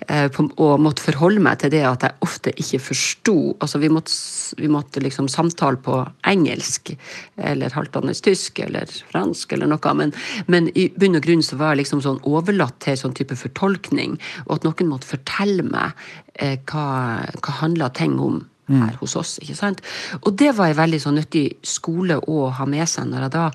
Eh, 0.09 0.27
og 0.57 0.81
måtte 0.83 1.05
forholde 1.05 1.43
meg 1.43 1.61
til 1.61 1.71
det 1.73 1.83
at 1.87 2.03
jeg 2.05 2.25
ofte 2.25 2.53
ikke 2.55 2.81
forsto. 2.89 3.35
Altså, 3.63 3.79
vi 3.79 3.89
måtte, 3.93 4.15
vi 4.59 4.69
måtte 4.71 5.03
liksom 5.03 5.29
samtale 5.31 5.79
på 5.85 6.01
engelsk 6.27 6.91
eller 7.37 7.75
halvdannende 7.75 8.19
tysk 8.25 8.59
eller 8.65 8.91
fransk 9.11 9.55
eller 9.55 9.71
noe. 9.71 9.93
Men, 9.97 10.15
men 10.51 10.71
i 10.75 10.89
bunn 10.95 11.19
og 11.19 11.25
grunn 11.25 11.45
så 11.45 11.59
var 11.61 11.73
jeg 11.73 11.85
liksom 11.85 12.03
sånn 12.05 12.23
overlatt 12.27 12.81
til 12.83 12.99
sånn 12.99 13.15
type 13.17 13.37
fortolkning. 13.39 14.19
Og 14.47 14.59
at 14.59 14.67
noen 14.67 14.91
måtte 14.91 15.13
fortelle 15.15 15.65
meg 15.67 15.95
eh, 16.35 16.59
hva, 16.67 17.23
hva 17.39 17.61
handla 17.61 17.93
ting 17.95 18.19
om 18.19 18.43
her 18.67 18.95
hos 18.99 19.15
oss. 19.15 19.37
ikke 19.41 19.57
sant? 19.57 19.81
Og 20.23 20.33
det 20.37 20.51
var 20.57 20.71
en 20.71 20.79
veldig 20.79 21.01
sånn 21.01 21.19
nyttig 21.19 21.57
skole 21.65 22.17
å 22.17 22.49
ha 22.49 22.65
med 22.69 22.87
seg 22.89 23.09
når 23.09 23.27
jeg 23.27 23.35
da 23.35 23.49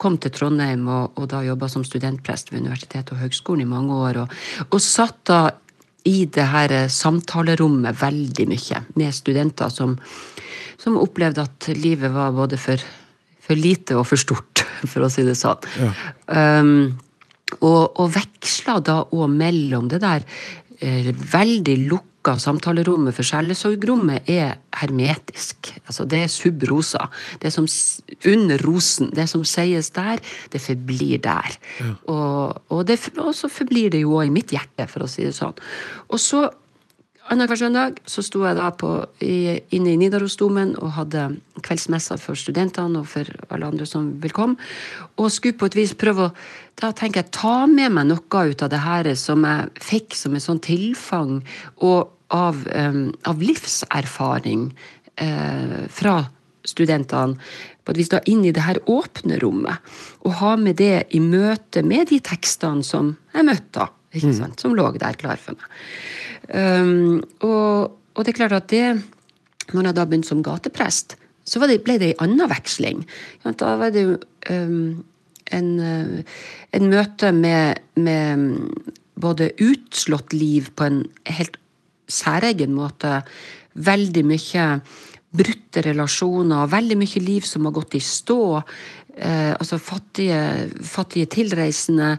kom 0.00 0.16
til 0.18 0.32
Trondheim 0.34 0.86
og, 0.90 1.18
og 1.20 1.28
da 1.30 1.42
jobba 1.44 1.68
som 1.70 1.84
studentprest 1.86 2.50
ved 2.50 2.64
Universitetet 2.64 3.12
og 3.14 3.22
Høgskolen 3.22 3.64
i 3.64 3.70
mange 3.70 3.94
år. 3.94 4.24
Og, 4.24 4.34
og 4.70 4.82
satt 4.82 5.20
da 5.30 5.40
i 6.04 6.24
det 6.28 6.48
her 6.50 6.72
eh, 6.74 6.90
samtalerommet 6.92 7.96
veldig 8.00 8.48
mye 8.50 8.82
med 8.98 9.16
studenter 9.16 9.72
som, 9.72 9.94
som 10.80 11.00
opplevde 11.00 11.46
at 11.46 11.70
livet 11.78 12.12
var 12.12 12.34
både 12.36 12.58
for, 12.60 12.80
for 13.40 13.56
lite 13.56 13.96
og 13.96 14.06
for 14.10 14.20
stort, 14.20 14.64
for 14.90 15.06
å 15.06 15.12
si 15.12 15.24
det 15.24 15.38
sånn. 15.40 15.64
Um, 16.28 16.74
og, 17.60 18.00
og 18.00 18.10
veksla 18.12 18.80
da 18.84 18.98
òg 19.14 19.30
mellom 19.30 19.88
det 19.92 20.02
der 20.02 20.24
eh, 20.80 21.12
veldig 21.12 21.78
lukka 21.86 22.13
samtalerommet, 22.24 23.14
for 23.16 23.26
sjelesorgrommet 23.26 24.30
er 24.30 24.56
hermetisk. 24.80 25.74
Altså 25.86 26.06
det 26.08 26.22
er 26.24 26.32
subrosa. 26.32 27.08
Det 27.42 27.52
som 27.52 27.68
under 28.30 28.64
rosen. 28.64 29.10
Det 29.14 29.28
som 29.30 29.44
sies 29.44 29.90
der, 29.94 30.22
det 30.52 30.60
forblir 30.60 31.20
der. 31.24 31.56
Og, 32.06 32.62
og, 32.68 32.86
det, 32.88 32.98
og 33.18 33.34
så 33.36 33.48
forblir 33.52 33.90
det 33.90 34.04
jo 34.04 34.16
òg 34.18 34.28
i 34.28 34.34
mitt 34.34 34.54
hjerte, 34.54 34.88
for 34.90 35.04
å 35.04 35.10
si 35.10 35.26
det 35.26 35.34
sånn. 35.36 35.56
Og 36.08 36.20
så 36.22 36.46
Annenhver 37.32 37.56
søndag 37.56 38.02
så 38.04 38.20
sto 38.20 38.42
jeg 38.44 38.56
da 38.58 38.66
på, 38.76 38.90
i, 39.24 39.56
inne 39.72 39.94
i 39.94 39.96
Nidarosdomen 40.00 40.74
og 40.76 40.92
hadde 40.98 41.22
kveldsmesser 41.64 42.20
for 42.20 42.36
studentene 42.36 43.00
og 43.00 43.08
for 43.08 43.28
alle 43.48 43.70
andre 43.70 43.86
som 43.88 44.10
vil 44.20 44.34
komme. 44.36 44.58
Og 45.16 45.32
skulle 45.32 45.56
på 45.56 45.70
et 45.70 45.78
vis 45.78 45.94
prøve 45.96 46.28
å 46.28 46.34
da 46.82 46.90
tenker 46.92 47.22
jeg, 47.22 47.32
ta 47.36 47.64
med 47.70 47.94
meg 47.94 48.08
noe 48.10 48.44
ut 48.50 48.62
av 48.66 48.70
det 48.72 48.82
her 48.82 49.08
som 49.16 49.44
jeg 49.46 49.70
fikk 49.80 50.16
som 50.18 50.34
et 50.34 50.42
sånn 50.42 50.60
tilfang 50.64 51.36
og 51.86 52.10
av, 52.34 52.64
um, 52.74 53.12
av 53.30 53.42
livserfaring 53.42 54.66
uh, 55.22 55.84
fra 55.94 56.16
studentene. 56.66 57.38
På 57.84 57.92
et 57.92 58.00
vis 58.00 58.10
da 58.10 58.20
inn 58.28 58.42
i 58.44 58.52
det 58.56 58.64
her 58.64 58.80
åpne 58.90 59.38
rommet. 59.42 59.94
Og 60.24 60.38
ha 60.40 60.54
med 60.60 60.80
det 60.80 61.06
i 61.14 61.20
møte 61.22 61.84
med 61.86 62.08
de 62.10 62.18
tekstene 62.24 62.84
som 62.84 63.14
jeg 63.34 63.46
møtte, 63.46 63.86
sant? 64.22 64.60
som 64.60 64.74
lå 64.76 64.86
der 64.98 65.18
klar 65.20 65.40
for 65.40 65.58
meg. 65.58 65.68
Um, 66.54 67.22
og, 67.40 67.94
og 68.14 68.24
det 68.24 68.34
er 68.34 68.36
klart 68.36 68.52
at 68.52 68.68
det 68.68 69.00
Når 69.72 69.86
jeg 69.86 69.96
da 69.96 70.04
begynte 70.04 70.28
som 70.28 70.42
gateprest, 70.44 71.14
så 71.48 71.60
var 71.60 71.70
det, 71.70 71.78
ble 71.86 71.96
det 71.96 72.10
en 72.12 72.26
annen 72.26 72.50
veksling. 72.50 72.98
Ja, 73.44 73.52
Da 73.56 73.76
var 73.80 73.94
det 73.94 74.02
jo 74.04 74.18
um, 74.50 75.04
en, 75.48 75.70
uh, 75.80 76.20
en 76.76 76.90
møte 76.92 77.32
med, 77.32 77.80
med 77.96 78.34
um, 78.36 78.92
både 79.16 79.54
utslått 79.64 80.36
liv 80.36 80.68
på 80.76 80.84
en 80.84 81.00
helt 81.24 81.56
særegen 82.12 82.74
måte, 82.76 83.22
veldig 83.72 84.24
mye 84.28 84.66
brutte 85.34 85.82
relasjoner, 85.82 86.68
veldig 86.70 86.98
mye 87.00 87.22
liv 87.22 87.46
som 87.48 87.66
har 87.66 87.74
gått 87.74 87.96
i 87.98 88.02
stå. 88.04 88.44
Eh, 89.14 89.52
altså 89.54 89.78
fattige, 89.78 90.38
fattige 90.86 91.30
tilreisende. 91.30 92.16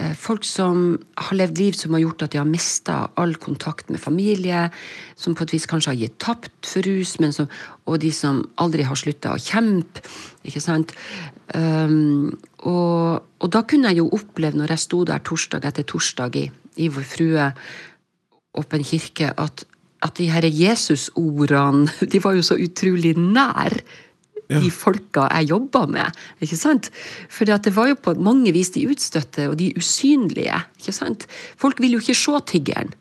Eh, 0.00 0.12
folk 0.16 0.44
som 0.48 0.94
har 1.20 1.36
levd 1.36 1.58
liv 1.60 1.76
som 1.76 1.92
har 1.92 2.02
gjort 2.04 2.24
at 2.24 2.32
de 2.32 2.40
har 2.40 2.48
mista 2.48 2.96
all 3.20 3.34
kontakt 3.40 3.90
med 3.92 4.00
familie. 4.00 4.68
Som 5.16 5.36
på 5.36 5.44
et 5.44 5.54
vis 5.56 5.68
kanskje 5.68 5.92
har 5.92 6.00
gitt 6.00 6.18
tapt 6.22 6.68
for 6.68 6.86
rus, 6.86 7.16
som, 7.36 7.50
og 7.86 8.00
de 8.00 8.12
som 8.14 8.42
aldri 8.62 8.86
har 8.88 8.98
slutta 8.98 9.34
å 9.34 9.42
kjempe. 9.42 10.04
Ikke 10.48 10.62
sant? 10.64 10.94
Um, 11.54 12.32
og, 12.64 13.20
og 13.42 13.52
da 13.52 13.62
kunne 13.68 13.92
jeg 13.92 14.00
jo 14.00 14.12
oppleve, 14.16 14.56
når 14.58 14.74
jeg 14.74 14.86
sto 14.86 15.02
der 15.08 15.22
torsdag 15.26 15.66
etter 15.68 15.86
torsdag 15.86 16.38
i, 16.40 16.46
i 16.80 16.88
Vår 16.92 17.06
Frue 17.06 17.50
Åpen 18.52 18.82
kirke, 18.84 19.30
at, 19.40 19.62
at 20.04 20.16
de 20.18 20.26
her 20.28 20.44
Jesus-ordene 20.44 21.88
de 22.12 22.20
var 22.24 22.36
jo 22.36 22.44
så 22.44 22.58
utrolig 22.60 23.14
nær 23.16 23.78
de 24.50 24.70
folka 24.74 25.28
jeg 25.30 25.50
jobba 25.52 25.84
med. 25.90 26.22
ikke 26.40 26.58
sant? 26.58 26.90
For 27.32 27.48
det 27.48 27.74
var 27.74 27.92
jo 27.92 27.98
på 28.00 28.14
mange 28.20 28.52
vis 28.52 28.72
de 28.74 28.86
utstøtte 28.90 29.48
og 29.50 29.58
de 29.60 29.72
usynlige. 29.78 30.62
ikke 30.80 30.94
sant? 30.96 31.26
Folk 31.56 31.80
vil 31.80 31.96
jo 31.96 32.02
ikke 32.02 32.18
se 32.18 32.40
tiggeren. 32.52 32.92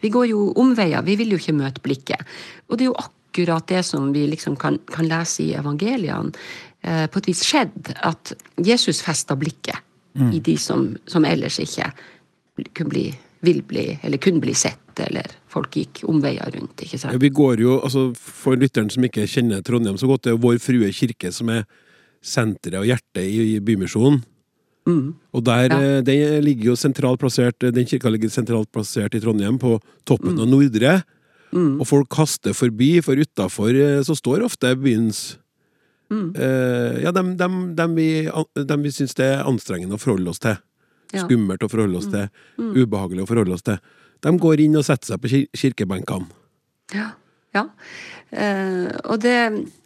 Vi 0.00 0.10
går 0.12 0.30
jo 0.30 0.52
omveier, 0.56 1.04
vi 1.04 1.16
vil 1.20 1.34
jo 1.34 1.40
ikke 1.40 1.56
møte 1.56 1.84
blikket. 1.84 2.24
Og 2.68 2.78
det 2.78 2.86
er 2.86 2.92
jo 2.92 3.00
akkurat 3.00 3.68
det 3.68 3.84
som 3.84 4.12
vi 4.12 4.26
liksom 4.26 4.56
kan, 4.56 4.78
kan 4.88 5.08
lese 5.08 5.44
i 5.44 5.54
evangeliene. 5.58 6.32
Eh, 6.80 7.06
på 7.10 7.18
et 7.18 7.28
vis 7.28 7.42
skjedd 7.42 7.92
at 8.06 8.32
Jesus 8.62 9.02
festa 9.02 9.36
blikket 9.36 9.84
i 10.34 10.40
de 10.42 10.56
som, 10.58 10.96
som 11.06 11.24
ellers 11.26 11.60
ikke 11.62 11.92
kunne 12.74 12.90
bli, 12.90 13.04
vil 13.46 13.60
bli, 13.62 13.84
eller 14.02 14.18
kunne 14.18 14.42
bli 14.42 14.54
sett, 14.54 14.98
eller 14.98 15.30
folk 15.48 15.70
gikk 15.76 16.02
omveier 16.08 16.50
rundt. 16.54 16.76
ikke 16.84 16.98
sant? 17.00 17.18
Vi 17.20 17.30
går 17.30 17.60
jo, 17.64 17.80
altså 17.80 18.12
For 18.16 18.56
lytteren 18.56 18.90
som 18.92 19.02
ikke 19.04 19.26
kjenner 19.26 19.62
Trondheim 19.64 19.96
så 19.98 20.06
godt, 20.10 20.22
det 20.28 20.32
er 20.34 20.42
Vår 20.42 20.58
Frue 20.60 20.90
kirke 20.92 21.32
som 21.32 21.48
er 21.50 21.64
senteret 22.22 22.80
og 22.80 22.86
hjertet 22.88 23.22
i, 23.24 23.54
i 23.56 23.60
Bymisjonen. 23.60 24.22
Og 24.88 25.42
der, 25.44 25.68
Ja. 25.68 25.78
eh, 25.98 26.00
Den 26.00 26.42
ligger 26.44 26.70
jo 26.70 26.74
sentralt 26.80 27.18
plassert 27.20 27.58
Den 27.60 27.84
kirka 27.84 28.08
ligger 28.08 28.30
sentralt 28.32 28.70
plassert 28.72 29.14
i 29.14 29.20
Trondheim, 29.20 29.58
på 29.58 29.78
toppen 30.06 30.38
av 30.40 30.48
Nordre. 30.48 31.02
Og 31.52 31.84
folk 31.86 32.08
kaster 32.08 32.52
forbi, 32.56 33.00
for 33.04 33.14
utafor 33.16 33.72
så 34.04 34.16
står 34.16 34.44
ofte 34.44 34.74
byens 34.80 35.36
eh, 36.10 37.02
Ja, 37.02 37.12
dem, 37.12 37.36
dem, 37.36 37.74
dem 37.76 37.94
vi, 37.96 38.28
dem 38.56 38.82
vi 38.82 38.90
syns 38.94 39.14
det 39.14 39.26
er 39.34 39.44
anstrengende 39.44 39.96
å 39.98 40.00
forholde 40.00 40.30
oss 40.32 40.40
til. 40.40 40.56
Skummelt 41.12 41.62
å 41.64 41.68
forholde 41.72 41.96
oss 42.00 42.08
til. 42.12 42.28
Ubehagelig 42.58 43.24
å 43.24 43.28
forholde 43.28 43.54
oss 43.56 43.62
til. 43.64 43.78
De 44.24 44.34
går 44.40 44.64
inn 44.64 44.76
og 44.78 44.86
setter 44.86 45.12
seg 45.12 45.22
på 45.22 45.30
kir 45.30 45.46
kirkebenkene. 45.56 46.28
Ja. 46.96 47.10
ja. 47.56 47.66
Eh, 48.28 48.88
og 49.08 49.22
det, 49.24 49.36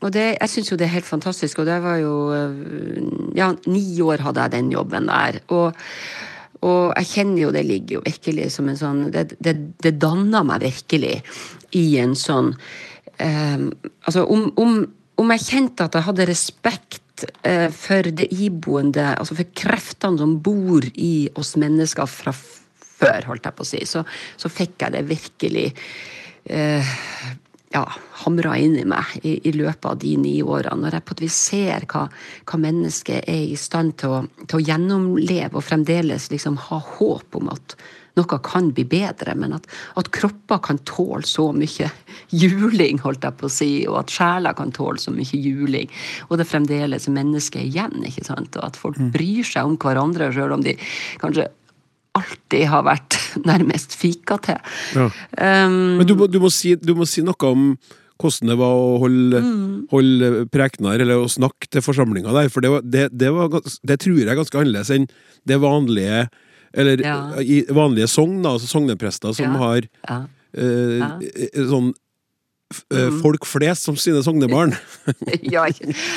og 0.03 0.11
det 0.15 0.25
Jeg 0.35 0.51
syns 0.51 0.71
jo 0.73 0.77
det 0.79 0.89
er 0.89 0.97
helt 0.97 1.07
fantastisk, 1.07 1.61
og 1.63 1.69
det 1.69 1.79
var 1.83 2.01
jo 2.03 2.15
eh, 2.35 3.03
Ja, 3.39 3.53
ni 3.71 3.85
år 4.03 4.25
hadde 4.27 4.47
jeg 4.47 4.55
den 4.57 4.73
jobben 4.75 5.07
der. 5.11 5.39
Og, 5.55 5.77
og 6.63 6.95
jeg 6.99 7.11
kjenner 7.13 7.43
jo 7.45 7.53
det 7.55 7.67
ligger 7.67 7.99
jo 7.99 8.07
virkelig 8.07 8.51
som 8.57 8.71
en 8.71 8.81
sånn 8.81 9.05
Det, 9.15 9.37
det, 9.39 9.55
det 9.83 9.95
danna 10.03 10.43
meg 10.47 10.67
virkelig 10.67 11.21
i 11.79 11.87
en 12.03 12.17
sånn 12.19 12.55
eh, 13.19 13.69
Altså, 14.07 14.27
om, 14.27 14.51
om, 14.59 14.83
om 15.23 15.37
jeg 15.37 15.47
kjente 15.47 15.87
at 15.87 15.99
jeg 15.99 16.09
hadde 16.09 16.31
respekt 16.31 17.27
eh, 17.47 17.69
for 17.71 18.11
det 18.11 18.27
iboende, 18.35 19.13
altså 19.15 19.39
for 19.39 19.55
kreftene 19.55 20.19
som 20.19 20.35
bor 20.43 20.87
i 20.95 21.29
oss 21.39 21.55
mennesker 21.61 22.11
fra 22.11 22.35
før, 23.03 23.31
holdt 23.31 23.49
jeg 23.49 23.59
på 23.59 23.67
å 23.67 23.71
si, 23.75 23.85
så, 23.89 24.05
så 24.39 24.53
fikk 24.53 24.87
jeg 24.87 24.97
det 24.97 25.07
virkelig 25.11 25.69
eh, 26.51 26.97
ja, 27.73 27.87
hamra 28.25 28.57
inn 28.61 28.77
i 28.79 28.85
meg 28.89 29.17
i, 29.23 29.39
i 29.49 29.55
løpet 29.57 29.89
av 29.89 29.99
de 30.03 30.13
ni 30.21 30.35
årene. 30.43 30.85
Når 30.85 30.99
jeg 30.99 31.07
på 31.09 31.17
et 31.17 31.25
vis 31.25 31.41
ser 31.49 31.89
hva, 31.91 32.07
hva 32.49 32.61
mennesket 32.61 33.25
er 33.31 33.49
i 33.49 33.59
stand 33.59 33.97
til 34.03 34.19
å, 34.19 34.21
til 34.45 34.61
å 34.61 34.67
gjennomleve 34.67 35.59
og 35.59 35.67
fremdeles 35.67 36.31
liksom 36.33 36.61
ha 36.69 36.81
håp 36.99 37.41
om 37.41 37.53
at 37.53 37.77
noe 38.19 38.39
kan 38.45 38.69
bli 38.77 38.85
bedre, 38.85 39.33
men 39.41 39.55
at, 39.57 39.65
at 39.97 40.11
kropper 40.13 40.61
kan 40.67 40.81
tåle 40.89 41.25
så 41.25 41.47
mye 41.57 41.89
juling, 42.29 43.01
holdt 43.01 43.25
jeg 43.25 43.39
på 43.41 43.49
å 43.49 43.53
si, 43.53 43.71
og 43.89 44.03
at 44.03 44.13
sjeler 44.13 44.57
kan 44.59 44.73
tåle 44.77 45.01
så 45.01 45.15
mye 45.15 45.41
juling, 45.41 45.89
og 46.29 46.37
det 46.41 46.49
fremdeles 46.51 47.09
er 47.09 47.17
mennesker 47.17 47.65
igjen, 47.65 48.05
ikke 48.05 48.27
sant, 48.29 48.59
og 48.61 48.69
at 48.69 48.77
folk 48.77 49.01
bryr 49.15 49.49
seg 49.49 49.65
om 49.65 49.79
hverandre, 49.81 50.29
sjøl 50.35 50.59
om 50.59 50.65
de 50.67 50.77
kanskje 51.23 51.49
alltid 52.19 52.67
har 52.69 52.85
vært 52.87 53.17
nærmest 53.51 53.97
fika 53.99 54.37
til. 54.45 54.61
Ja. 54.99 55.09
Um, 55.67 55.99
Men 56.01 56.07
du 56.09 56.15
må, 56.19 56.29
du, 56.31 56.39
må 56.43 56.51
si, 56.53 56.75
du 56.77 56.95
må 56.99 57.07
si 57.09 57.25
noe 57.25 57.49
om 57.51 57.73
hvordan 58.23 58.53
det 58.53 58.55
var 58.61 58.77
å 58.79 58.91
holde, 59.03 59.39
holde 59.91 60.29
prekener, 60.55 61.01
eller 61.03 61.25
å 61.25 61.31
snakke 61.33 61.67
til 61.73 61.83
forsamlinga 61.83 62.31
der, 62.37 62.51
for 62.55 62.63
det, 62.63 62.71
var, 62.71 62.85
det, 62.87 63.09
det, 63.19 63.33
var, 63.35 63.49
det 63.83 63.97
tror 64.05 64.21
jeg 64.21 64.29
er 64.31 64.39
ganske 64.39 64.61
annerledes 64.61 64.93
enn 64.95 65.09
det 65.49 65.59
vanlige 65.63 66.29
Eller 66.73 67.03
Ja. 67.05 67.17
i 67.43 67.65
vanlige 67.69 68.07
sogn, 68.09 68.39
da, 68.45 68.55
altså 68.55 68.69
sogneprester 68.71 69.35
som 69.37 69.51
Ja. 69.51 69.59
har 69.61 69.83
eh, 70.09 71.01
Ja. 71.03 71.09
eh, 71.21 71.67
sånn 71.69 71.91
eh, 72.95 73.11
folk 73.23 73.47
flest 73.47 73.85
som 73.89 73.97
sine 74.01 74.23
sognebarn. 74.25 74.75
ja, 75.55 75.65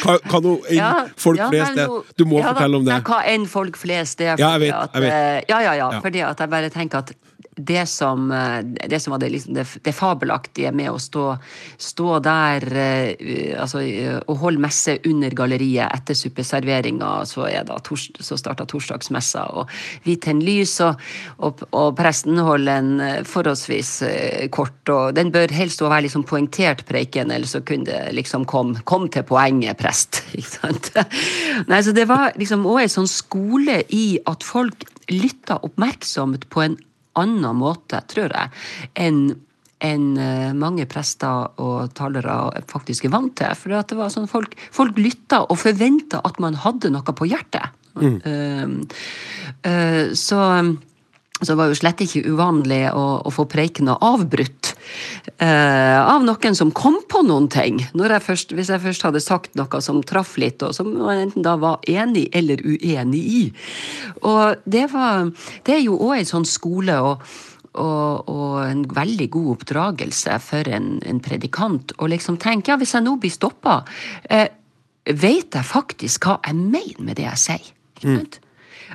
Hva, 0.03 0.17
hva 0.29 0.41
nå 0.45 0.55
enn 0.69 0.77
Ja, 0.77 0.91
folk 1.17 1.37
ja, 1.41 1.49
flest 1.51 1.77
er? 1.83 1.93
Du 2.17 2.25
må 2.29 2.41
fortelle 2.45 2.77
om 2.81 2.85
det. 2.87 2.99
Hva 3.07 3.21
enn 3.31 3.45
folk 3.49 3.77
flest, 3.81 4.21
er 4.21 4.35
Ja, 4.39 4.53
jeg 4.57 4.67
vet, 4.67 4.73
at 4.75 4.93
jeg 4.97 5.05
vet. 5.07 5.11
eh, 5.11 5.41
Ja, 5.49 5.59
ja, 5.67 5.73
ja, 5.81 5.91
Ja. 5.97 6.01
fordi 6.01 6.21
at 6.25 6.39
jeg 6.39 6.49
bare 6.49 6.69
tenker 6.73 6.97
at 7.03 7.13
det 7.55 7.85
som, 7.85 8.31
eh, 8.31 8.59
det 8.63 8.99
som 8.99 9.11
var 9.11 9.19
det, 9.19 9.29
liksom 9.29 9.53
det, 9.53 9.65
det, 9.81 9.93
fabelaktige 9.95 10.71
med 10.75 10.91
å 10.91 10.99
stå, 10.99 11.25
stå 11.77 12.19
der 12.25 12.65
uh, 12.75 13.61
altså, 13.61 13.79
uh, 13.79 14.17
og 14.27 14.41
holde 14.41 14.63
messe 14.65 14.97
under 15.07 15.31
galleriet 15.35 15.87
etter 15.87 16.17
suppeserveringa, 16.19 17.11
så, 17.25 17.47
tors, 17.85 18.09
så 18.19 18.37
starta 18.39 18.65
torsdagsmessa, 18.67 19.45
og 19.55 19.71
vi 20.03 20.17
tenner 20.19 20.45
lys, 20.45 20.73
og, 20.83 20.99
og, 21.39 21.63
og, 21.71 21.93
presten 21.95 22.41
holder 22.43 22.81
en 22.81 23.23
forholdsvis 23.27 23.91
uh, 24.03 24.47
kort, 24.51 24.81
og 24.91 25.15
den 25.15 25.31
bør 25.31 25.53
helst 25.55 25.83
være 25.85 26.05
liksom 26.09 26.25
poengtert 26.27 26.83
preiken, 26.89 27.31
eller 27.31 27.47
så 27.47 27.63
kunne 27.63 27.87
det 27.87 28.15
liksom 28.17 28.43
komme 28.49 28.83
kom 28.83 29.07
til 29.11 29.23
poenget, 29.27 29.77
prest. 29.79 30.23
Ikke 30.37 30.49
sant? 30.49 30.91
Nei, 31.69 31.79
så 31.85 31.95
det 31.95 32.07
var 32.11 32.35
liksom 32.39 32.67
òg 32.67 32.83
en 32.83 32.95
sånn 32.97 33.09
skole 33.09 33.79
i 33.95 34.19
at 34.27 34.43
folk 34.43 34.83
lytta 35.11 35.59
oppmerksomt 35.63 36.49
på 36.49 36.65
en 36.65 36.77
annen 37.19 37.59
måte, 37.59 38.03
tror 38.11 38.33
jeg, 38.33 38.63
enn 38.93 39.27
enn 39.83 40.15
eh, 40.17 40.51
mange 40.55 40.85
prester 40.89 41.49
og 41.61 41.91
talere 41.97 42.63
faktisk 42.71 43.05
er 43.05 43.13
vant 43.13 43.35
til. 43.37 43.55
For 43.59 43.75
det 43.75 43.97
var 43.99 44.13
sånn 44.13 44.29
folk, 44.31 44.55
folk 44.73 44.97
lytta 44.97 45.43
og 45.49 45.59
forventa 45.61 46.21
at 46.25 46.39
man 46.41 46.57
hadde 46.63 46.93
noe 46.95 47.15
på 47.15 47.27
hjertet. 47.29 47.75
Mm. 47.95 48.15
Uh, 48.25 48.95
uh, 49.67 50.05
så 50.17 50.39
så 51.41 51.51
det 51.51 51.57
var 51.59 51.67
jo 51.67 51.75
slett 51.75 51.99
ikke 51.99 52.21
uvanlig 52.31 52.85
å, 52.95 53.03
å 53.27 53.31
få 53.33 53.43
preikena 53.51 53.97
avbrutt 54.07 54.69
eh, 55.43 55.99
av 55.99 56.23
noen 56.23 56.55
som 56.55 56.71
kom 56.71 57.01
på 57.11 57.25
noen 57.27 57.49
ting. 57.51 57.81
Jeg 57.91 58.21
først, 58.23 58.53
hvis 58.55 58.71
jeg 58.71 58.83
først 58.83 59.03
hadde 59.03 59.21
sagt 59.23 59.57
noe 59.59 59.81
som 59.83 59.99
traff 60.07 60.37
litt, 60.39 60.63
og 60.63 60.71
som 60.77 60.93
man 60.95 61.25
enten 61.25 61.43
da 61.43 61.57
var 61.59 61.83
enig 61.91 62.29
eller 62.31 62.63
uenig 62.63 63.23
i. 63.27 63.41
Og 64.23 64.63
det, 64.63 64.85
var, 64.93 65.27
det 65.67 65.75
er 65.75 65.83
jo 65.83 65.99
òg 66.07 66.21
en 66.21 66.31
sånn 66.35 66.49
skole. 66.49 67.01
og 67.01 67.27
og, 67.75 68.29
og, 68.31 68.51
en 68.63 68.85
veldig 68.87 69.25
god 69.33 69.47
oppdragelse 69.57 70.37
for 70.39 70.69
en, 70.71 70.93
en 71.03 71.17
predikant. 71.19 71.91
å 71.99 72.07
liksom 72.07 72.37
tenke 72.39 72.71
ja, 72.71 72.77
hvis 72.79 72.93
jeg 72.95 73.03
nå 73.03 73.17
blir 73.19 73.33
stoppa, 73.33 73.81
eh, 74.31 74.47
vet 75.11 75.57
jeg 75.59 75.67
faktisk 75.67 76.29
hva 76.29 76.37
jeg 76.45 76.55
mener 76.55 77.03
med 77.03 77.19
det 77.19 77.27
jeg 77.27 77.41
sier? 77.41 77.73
Mm. 78.05 78.23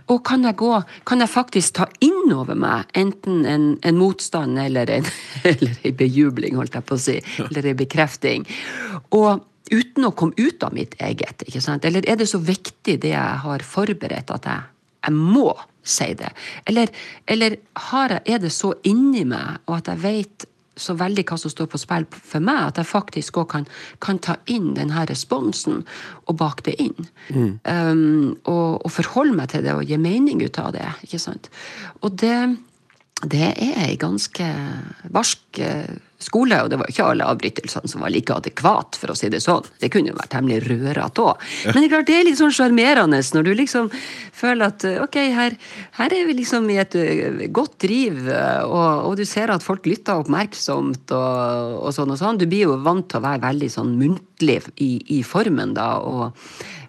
Og 0.09 0.23
kan 0.27 0.45
jeg 0.47 0.57
gå, 0.61 0.73
kan 1.09 1.21
jeg 1.21 1.33
faktisk 1.33 1.77
ta 1.81 1.87
inn 2.05 2.33
over 2.35 2.59
meg 2.59 2.91
enten 2.99 3.45
en, 3.49 3.69
en 3.87 4.01
motstand 4.01 4.59
eller 4.61 4.91
en, 4.97 5.07
eller 5.53 5.77
en 5.85 5.97
bejubling, 6.01 6.57
holdt 6.59 6.79
jeg 6.79 6.89
på 6.89 6.99
å 6.99 7.05
si, 7.05 7.17
eller 7.49 7.71
en 7.73 7.81
bekrefting. 7.81 8.47
Og 9.17 9.47
uten 9.71 10.07
å 10.07 10.15
komme 10.17 10.35
ut 10.39 10.63
av 10.67 10.75
mitt 10.75 10.97
eget. 11.03 11.45
ikke 11.47 11.63
sant? 11.63 11.85
Eller 11.87 12.07
er 12.09 12.19
det 12.21 12.29
så 12.31 12.41
viktig 12.43 12.99
det 13.03 13.15
jeg 13.15 13.43
har 13.45 13.67
forberedt, 13.67 14.33
at 14.35 14.49
jeg, 14.49 14.71
jeg 15.07 15.17
må 15.17 15.51
si 15.83 16.11
det? 16.19 16.33
Eller, 16.69 16.91
eller 17.31 17.59
jeg, 17.59 18.23
er 18.25 18.43
det 18.43 18.53
så 18.55 18.75
inni 18.89 19.25
meg, 19.29 19.63
og 19.69 19.79
at 19.81 19.93
jeg 19.93 20.03
vet 20.05 20.49
så 20.83 20.97
veldig 20.99 21.25
hva 21.29 21.39
som 21.41 21.53
står 21.53 21.69
på 21.71 21.81
spill 21.81 22.07
for 22.11 22.45
meg, 22.45 22.71
at 22.71 22.81
jeg 22.81 22.91
faktisk 22.91 23.41
òg 23.43 23.49
kan, 23.55 23.69
kan, 24.03 24.21
ta 24.21 24.37
inn 24.51 24.73
denne 24.77 25.05
responsen 25.09 25.85
og 26.27 26.39
bake 26.41 26.67
det 26.71 26.77
inn. 26.83 27.09
Mm. 27.31 27.53
Um, 27.65 28.27
og, 28.45 28.81
og, 28.85 28.91
forholde 28.95 29.37
meg 29.39 29.53
til 29.53 29.65
det 29.67 29.77
og 29.77 29.87
gi 29.89 30.01
mening 30.01 30.43
ut 30.45 30.61
av 30.61 30.75
det. 30.77 30.87
ikke 31.07 31.23
sant? 31.23 31.51
Og 32.01 32.17
det, 32.21 32.37
det 33.25 33.51
er 33.53 33.83
ei 33.87 33.99
ganske 34.01 34.53
barsk 35.13 35.63
uh, 35.65 35.99
skole, 36.25 36.59
og 36.63 36.71
det 36.71 36.79
var 36.81 36.91
ikke 36.91 37.07
alle 37.07 37.27
avbrytelsene 37.27 37.91
som 37.91 38.05
var 38.05 38.13
like 38.13 38.35
adekvat, 38.35 38.99
for 39.01 39.13
å 39.13 39.19
si 39.19 39.31
det 39.33 39.43
sånn. 39.45 39.67
Det 39.81 39.91
kunne 39.93 40.13
jo 40.13 40.19
vært 40.19 40.33
temmelig 40.35 40.63
rørete 40.67 41.25
òg. 41.25 41.47
Men 41.71 41.79
det 41.79 41.87
er 41.87 41.95
klart, 41.95 42.09
det 42.11 42.19
er 42.19 42.27
litt 42.29 42.41
sånn 42.41 42.55
sjarmerende 42.55 43.21
når 43.35 43.47
du 43.47 43.53
liksom 43.59 43.91
føler 44.41 44.73
at 44.73 44.87
ok, 45.05 45.19
her, 45.37 45.57
her, 45.99 46.17
er 46.17 46.27
vi 46.29 46.37
liksom 46.41 46.69
i 46.73 46.79
et 46.81 46.97
eh, 46.99 47.47
godt 47.53 47.79
driv, 47.85 48.23
eh, 48.29 48.65
og, 48.65 49.11
og 49.11 49.17
du 49.21 49.25
ser 49.29 49.53
at 49.53 49.65
folk 49.65 49.87
lytter 49.89 50.23
oppmerksomt 50.23 51.13
og, 51.17 51.79
og, 51.81 51.91
sånn 51.97 52.15
og 52.15 52.21
sånn. 52.21 52.41
Du 52.41 52.49
blir 52.51 52.69
jo 52.69 52.81
vant 52.85 53.09
til 53.11 53.21
å 53.21 53.27
være 53.27 53.45
veldig 53.47 53.71
sånn 53.73 53.97
muntlig 54.01 54.61
i, 54.81 54.93
i 55.19 55.23
formen 55.27 55.75
da. 55.77 55.93
og 56.01 56.37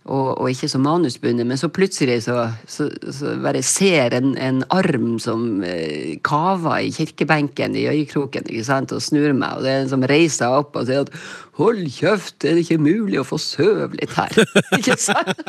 og, 0.05 0.41
og, 0.41 0.49
ikke 0.49 0.67
så 0.67 0.79
manusbundet, 0.81 1.45
men 1.47 1.57
så 1.57 1.67
plutselig 1.69 2.23
så, 2.25 2.47
så, 2.65 2.87
så 3.13 3.35
bare 3.43 3.61
ser 3.61 4.15
en, 4.17 4.33
en 4.37 4.63
arm 4.73 5.19
som 5.21 5.61
eh, 5.63 6.17
kaver 6.25 6.87
i 6.87 6.89
kirkebenken 6.95 7.75
i 7.77 7.85
øyekroken 7.85 8.49
ikke 8.49 8.65
sant, 8.65 8.91
og 8.91 9.01
snur 9.01 9.29
meg, 9.37 9.59
og 9.59 9.63
det 9.63 9.71
er 9.71 9.83
en 9.83 9.91
som 9.93 10.05
reiser 10.09 10.39
seg 10.41 10.57
opp 10.57 10.79
og 10.79 10.89
sier 10.89 11.05
at 11.05 11.13
'hold 11.59 11.85
kjeft, 11.93 12.41
er 12.43 12.57
det 12.57 12.65
ikke 12.65 12.81
mulig 12.81 13.19
å 13.21 13.27
få 13.27 13.37
søv 13.37 13.93
litt 13.99 14.15
her?' 14.17 14.41
ikke 14.79 14.97
sant? 14.97 15.45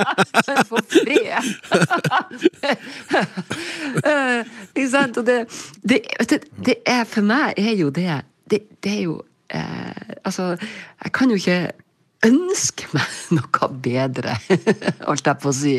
Få 0.69 0.85
fred! 0.85 1.49
ikke 4.77 4.91
sant? 4.93 5.17
Og 5.17 5.27
det, 5.27 5.39
det, 5.81 6.03
det, 6.67 6.77
er 6.85 7.05
for 7.09 7.25
meg 7.25 7.57
er 7.57 7.73
jo 7.79 7.89
det 7.89 8.21
Det, 8.51 8.59
det 8.85 8.93
er 8.99 9.03
jo 9.07 9.23
eh, 9.49 10.19
Altså, 10.25 10.57
jeg 11.05 11.13
kan 11.13 11.31
jo 11.31 11.41
ikke 11.41 11.73
ønske 12.27 12.89
meg 12.95 13.21
noe 13.37 13.71
bedre, 13.85 14.39
holdt 15.07 15.29
jeg 15.29 15.43
på 15.43 15.53
å 15.53 15.57
si, 15.57 15.77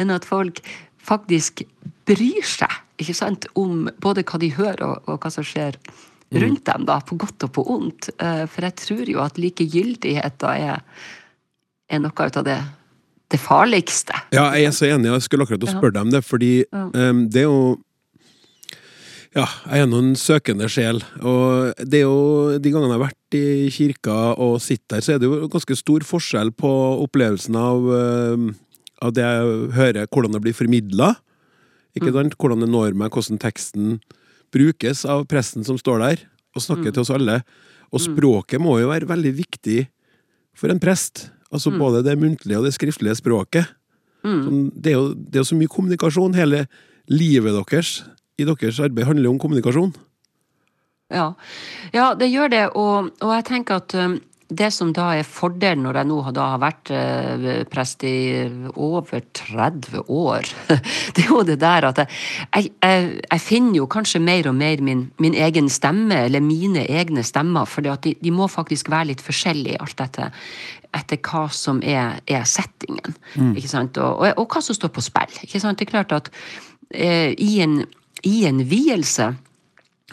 enn 0.00 0.14
at 0.14 0.26
folk 0.28 0.62
faktisk 1.04 1.64
bryr 2.08 2.44
seg 2.46 2.80
ikke 3.02 3.16
sant, 3.16 3.48
om 3.58 3.88
både 4.02 4.22
hva 4.26 4.38
de 4.40 4.52
hører 4.54 4.84
og, 4.86 5.08
og 5.10 5.22
hva 5.22 5.30
som 5.32 5.46
skjer 5.46 5.78
rundt 6.34 6.62
mm. 6.62 6.68
dem, 6.68 6.86
da, 6.88 7.00
på 7.04 7.18
godt 7.20 7.46
og 7.46 7.52
på 7.56 7.64
ondt. 7.74 8.10
Eh, 8.22 8.44
for 8.50 8.66
jeg 8.66 8.78
tror 8.80 9.10
jo 9.10 9.22
at 9.24 9.40
likegyldigheta 9.40 10.54
er, 10.60 10.84
er 11.90 12.02
noe 12.02 12.28
av 12.28 12.46
det, 12.46 12.58
det 13.34 13.40
farligste. 13.42 14.16
Ja, 14.34 14.50
jeg 14.54 14.70
er 14.70 14.76
så 14.76 14.88
enig. 14.90 15.10
Jeg 15.10 15.26
skulle 15.26 15.46
akkurat 15.46 15.66
spørre 15.70 15.96
deg 15.96 16.06
om 16.06 16.14
det, 16.14 16.22
fordi 16.26 16.52
ja. 16.62 16.86
um, 16.86 17.26
det 17.30 17.44
er 17.44 17.48
jo 17.48 17.58
ja, 19.34 19.44
jeg 19.66 19.82
er 19.82 19.88
nå 19.90 20.00
en 20.00 20.12
søkende 20.18 20.68
sjel. 20.70 21.00
Og 21.26 21.74
det 21.82 22.00
er 22.00 22.04
jo 22.06 22.58
de 22.62 22.70
gangene 22.70 22.92
jeg 22.92 23.00
har 23.00 23.04
vært 23.08 23.36
i 23.38 23.46
kirka 23.74 24.18
og 24.38 24.60
sitter 24.62 24.96
der, 24.96 25.04
så 25.04 25.14
er 25.14 25.22
det 25.22 25.30
jo 25.30 25.48
ganske 25.50 25.76
stor 25.78 26.06
forskjell 26.06 26.52
på 26.54 26.70
opplevelsen 27.02 27.58
av, 27.58 27.88
eh, 27.98 28.44
av 29.02 29.14
det 29.16 29.24
jeg 29.26 29.56
hører, 29.74 30.06
hvordan 30.06 30.36
det 30.36 30.42
blir 30.44 30.56
formidla. 30.56 31.14
Ikke 31.98 32.12
mm. 32.12 32.18
sant? 32.18 32.38
Hvordan 32.38 32.62
det 32.62 32.70
når 32.70 32.94
meg, 32.98 33.14
hvordan 33.14 33.42
teksten 33.42 33.98
brukes 34.54 35.02
av 35.10 35.26
presten 35.30 35.66
som 35.66 35.78
står 35.80 36.02
der 36.04 36.24
og 36.54 36.62
snakker 36.62 36.92
mm. 36.92 36.94
til 36.94 37.02
oss 37.02 37.12
alle. 37.14 37.40
Og 37.90 37.98
mm. 37.98 38.04
språket 38.06 38.62
må 38.62 38.78
jo 38.78 38.90
være 38.90 39.10
veldig 39.10 39.34
viktig 39.34 39.80
for 40.54 40.70
en 40.70 40.82
prest. 40.82 41.28
Altså 41.50 41.74
mm. 41.74 41.78
både 41.82 42.04
det 42.06 42.18
muntlige 42.20 42.60
og 42.60 42.66
det 42.68 42.74
skriftlige 42.76 43.18
språket. 43.18 43.66
Mm. 44.22 44.70
Det, 44.72 44.92
er 44.92 44.98
jo, 44.98 45.08
det 45.14 45.38
er 45.38 45.42
jo 45.42 45.50
så 45.50 45.58
mye 45.58 45.70
kommunikasjon. 45.70 46.38
Hele 46.38 46.64
livet 47.10 47.54
deres 47.54 47.98
i 48.38 48.46
deres 48.48 48.80
arbeid 48.82 49.06
handler 49.06 49.30
om 49.30 49.40
kommunikasjon? 49.42 49.94
Ja, 51.12 51.32
ja 51.94 52.12
det 52.18 52.30
gjør 52.32 52.52
det. 52.52 52.68
Og, 52.74 53.10
og 53.20 53.34
jeg 53.36 53.46
tenker 53.50 53.82
at 53.82 53.94
um, 53.98 54.16
det 54.54 54.68
som 54.74 54.90
da 54.94 55.08
er 55.16 55.26
fordelen 55.26 55.84
når 55.86 55.98
jeg 56.00 56.08
nå 56.10 56.18
har 56.26 56.58
vært 56.62 56.90
uh, 56.92 57.46
prest 57.70 58.04
i 58.06 58.16
over 58.74 59.22
30 59.38 60.04
år, 60.10 60.50
det 61.14 61.24
er 61.24 61.30
jo 61.30 61.42
det 61.46 61.58
der 61.62 61.88
at 61.90 62.02
jeg, 62.04 62.70
jeg, 62.74 63.08
jeg 63.22 63.44
finner 63.44 63.80
jo 63.80 63.88
kanskje 63.90 64.22
mer 64.24 64.50
og 64.50 64.58
mer 64.58 64.82
min, 64.84 65.06
min, 65.22 65.38
egen 65.46 65.70
stemme, 65.72 66.24
eller 66.26 66.44
mine 66.44 66.86
egne 66.88 67.24
stemmer, 67.26 67.68
for 67.70 67.86
de, 67.86 68.14
de, 68.14 68.34
må 68.34 68.48
faktisk 68.50 68.90
være 68.92 69.12
litt 69.12 69.24
forskjellige, 69.24 69.80
alt 69.80 69.98
dette, 70.00 70.30
etter 70.94 71.18
hva 71.26 71.48
som 71.50 71.80
er, 71.82 72.20
er 72.30 72.46
settingen. 72.46 73.16
Mm. 73.34 73.54
ikke 73.58 73.70
sant? 73.70 73.98
Og, 73.98 74.22
og, 74.22 74.38
og, 74.38 74.46
hva 74.50 74.62
som 74.62 74.76
står 74.76 74.92
på 74.94 75.02
spill. 75.04 75.42
ikke 75.42 75.62
sant? 75.62 75.78
Det 75.78 75.88
er 75.88 75.94
klart 75.96 76.14
at 76.14 76.30
uh, 76.30 77.30
i 77.32 77.52
en 77.64 77.82
i 78.24 78.44
en 78.48 78.62
vielse 78.68 79.30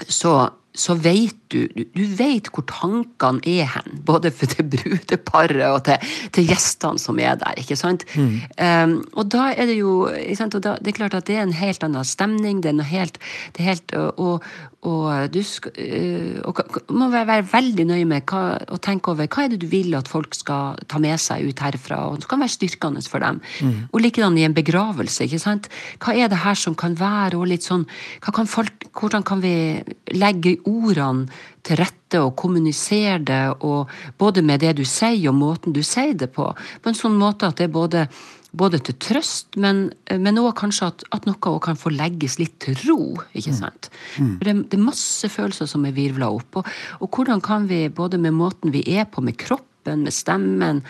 så, 0.08 0.34
så 0.76 0.96
vet 0.96 1.41
du 1.52 1.68
Du 1.96 2.04
vet 2.18 2.50
hvor 2.52 2.66
tankene 2.70 3.42
er 3.48 3.70
hen, 3.76 4.02
både 4.08 4.32
for 4.32 4.50
det 4.52 4.68
brudeparet 4.72 5.68
og 5.68 5.84
til, 5.86 6.12
til, 6.32 6.50
gjestene 6.52 7.00
som 7.00 7.20
er 7.20 7.38
der. 7.42 7.60
ikke 7.60 7.78
sant? 7.80 8.06
Mm. 8.16 8.42
Um, 8.58 8.98
og 9.14 9.30
da 9.32 9.52
er 9.52 9.70
det 9.70 9.78
jo 9.78 10.10
sant, 10.38 10.58
da, 10.64 10.78
Det 10.80 10.94
er 10.94 11.00
klart 11.04 11.18
at 11.18 11.28
det 11.28 11.38
er 11.38 11.46
en 11.46 11.54
helt 11.54 11.84
annen 11.84 12.08
stemning. 12.08 12.62
det 12.64 12.72
er 12.72 12.80
noe 12.80 12.90
helt, 12.90 13.20
det 13.54 13.64
er 13.64 13.72
helt 13.74 13.96
og, 13.96 14.44
og 14.82 15.34
du 15.34 15.44
skal, 15.46 15.72
øh, 15.78 16.42
og 16.50 16.58
må 16.90 17.10
være 17.14 17.46
veldig 17.52 17.86
nøye 17.86 18.06
med 18.10 18.26
hva, 18.32 18.58
og 18.74 18.82
tenke 18.82 19.12
over 19.14 19.28
hva 19.30 19.46
er 19.46 19.54
det 19.54 19.60
du 19.62 19.68
vil 19.70 19.94
at 19.98 20.10
folk 20.10 20.34
skal 20.34 20.80
ta 20.90 20.98
med 21.02 21.22
seg 21.22 21.46
ut 21.46 21.62
herfra. 21.62 22.00
og 22.10 22.24
Det 22.24 22.30
kan 22.32 22.42
være 22.42 22.56
styrkende 22.56 23.04
for 23.06 23.22
dem. 23.22 23.42
Mm. 23.62 23.76
Og 23.94 24.02
likedan 24.02 24.38
i 24.38 24.46
en 24.48 24.58
begravelse. 24.58 25.24
ikke 25.24 25.40
sant? 25.40 25.70
Hva 26.02 26.16
er 26.18 26.32
det 26.34 26.42
her 26.42 26.58
som 26.58 26.76
kan 26.76 26.98
være 26.98 27.38
og 27.38 27.48
litt 27.52 27.68
sånn, 27.68 27.86
kan 28.26 28.50
folk, 28.50 28.74
Hvordan 28.92 29.24
kan 29.24 29.42
vi 29.42 29.82
legge 30.12 30.58
ordene 30.68 31.30
til 31.66 31.80
rette 31.82 32.22
og 32.22 32.36
kommunisere 32.40 33.20
det, 33.26 33.42
og 33.62 33.90
både 34.18 34.44
med 34.46 34.62
det 34.64 34.76
du 34.80 34.86
sier 34.88 35.32
og 35.32 35.38
måten 35.40 35.76
du 35.76 35.84
sier 35.86 36.14
det 36.18 36.32
på, 36.36 36.50
på 36.54 36.92
en 36.92 36.98
sånn 36.98 37.18
måte 37.20 37.50
at 37.50 37.60
det 37.62 37.70
er 37.70 37.76
både 37.76 38.08
både 38.52 38.82
til 38.84 38.98
trøst, 39.00 39.56
men, 39.64 39.86
men 40.12 40.40
også 40.42 40.58
kanskje 40.60 40.90
at, 40.92 41.06
at 41.16 41.28
noe 41.28 41.54
kan 41.64 41.80
få 41.80 41.94
legges 41.94 42.38
litt 42.42 42.58
til 42.64 42.76
ro. 42.84 43.16
ikke 43.32 43.54
mm. 43.54 43.58
sant? 43.58 43.90
Mm. 44.18 44.34
Det, 44.42 44.56
det, 44.74 44.80
er 44.80 44.84
masse 44.90 45.30
følelser 45.32 45.70
som 45.72 45.88
er 45.88 45.96
virvla 45.96 46.28
opp. 46.36 46.60
Og, 46.60 46.68
og, 47.00 47.08
hvordan 47.08 47.44
kan 47.44 47.70
vi, 47.72 47.86
både 47.88 48.20
med 48.22 48.36
måten 48.36 48.74
vi 48.76 48.84
er 48.92 49.08
på, 49.08 49.24
med 49.24 49.40
kroppen, 49.40 50.04
med 50.04 50.16
stemmen, 50.16 50.84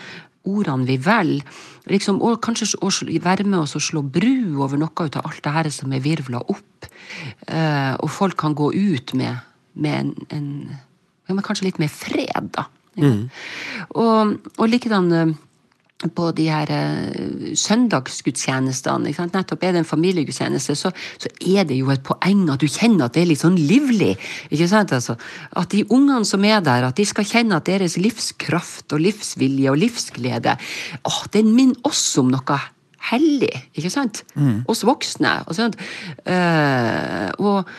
ordene 0.48 0.88
vi 0.88 0.98
velger, 0.98 1.62
liksom, 1.90 2.18
og 2.24 2.40
kanskje 2.42 2.74
være 3.22 3.46
med 3.46 3.60
oss 3.60 3.76
og 3.78 3.84
slå 3.84 4.02
bru 4.02 4.58
over 4.58 4.80
noe 4.80 5.06
av 5.06 5.22
alt 5.22 5.42
det 5.44 5.54
her 5.54 5.70
som 5.70 5.94
er 5.94 6.02
virvla 6.02 6.42
opp. 6.42 6.88
Eh, 7.46 7.94
og 8.02 8.10
folk 8.10 8.36
kan 8.42 8.56
gå 8.58 8.72
ut 8.74 9.14
med, 9.18 9.38
med 9.74 9.98
en, 9.98 10.14
en 10.30 10.48
ja, 11.28 11.36
men 11.36 11.44
Kanskje 11.46 11.68
litt 11.70 11.80
mer 11.80 11.92
fred, 11.92 12.50
da. 12.56 12.66
Og, 13.96 14.36
og 14.58 14.68
likedan 14.68 15.12
eh, 15.16 15.30
på 16.12 16.32
de 16.34 16.48
her 16.50 16.66
uh, 16.66 17.52
søndagsgudstjenestene. 17.54 19.12
Nettopp 19.30 19.62
er 19.62 19.76
det 19.76 19.82
en 19.84 19.86
familiegudstjeneste, 19.86 20.74
så, 20.74 20.90
så 21.22 21.30
er 21.46 21.68
det 21.68 21.78
jo 21.78 21.92
et 21.94 22.02
poeng 22.02 22.42
at 22.50 22.62
du 22.62 22.66
kjenner 22.66 23.06
at 23.06 23.14
det 23.14 23.22
er 23.22 23.30
litt 23.30 23.42
sånn 23.44 23.56
livlig. 23.56 24.16
ikke 24.50 24.66
sant? 24.70 24.92
Altså, 24.96 25.14
at 25.54 25.70
de 25.70 25.84
ungene 25.94 26.26
som 26.28 26.42
er 26.48 26.58
der, 26.64 26.88
at 26.88 26.98
de 26.98 27.06
skal 27.06 27.28
kjenne 27.28 27.60
at 27.60 27.70
deres 27.70 27.96
livskraft 28.02 28.92
og 28.92 29.04
livsvilje 29.06 29.70
og 29.70 29.78
livsglede 29.78 30.58
åh, 31.06 31.22
den 31.38 31.54
minner 31.54 31.78
oss 31.88 32.04
om 32.20 32.34
noe 32.34 32.60
hellig, 33.12 33.54
ikke 33.78 33.90
sant? 33.90 34.22
Oss 34.70 34.84
voksne. 34.86 35.40
Og, 35.46 35.56
sånt. 35.58 35.78
Uh, 36.26 37.30
og, 37.38 37.70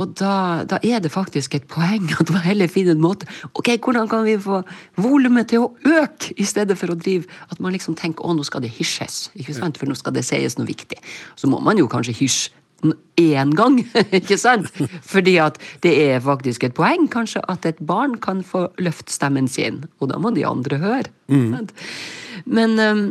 og 0.00 0.14
da, 0.16 0.64
da 0.64 0.78
er 0.80 1.02
det 1.04 1.12
faktisk 1.12 1.54
et 1.56 1.66
poeng 1.68 2.08
at 2.20 2.30
man 2.32 2.40
heller 2.46 2.70
finner 2.70 2.96
en 2.96 3.02
måte 3.02 3.28
Ok, 3.52 3.74
hvordan 3.76 4.08
kan 4.08 4.24
vi 4.24 4.38
få 4.40 4.62
volumet 4.96 5.50
til 5.52 5.66
å 5.66 5.68
øke, 5.84 6.32
i 6.40 6.46
stedet 6.48 6.78
for 6.80 6.92
å 6.92 6.96
drive 6.96 7.28
At 7.52 7.60
man 7.60 7.74
liksom 7.76 7.96
tenker 7.98 8.24
å, 8.24 8.32
nå 8.32 8.46
skal 8.48 8.64
det 8.64 8.72
hysjes, 8.72 9.26
ikke 9.36 9.56
sant? 9.58 9.76
for 9.76 9.90
nå 9.90 9.96
skal 9.98 10.14
det 10.16 10.24
sies 10.26 10.56
noe 10.58 10.68
viktig. 10.68 10.98
Så 11.36 11.50
må 11.50 11.60
man 11.60 11.80
jo 11.80 11.90
kanskje 11.90 12.16
hysje 12.16 12.56
én 13.20 13.52
gang, 13.54 13.76
ikke 14.18 14.38
sant? 14.40 14.70
Fordi 15.06 15.36
at 15.42 15.60
det 15.84 15.92
er 16.02 16.22
faktisk 16.24 16.64
et 16.66 16.74
poeng 16.74 17.06
kanskje 17.12 17.44
at 17.52 17.66
et 17.68 17.78
barn 17.86 18.16
kan 18.22 18.42
få 18.46 18.66
løfte 18.82 19.12
stemmen 19.14 19.46
sin, 19.50 19.84
og 20.00 20.10
da 20.10 20.18
må 20.18 20.32
de 20.34 20.46
andre 20.48 20.80
høre. 20.82 21.12
Mm. 21.30 21.68
Men 22.44 22.78
um, 22.82 23.04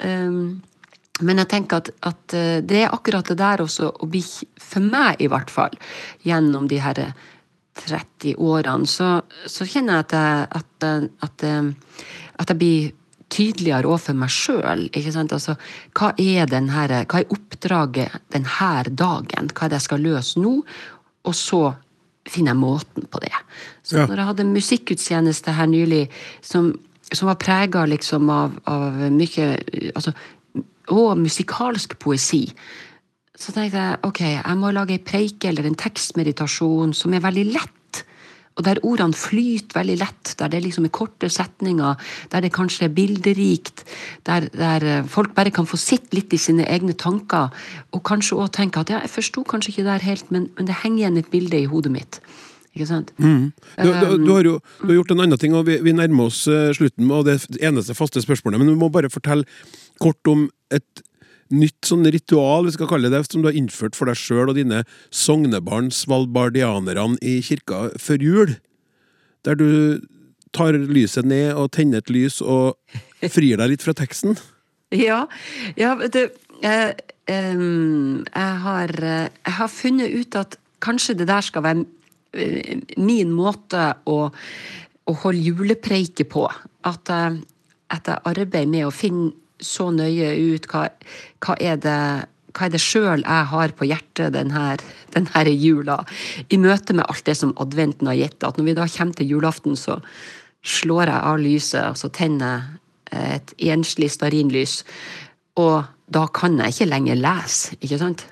um, 0.00 0.40
men 1.20 1.42
jeg 1.42 1.50
tenker 1.50 1.82
at, 1.82 1.90
at 2.06 2.36
eh, 2.36 2.60
det 2.62 2.84
er 2.84 2.94
akkurat 2.94 3.26
det 3.30 3.38
der 3.40 3.64
også 3.64 3.90
å 3.90 4.08
bli, 4.10 4.22
for 4.62 4.84
meg 4.84 5.22
i 5.22 5.30
hvert 5.30 5.50
fall, 5.50 5.74
gjennom 6.26 6.68
de 6.70 6.78
her 6.82 7.02
30 7.78 8.34
årene, 8.42 8.86
så, 8.90 9.18
så 9.46 9.66
kjenner 9.68 9.98
jeg 9.98 10.06
at 10.06 10.14
jeg, 10.16 10.48
at, 10.60 10.88
at, 11.28 11.44
at 12.42 12.52
jeg 12.52 12.58
blir 12.58 12.92
tydeligere 13.32 13.88
overfor 13.88 14.16
meg 14.16 14.32
sjøl. 14.32 14.86
Altså, 14.94 15.56
hva 15.98 16.12
er 16.18 16.48
den 16.50 16.70
her, 16.72 16.94
hva 17.04 17.20
er 17.20 17.34
oppdraget 17.34 18.16
denne 18.32 18.94
dagen? 18.96 19.50
Hva 19.52 19.66
er 19.66 19.74
det 19.74 19.82
jeg 19.82 19.88
skal 19.88 20.04
løse 20.04 20.40
nå? 20.42 20.54
Og 21.28 21.36
så 21.36 21.62
finner 22.28 22.52
jeg 22.54 22.60
måten 22.60 23.08
på 23.08 23.20
det. 23.24 23.34
Så 23.82 23.98
Ja. 23.98 24.06
når 24.06 24.16
jeg 24.16 24.26
hadde 24.26 24.44
musikkutstjeneste 24.44 25.52
her 25.52 25.66
nylig 25.66 26.08
som, 26.42 26.74
som 27.12 27.28
var 27.28 27.38
prega 27.40 27.86
liksom 27.86 28.28
av, 28.30 28.58
av 28.66 28.92
mye 29.12 29.46
altså, 29.94 30.12
Og 30.94 31.18
musikalsk 31.20 31.98
poesi. 32.00 32.46
Så 33.38 33.52
tenkte 33.54 33.78
jeg 33.78 33.98
ok, 34.02 34.20
jeg 34.20 34.58
må 34.58 34.70
lage 34.74 34.96
ei 34.96 35.04
preike 35.04 35.50
eller 35.50 35.68
en 35.68 35.78
tekstmeditasjon 35.78 36.94
som 36.96 37.14
er 37.14 37.22
veldig 37.22 37.44
lett. 37.52 37.74
Og 38.58 38.64
der 38.66 38.80
ordene 38.82 39.14
flyter 39.14 39.76
veldig 39.78 39.96
lett, 40.00 40.32
der 40.40 40.50
det 40.50 40.64
liksom 40.64 40.88
er 40.88 40.94
korte 40.94 41.28
setninger, 41.30 41.94
der 42.32 42.42
det 42.42 42.50
kanskje 42.56 42.88
er 42.88 42.94
bilderikt, 42.94 43.84
der, 44.26 44.48
der 44.50 44.86
eh, 44.86 45.04
folk 45.06 45.30
bare 45.36 45.52
kan 45.54 45.68
få 45.70 45.78
sitte 45.78 46.18
litt 46.18 46.34
i 46.34 46.40
sine 46.42 46.66
egne 46.66 46.96
tanker, 46.98 47.54
og 47.94 48.02
kanskje 48.02 48.40
òg 48.40 48.50
tenke 48.58 48.82
at 48.82 48.90
ja, 48.90 48.98
jeg 49.06 49.14
forsto 49.14 49.46
kanskje 49.46 49.76
ikke 49.76 49.86
det 49.86 49.94
her 49.94 50.08
helt, 50.10 50.32
men, 50.34 50.50
men 50.58 50.66
det 50.66 50.80
henger 50.82 51.04
igjen 51.04 51.22
et 51.22 51.30
bilde 51.30 51.62
i 51.62 51.70
hodet 51.70 51.94
mitt. 51.94 52.18
Ikke 52.74 52.86
sant? 52.90 53.14
Du, 53.18 53.52
du, 53.78 54.10
du 54.22 54.32
har 54.34 54.46
jo 54.46 54.58
du 54.82 54.90
har 54.90 54.98
gjort 55.00 55.14
en 55.14 55.22
annen 55.24 55.40
ting, 55.40 55.54
og 55.54 55.64
vi, 55.66 55.78
vi 55.82 55.94
nærmer 55.94 56.28
oss 56.28 56.44
eh, 56.50 56.72
slutten 56.76 57.06
med 57.06 57.30
det 57.30 57.38
eneste 57.62 57.94
faste 57.98 58.22
spørsmålet. 58.22 58.60
Men 58.60 58.74
du 58.74 58.78
må 58.78 58.90
bare 58.92 59.10
fortelle 59.10 59.46
kort 60.00 60.30
om 60.30 60.48
et 60.74 61.02
nytt 61.54 61.88
sånn 61.88 62.04
ritual 62.12 62.66
vi 62.66 62.74
skal 62.76 62.90
kalle 62.90 63.10
det, 63.12 63.22
som 63.28 63.42
du 63.42 63.48
har 63.48 63.56
innført 63.56 63.96
for 63.96 64.10
deg 64.10 64.18
sjøl 64.20 64.52
og 64.52 64.58
dine 64.58 64.82
sognebarn, 65.14 65.90
svalbardianerne, 65.94 67.16
i 67.24 67.40
kirka 67.44 67.88
før 68.00 68.24
jul. 68.24 68.54
Der 69.46 69.56
du 69.58 70.04
tar 70.54 70.76
lyset 70.76 71.28
ned 71.28 71.54
og 71.56 71.72
tenner 71.76 72.02
et 72.02 72.12
lys 72.12 72.40
og 72.44 72.76
frir 73.20 73.60
deg 73.60 73.74
litt 73.74 73.84
fra 73.84 73.96
teksten. 73.96 74.36
Ja, 74.94 75.26
ja 75.76 75.94
du 76.08 76.22
eh, 76.64 76.92
eh, 77.28 77.52
jeg, 77.52 78.54
har, 78.64 78.94
eh, 79.04 79.28
jeg 79.28 79.56
har 79.60 79.72
funnet 79.72 80.16
ut 80.16 80.38
at 80.40 80.58
kanskje 80.84 81.18
det 81.20 81.28
der 81.28 81.44
skal 81.44 81.64
være 81.66 81.84
eh, 82.32 82.80
min 82.96 83.32
måte 83.34 83.90
å, 84.08 84.18
å 84.28 85.18
holde 85.24 85.44
julepreike 85.50 86.28
på. 86.28 86.46
At, 86.88 87.10
at 87.10 88.08
jeg 88.08 88.24
arbeider 88.24 88.70
med 88.70 88.88
å 88.88 88.94
finne 88.94 89.34
så 89.60 89.90
nøye 89.94 90.32
ut 90.54 90.66
hva, 90.70 90.88
hva 91.44 91.56
er 91.60 91.78
det 91.82 92.00
hva 92.56 92.66
er 92.66 92.72
det 92.72 92.80
sjøl 92.82 93.22
jeg 93.22 93.46
har 93.52 93.72
på 93.76 93.86
hjertet 93.86 94.32
denne, 94.34 94.78
denne 95.14 95.42
jula, 95.52 96.00
i 96.50 96.58
møte 96.58 96.96
med 96.96 97.06
alt 97.06 97.26
det 97.28 97.36
som 97.38 97.54
adventen 97.60 98.08
har 98.10 98.18
gitt? 98.18 98.42
At 98.42 98.58
når 98.58 98.66
vi 98.66 98.74
da 98.78 98.86
kommer 98.90 99.18
til 99.18 99.30
julaften, 99.34 99.76
så 99.78 99.98
slår 100.66 101.12
jeg 101.12 101.26
av 101.30 101.38
lyset, 101.38 101.84
og 101.92 102.00
så 102.00 102.10
tenner 102.10 102.64
jeg 103.12 103.36
et 103.36 103.54
enslig 103.72 104.10
stearinlys. 104.12 104.80
Og 105.60 105.86
da 106.10 106.24
kan 106.34 106.58
jeg 106.58 106.74
ikke 106.74 106.90
lenger 106.90 107.20
lese, 107.20 107.78
ikke 107.78 108.00
sant? 108.00 108.26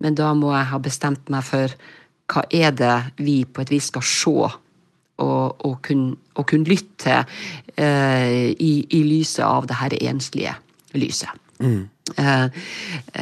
Men 0.00 0.16
da 0.16 0.32
må 0.34 0.52
jeg 0.56 0.70
ha 0.72 0.80
bestemt 0.82 1.30
meg 1.32 1.46
for 1.46 1.76
hva 2.30 2.44
er 2.54 2.74
det 2.76 2.96
vi 3.20 3.42
på 3.44 3.62
et 3.62 3.72
vis 3.72 3.90
skal 3.92 4.06
se 4.06 4.50
og, 5.20 5.60
og, 5.66 5.78
kunne, 5.86 6.16
kunne 6.40 6.68
lytte 6.68 6.96
til 7.04 7.20
eh, 7.76 8.50
i, 8.56 8.72
i 8.90 9.04
lyset 9.06 9.44
av 9.46 9.68
det 9.70 9.78
her 9.80 9.96
enslige 10.10 10.56
lyset. 10.98 11.40
Eh, 11.60 12.46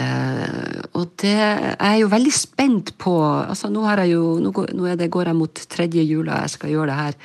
eh, 0.00 0.82
og 0.96 1.10
det 1.20 1.32
jeg 1.34 1.74
er 1.76 1.96
jo 2.00 2.10
veldig 2.12 2.32
spent 2.32 2.92
på 3.00 3.12
altså 3.20 3.68
Nå, 3.68 3.82
har 3.84 4.00
jeg 4.04 4.14
jo, 4.14 4.38
nå, 4.40 4.52
går, 4.54 4.70
nå 4.78 4.86
er 4.88 4.96
det, 5.00 5.10
går 5.12 5.32
jeg 5.32 5.36
mot 5.36 5.60
tredje 5.74 6.04
jula 6.06 6.38
jeg 6.44 6.54
skal 6.54 6.72
gjøre 6.72 6.88
det 6.92 6.98
her. 7.00 7.18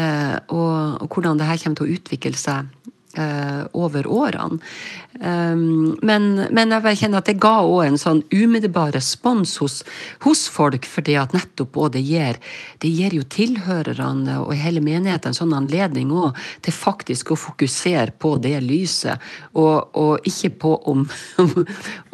Eh, 0.00 0.36
og, 0.52 0.74
og 1.04 1.14
hvordan 1.14 1.40
det 1.40 1.48
her 1.48 1.62
kommer 1.62 1.80
til 1.80 1.88
å 1.88 1.96
utvikle 1.96 2.36
seg 2.38 2.68
over 3.74 4.06
årene. 4.06 4.60
Um, 5.20 5.98
men, 6.06 6.46
men 6.54 6.70
jeg 6.70 7.00
kjenner 7.00 7.20
at 7.20 7.26
det 7.28 7.40
ga 7.42 7.56
òg 7.66 7.82
en 7.88 7.98
sånn 7.98 8.20
umiddelbar 8.30 8.92
respons 8.94 9.56
hos, 9.60 9.80
hos 10.22 10.44
folk, 10.48 10.86
fordi 10.86 11.16
at 11.18 11.34
nettopp 11.34 11.76
òg 11.82 11.90
det 11.96 12.04
gir, 12.06 12.38
det 12.80 12.92
gir 12.94 13.16
jo 13.18 13.26
tilhørerne 13.26 14.38
og 14.44 14.54
hele 14.56 14.80
menigheten 14.84 15.34
en 15.34 15.36
sånn 15.40 15.56
anledning 15.58 16.14
òg 16.14 16.38
til 16.64 16.76
faktisk 16.76 17.34
å 17.34 17.40
fokusere 17.40 18.14
på 18.22 18.36
det 18.40 18.54
lyset, 18.64 19.20
og, 19.58 19.90
og 19.98 20.30
ikke 20.30 20.54
på 20.62 20.72
om 20.94 21.04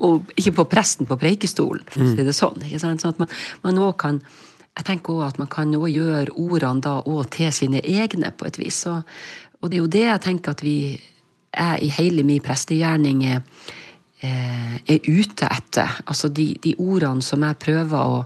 og 0.06 0.34
ikke 0.34 0.56
på 0.58 0.68
presten 0.72 1.08
på 1.08 1.20
preikestolen, 1.20 1.84
for 1.92 2.02
å 2.02 2.10
si 2.10 2.26
det 2.26 2.36
sånn. 2.36 2.66
Sånn 2.80 2.98
at 3.12 3.22
man, 3.22 3.78
også 3.78 3.96
kan 4.00 4.20
jeg 4.76 4.84
tenker 4.84 5.14
også 5.14 5.30
at 5.30 5.38
man 5.40 5.48
kan 5.48 5.70
gjøre 5.72 6.34
ordene 6.36 6.84
da 6.84 6.98
også 7.00 7.30
til 7.32 7.52
sine 7.54 7.80
egne, 7.80 8.28
på 8.28 8.44
et 8.44 8.58
vis. 8.60 8.82
Og, 8.90 9.06
og 9.60 9.70
det 9.70 9.78
er 9.78 9.82
jo 9.82 9.92
det 9.92 10.04
jeg 10.06 10.24
tenker 10.26 10.56
at 10.56 10.62
vi 10.64 10.78
er 11.56 11.80
i 11.82 11.88
hele 11.96 12.24
min 12.26 12.42
prestegjerning 12.44 13.24
er, 13.24 13.40
eh, 14.20 14.76
er 14.86 15.08
ute 15.08 15.48
etter. 15.48 16.00
Altså 16.06 16.28
de, 16.28 16.54
de 16.62 16.74
ordene 16.78 17.24
som 17.24 17.42
jeg 17.46 17.58
prøver 17.62 17.96
å, 17.96 18.22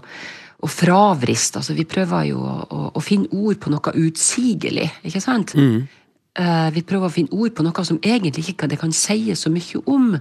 å 0.61 0.69
fravriste. 0.69 1.61
Altså 1.61 1.75
vi 1.77 1.87
prøver 1.89 2.27
jo 2.31 2.43
å, 2.43 2.57
å, 2.67 2.83
å 2.97 3.03
finne 3.03 3.31
ord 3.31 3.61
på 3.61 3.71
noe 3.73 3.95
utsigelig, 4.03 4.89
ikke 5.07 5.23
sant? 5.23 5.55
Eh, 5.55 5.99
vi 6.71 6.81
prøver 6.87 7.09
å 7.09 7.11
finne 7.11 7.35
ord 7.35 7.51
på 7.57 7.63
noe 7.65 7.83
som 7.83 7.97
egentlig 7.99 8.53
ikke 8.53 8.69
det 8.71 8.77
kan 8.79 8.93
sies 8.95 9.41
så 9.43 9.49
mye 9.51 9.81
om. 9.91 10.13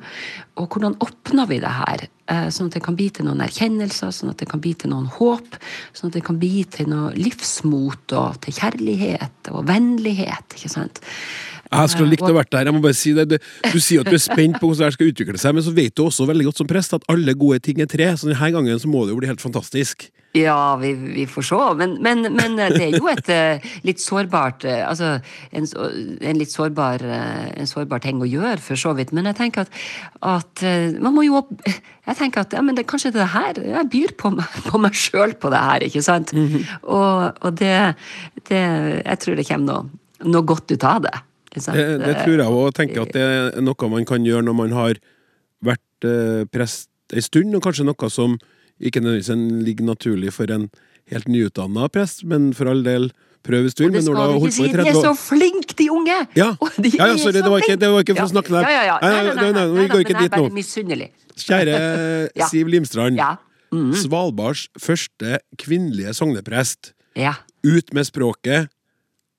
Og 0.58 0.66
hvordan 0.66 0.96
oppnår 0.98 1.46
vi 1.52 1.60
det 1.62 1.74
her? 1.76 2.08
Eh, 2.30 2.48
sånn 2.54 2.68
at 2.70 2.76
det 2.76 2.82
kan 2.84 2.94
bli 2.98 3.08
til 3.14 3.26
noen 3.26 3.42
erkjennelser, 3.42 4.12
sånn 4.14 4.30
at 4.30 4.38
det 4.38 4.46
kan 4.50 4.60
bli 4.62 4.70
til 4.78 4.92
noen 4.92 5.08
håp. 5.10 5.56
Sånn 5.96 6.12
at 6.12 6.18
det 6.18 6.24
kan 6.26 6.38
bli 6.38 6.64
til 6.70 6.90
noe 6.90 7.10
livsmot 7.18 8.14
og 8.18 8.38
til 8.44 8.54
kjærlighet 8.58 9.50
og 9.50 9.64
vennlighet. 9.70 10.54
ikke 10.54 10.70
sant? 10.70 11.02
Jeg 11.70 11.90
skulle 11.92 12.10
likt 12.10 12.26
å 12.26 12.34
vært 12.34 12.50
der. 12.50 12.66
jeg 12.66 12.74
må 12.74 12.82
bare 12.82 12.98
si 12.98 13.12
det. 13.14 13.28
Du, 13.30 13.36
du 13.70 13.78
sier 13.82 14.02
at 14.02 14.10
du 14.10 14.16
er 14.18 14.22
spent 14.22 14.58
på 14.58 14.70
hvordan 14.70 14.90
det 14.90 14.98
skal 14.98 15.10
utvikle 15.10 15.42
seg, 15.42 15.54
men 15.54 15.66
så 15.66 15.74
vet 15.74 15.94
du 15.94 16.04
også 16.06 16.26
veldig 16.30 16.48
godt 16.50 16.62
som 16.62 16.70
prest 16.70 16.94
at 16.98 17.06
alle 17.10 17.34
gode 17.38 17.60
ting 17.66 17.82
er 17.82 17.90
tre, 17.90 18.10
så 18.14 18.30
denne 18.30 18.50
gangen 18.54 18.82
så 18.82 18.90
må 18.90 19.04
det 19.06 19.14
jo 19.14 19.20
bli 19.22 19.30
helt 19.30 19.42
fantastisk. 19.42 20.10
Ja, 20.36 20.76
vi, 20.78 20.92
vi 20.94 21.26
får 21.26 21.42
se. 21.42 21.58
Men, 21.74 21.96
men, 22.02 22.22
men 22.36 22.54
det 22.58 22.82
er 22.84 22.92
jo 22.94 23.08
et 23.10 23.30
eh, 23.34 23.64
litt 23.82 23.98
sårbart 23.98 24.62
eh, 24.68 24.84
Altså 24.86 25.16
en, 25.50 25.66
en 25.66 26.38
litt 26.38 26.52
sårbar, 26.52 27.02
eh, 27.02 27.48
en 27.58 27.66
sårbar 27.66 28.02
ting 28.04 28.20
å 28.22 28.28
gjøre, 28.28 28.60
for 28.62 28.78
så 28.78 28.92
vidt. 28.94 29.10
Men 29.16 29.26
jeg 29.26 29.38
tenker 29.40 29.66
at, 29.66 29.80
at 30.22 30.62
man 31.02 31.16
må 31.16 31.24
jo 31.26 31.40
opp 31.40 31.50
Jeg 31.66 32.18
tenker 32.20 32.44
at 32.44 32.54
ja, 32.54 32.62
men 32.62 32.78
det, 32.78 32.86
kanskje 32.90 33.12
det 33.16 33.26
her 33.34 33.58
Jeg 33.58 33.90
byr 33.90 34.14
på 34.20 34.30
meg, 34.36 34.60
på 34.68 34.82
meg 34.82 34.94
sjøl 34.98 35.34
på 35.34 35.50
det 35.50 35.64
her, 35.66 35.86
ikke 35.88 36.04
sant? 36.06 36.30
Og, 36.84 37.42
og 37.42 37.58
det, 37.58 37.74
det 38.46 38.62
Jeg 38.62 39.24
tror 39.24 39.40
det 39.40 39.48
kommer 39.50 39.66
noe, 39.66 40.30
noe 40.30 40.46
godt 40.46 40.70
ut 40.70 40.86
av 40.86 41.02
det. 41.08 41.16
Det, 41.50 41.74
det 41.98 42.14
tror 42.22 42.38
jeg 42.38 42.46
òg. 42.46 42.70
tenker 42.76 43.02
at 43.02 43.14
det 43.16 43.26
er 43.26 43.64
noe 43.66 43.90
man 43.90 44.06
kan 44.06 44.22
gjøre 44.22 44.46
når 44.46 44.54
man 44.54 44.78
har 44.78 45.02
vært 45.66 46.06
eh, 46.06 46.46
prest 46.46 46.86
ei 47.10 47.22
stund, 47.24 47.54
og 47.58 47.64
kanskje 47.64 47.88
noe 47.88 48.10
som 48.12 48.36
ikke 48.80 49.00
nødvendigvis 49.02 49.30
en- 49.34 49.62
ligger 49.64 49.84
naturlig 49.84 50.32
for 50.32 50.50
en 50.50 50.70
helt 51.10 51.28
nyutdanna 51.28 51.88
prest, 51.88 52.24
men 52.24 52.52
for 52.54 52.70
all 52.70 52.82
del 52.84 53.10
prøv 53.44 53.62
hvis 53.64 53.74
du 53.74 53.84
det 53.84 53.92
Men 53.92 54.04
når 54.04 54.14
du 54.14 54.20
har 54.20 54.32
holdt 54.38 54.44
på 54.44 54.50
si, 54.52 54.62
år 54.68 54.82
de 54.84 54.88
er 54.88 54.98
så 55.00 55.12
flinke, 55.16 55.74
de 55.78 55.90
unge! 55.90 56.16
Ja, 56.36 56.50
de 56.76 56.88
ja, 56.92 57.06
ja 57.06 57.16
sorry, 57.16 57.32
så 57.32 57.42
det 57.42 57.50
var 57.50 57.58
ikke, 57.64 57.76
det 57.80 57.90
var 57.90 58.00
ikke 58.04 58.16
for 58.16 58.28
å 58.28 58.32
snakke 58.34 58.52
der. 58.54 58.68
Ja, 58.68 58.82
ja, 58.84 58.98
ja. 59.00 59.34
Nei, 59.34 59.52
nei, 59.56 59.66
vi 59.76 59.88
går 59.88 60.04
ikke 60.04 60.18
dit 60.20 60.36
nå. 60.36 61.08
Kjære 61.40 61.76
Siv 62.50 62.68
Limstrand. 62.68 63.16
Ja. 63.16 63.36
Svalbards 63.70 64.68
første 64.78 65.38
kvinnelige 65.56 66.12
sogneprest. 66.14 66.92
Ja. 67.16 67.34
Ut 67.64 67.94
med 67.94 68.04
språket. 68.08 68.68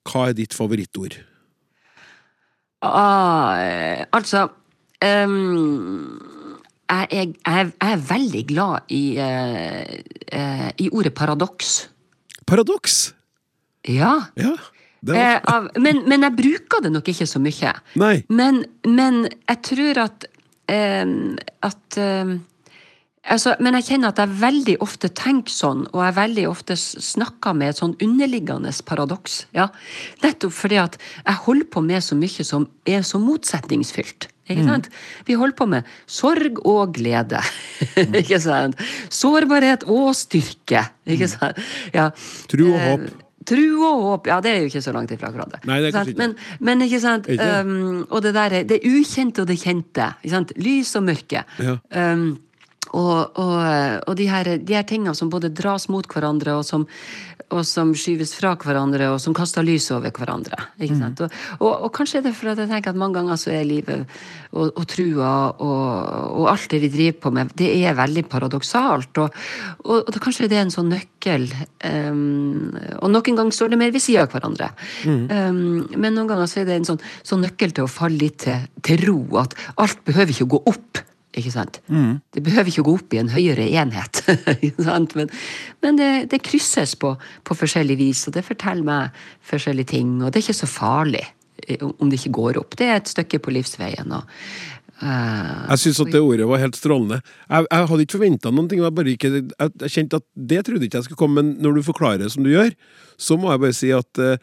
Hva 0.08 0.30
er 0.30 0.34
ditt 0.34 0.54
favorittord? 0.58 1.20
Ah, 2.82 3.54
eh, 3.62 4.06
altså 4.12 4.48
ehm, 5.06 6.18
jeg, 6.92 7.34
jeg, 7.46 7.72
jeg 7.82 7.96
er 7.96 8.04
veldig 8.10 8.44
glad 8.50 8.92
i, 8.92 9.04
eh, 9.22 10.02
eh, 10.32 10.70
i 10.84 10.90
ordet 10.92 11.14
paradoks. 11.16 11.90
Paradoks. 12.48 13.14
Ja. 13.88 14.14
Ja. 14.36 14.56
var... 15.02 15.18
Eh, 15.18 15.40
av, 15.54 15.70
men, 15.82 16.04
men 16.10 16.28
jeg 16.28 16.38
bruker 16.38 16.84
det 16.84 16.92
nok 16.94 17.10
ikke 17.10 17.28
så 17.30 17.42
mye. 17.42 17.74
nei. 17.98 18.16
Men, 18.30 18.64
men 18.86 19.26
jeg 19.50 19.62
tror 19.72 20.02
at 20.06 20.28
ehm, 20.70 21.38
At 21.66 21.98
ehm, 21.98 22.36
altså, 23.26 23.56
Men 23.60 23.80
jeg 23.80 23.88
kjenner 23.90 24.12
at 24.14 24.22
jeg 24.22 24.42
veldig 24.42 24.76
ofte 24.86 25.10
tenker 25.10 25.54
sånn, 25.54 25.88
og 25.94 26.04
jeg 26.06 26.18
veldig 26.20 26.46
ofte 26.50 26.78
snakker 26.78 27.58
med 27.58 27.74
et 27.74 27.82
sånn 27.82 27.96
underliggende 28.02 28.74
paradoks. 28.86 29.46
Ja. 29.58 29.70
Nettopp 30.24 30.54
fordi 30.60 30.82
at 30.82 31.00
jeg 31.24 31.42
holder 31.48 31.72
på 31.74 31.86
med 31.86 32.06
så 32.06 32.18
mye 32.20 32.46
som 32.48 32.70
er 32.86 33.02
så 33.08 33.22
motsetningsfylt. 33.22 34.31
Ikke 34.54 34.68
sant? 34.68 34.90
Vi 35.28 35.38
holder 35.40 35.56
på 35.58 35.68
med 35.72 35.90
sorg 36.08 36.62
og 36.68 36.94
glede. 36.98 37.42
ikke 38.22 38.40
sant? 38.44 38.80
Sårbarhet 39.10 39.84
og 39.90 40.14
styrke. 40.18 40.86
Ikke 41.08 41.28
sant? 41.32 41.60
Ja. 41.96 42.10
Tro 42.52 42.72
og 42.74 42.80
Eh, 42.82 42.88
håp. 42.92 43.28
Tro 43.50 43.82
og 43.88 44.02
håp, 44.06 44.28
ja 44.30 44.36
det 44.46 44.52
er 44.52 44.60
jo 44.62 44.68
ikke 44.70 44.84
så 44.86 44.92
langt 44.94 45.10
ifra 45.16 45.32
hverandre. 45.34 45.58
Nei, 45.66 45.80
det 45.82 45.90
er 45.98 46.12
men, 46.20 46.36
men 46.62 46.84
ikke 46.86 47.00
sant, 47.02 47.26
Ikke 47.32 47.48
um, 47.66 48.04
og 48.12 48.22
det 48.22 48.36
der, 48.38 48.54
er- 48.60 48.68
det 48.70 48.78
ukjente 48.86 49.42
og 49.42 49.48
det 49.50 49.58
kjente. 49.64 50.12
Ikke 50.22 50.34
sant? 50.36 50.54
Lys 50.62 50.92
og 51.00 51.08
mørke. 51.08 51.42
Ja. 51.58 51.74
Um, 51.90 52.28
og, 52.92 53.40
og, 53.40 53.58
og 54.08 54.18
de, 54.20 54.28
her, 54.32 54.56
de 54.60 54.76
her 54.76 54.88
tingene 54.88 55.16
som 55.16 55.32
både 55.32 55.52
dras 55.56 55.88
mot 55.92 56.08
hverandre, 56.12 56.58
og 56.60 56.66
som, 56.68 56.86
og 57.52 57.64
som 57.68 57.92
skyves 57.98 58.34
fra 58.38 58.54
hverandre, 58.60 59.10
og 59.14 59.20
som 59.24 59.36
kaster 59.36 59.64
lys 59.66 59.90
over 59.96 60.12
hverandre. 60.16 60.58
Mm. 60.80 61.16
Og, 61.60 61.88
kanskje 61.96 62.20
er 62.20 62.26
det 62.28 62.34
fordi 62.38 62.66
jeg 62.66 62.72
tenker 62.72 62.94
at 62.94 63.00
mange 63.00 63.20
ganger 63.20 63.40
så 63.40 63.54
er 63.56 63.68
livet 63.68 64.04
og, 64.52 64.82
trua 64.92 65.34
og, 65.56 66.48
alt 66.52 66.68
det 66.72 66.82
vi 66.84 66.92
driver 66.92 67.20
på 67.24 67.34
med, 67.36 67.54
det 67.60 67.70
er 67.80 67.98
veldig 67.98 68.26
paradoksalt. 68.32 69.22
Og, 69.24 69.40
og, 69.86 70.12
det, 70.12 70.24
kanskje 70.24 70.50
det 70.52 70.60
er 70.60 70.66
en 70.66 70.74
sånn 70.74 70.92
nøkkel. 70.92 71.48
Um, 71.86 72.74
og 73.00 73.08
noen 73.14 73.40
ganger 73.40 73.56
står 73.56 73.72
det 73.72 73.80
mer 73.82 73.94
ved 73.96 74.04
sida 74.04 74.26
av 74.26 74.36
hverandre. 74.36 74.72
Um, 75.06 75.88
men 75.96 76.12
noen 76.16 76.28
ganger 76.32 76.52
så 76.52 76.64
er 76.64 76.68
det 76.68 76.82
en 76.82 76.92
sånn, 76.94 77.06
sånn 77.24 77.46
nøkkel 77.46 77.76
til 77.76 77.88
å 77.88 77.92
falle 77.92 78.20
litt 78.26 78.42
til, 78.48 78.68
til 78.84 79.08
ro. 79.08 79.22
At 79.44 79.56
alt 79.82 80.04
behøver 80.08 80.36
ikke 80.36 80.50
å 80.50 80.54
gå 80.58 80.64
opp. 80.76 81.06
Ikke 81.38 81.52
sant? 81.54 81.80
Det 82.36 82.44
behøver 82.44 82.68
ikke 82.68 82.84
å 82.84 82.88
gå 82.90 82.96
opp 83.00 83.14
i 83.16 83.20
en 83.22 83.32
høyere 83.32 83.68
enhet. 83.80 84.24
Men, 85.16 85.30
men 85.84 86.00
det, 86.00 86.10
det 86.32 86.42
krysses 86.44 86.98
på, 87.00 87.14
på 87.48 87.56
forskjellig 87.56 87.96
vis, 88.00 88.26
og 88.28 88.36
det 88.36 88.44
forteller 88.48 88.84
meg 88.84 89.22
forskjellige 89.48 89.94
ting. 89.94 90.18
Og 90.20 90.32
det 90.32 90.42
er 90.42 90.46
ikke 90.46 90.58
så 90.60 90.70
farlig 90.70 91.24
eh, 91.68 91.82
om 91.88 92.12
det 92.12 92.20
ikke 92.20 92.36
går 92.36 92.60
opp. 92.62 92.76
Det 92.80 92.90
er 92.90 93.00
et 93.00 93.12
stykke 93.12 93.40
på 93.44 93.56
livsveien. 93.56 94.12
Og, 94.18 94.28
Uh, 95.02 95.66
Jeg 95.74 95.82
syns 95.82 96.00
at 96.04 96.12
det 96.14 96.20
ordet 96.22 96.46
var 96.46 96.60
helt 96.62 96.76
strålende. 96.78 97.24
Jeg, 97.50 97.66
jeg 97.66 97.86
hadde 97.90 98.04
ikke 98.06 98.18
forventa 98.20 98.52
noen 98.54 98.68
ting. 98.70 98.84
Jeg, 98.84 99.06
ikke, 99.16 99.32
jeg, 99.34 99.72
jeg 99.82 99.94
kjente 99.96 100.20
at 100.22 100.26
det 100.38 100.60
trodde 100.68 100.86
ikke 100.86 101.00
jeg 101.00 101.08
skulle 101.08 101.18
komme, 101.18 101.42
men 101.42 101.56
når 101.58 101.80
du 101.80 101.88
forklarer 101.88 102.22
det 102.22 102.28
som 102.36 102.46
du 102.46 102.52
gjør, 102.52 102.70
så 103.18 103.34
må 103.34 103.50
jeg 103.50 103.64
bare 103.64 103.78
si 103.80 103.90
at 103.98 104.22
uh, 104.22 104.36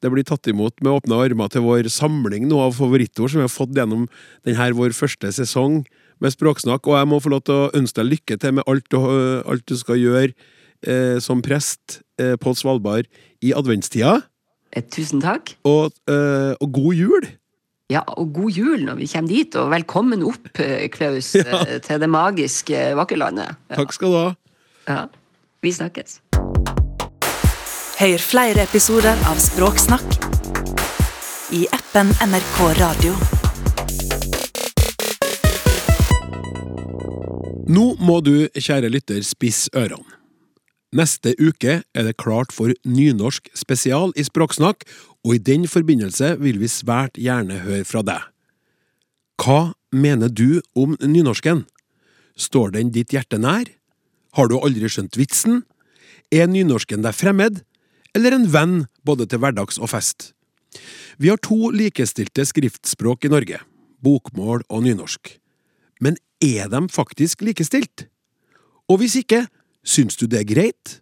det 0.00 0.12
blir 0.14 0.24
tatt 0.24 0.48
imot 0.48 0.80
med 0.80 0.94
åpne 0.94 1.20
armer 1.20 1.52
til 1.52 1.66
vår 1.66 1.90
samling 1.92 2.48
nå 2.48 2.62
av 2.64 2.76
favorittord 2.78 3.32
som 3.32 3.42
vi 3.42 3.46
har 3.46 3.52
fått 3.52 3.76
gjennom 3.76 4.08
denne 4.48 4.70
vår 4.76 4.96
første 4.96 5.34
sesong 5.36 5.82
med 6.22 6.34
Språksnakk. 6.34 6.86
Og 6.86 6.98
jeg 6.98 7.08
må 7.10 7.20
få 7.22 7.32
lov 7.32 7.42
til 7.46 7.54
å 7.54 7.70
ønske 7.76 8.02
deg 8.02 8.12
lykke 8.14 8.38
til 8.42 8.56
med 8.58 8.68
alt 8.70 8.86
du, 8.92 8.98
alt 9.46 9.66
du 9.68 9.76
skal 9.78 10.00
gjøre 10.00 10.32
eh, 10.86 11.18
som 11.22 11.42
prest 11.44 12.00
eh, 12.20 12.36
på 12.40 12.54
Svalbard 12.56 13.08
i 13.44 13.52
adventstida. 13.56 14.20
eh, 14.72 14.82
tusen 14.82 15.20
takk. 15.24 15.56
Og, 15.64 15.92
eh, 16.10 16.54
og 16.60 16.72
god 16.72 16.94
jul! 16.94 17.28
Ja, 17.92 18.00
og 18.18 18.32
god 18.34 18.50
jul 18.50 18.80
når 18.82 18.96
vi 18.98 19.06
kommer 19.06 19.30
dit, 19.30 19.54
og 19.54 19.70
velkommen 19.70 20.24
opp, 20.26 20.48
eh, 20.58 20.88
Klaus, 20.90 21.34
ja. 21.38 21.78
til 21.78 22.00
det 22.02 22.08
magiske 22.10 22.88
Vakkerlandet. 22.98 23.54
Ja. 23.70 23.76
Takk 23.78 23.94
skal 23.94 24.10
du 24.10 24.18
ha. 24.18 24.34
Ja. 24.88 25.04
Vi 25.62 25.72
snakkes. 25.72 26.20
Hør 27.96 28.18
flere 28.20 28.66
episoder 28.66 29.16
av 29.30 29.38
Språksnakk 29.40 30.18
i 31.56 31.62
appen 31.72 32.10
NRK 32.26 32.60
Radio. 32.82 33.35
Nå 37.66 37.96
må 37.98 38.20
du, 38.22 38.46
kjære 38.54 38.86
lytter, 38.94 39.24
spisse 39.26 39.72
ørene. 39.74 40.06
Neste 40.94 41.32
uke 41.42 41.80
er 41.82 42.04
det 42.06 42.14
klart 42.22 42.52
for 42.54 42.70
nynorsk 42.86 43.48
spesial 43.58 44.12
i 44.14 44.22
Språksnakk, 44.22 44.84
og 45.26 45.34
i 45.34 45.42
den 45.42 45.66
forbindelse 45.66 46.36
vil 46.38 46.60
vi 46.62 46.70
svært 46.70 47.18
gjerne 47.18 47.58
høre 47.64 47.82
fra 47.84 48.04
deg. 48.06 48.22
Hva 49.42 49.74
mener 49.90 50.30
du 50.30 50.62
om 50.78 50.94
nynorsken? 51.02 51.64
Står 52.38 52.70
den 52.76 52.92
ditt 52.94 53.10
hjerte 53.12 53.40
nær? 53.42 53.66
Har 54.38 54.46
du 54.46 54.60
aldri 54.60 54.86
skjønt 54.86 55.18
vitsen? 55.18 55.64
Er 56.30 56.46
nynorsken 56.46 57.02
deg 57.02 57.18
fremmed, 57.18 57.64
eller 58.14 58.36
en 58.36 58.46
venn 58.52 58.76
både 59.02 59.26
til 59.26 59.42
hverdags 59.42 59.80
og 59.82 59.90
fest? 59.90 60.30
Vi 61.18 61.32
har 61.34 61.42
to 61.42 61.72
likestilte 61.74 62.46
skriftspråk 62.46 63.26
i 63.26 63.32
Norge, 63.34 63.58
bokmål 64.06 64.62
og 64.70 64.86
nynorsk. 64.86 65.34
Er 66.42 66.68
de 66.68 66.82
faktisk 66.92 67.42
likestilt? 67.42 68.06
Og 68.88 69.00
hvis 69.00 69.16
ikke, 69.18 69.46
syns 69.86 70.16
du 70.16 70.26
det 70.26 70.42
er 70.42 70.48
greit? 70.48 71.00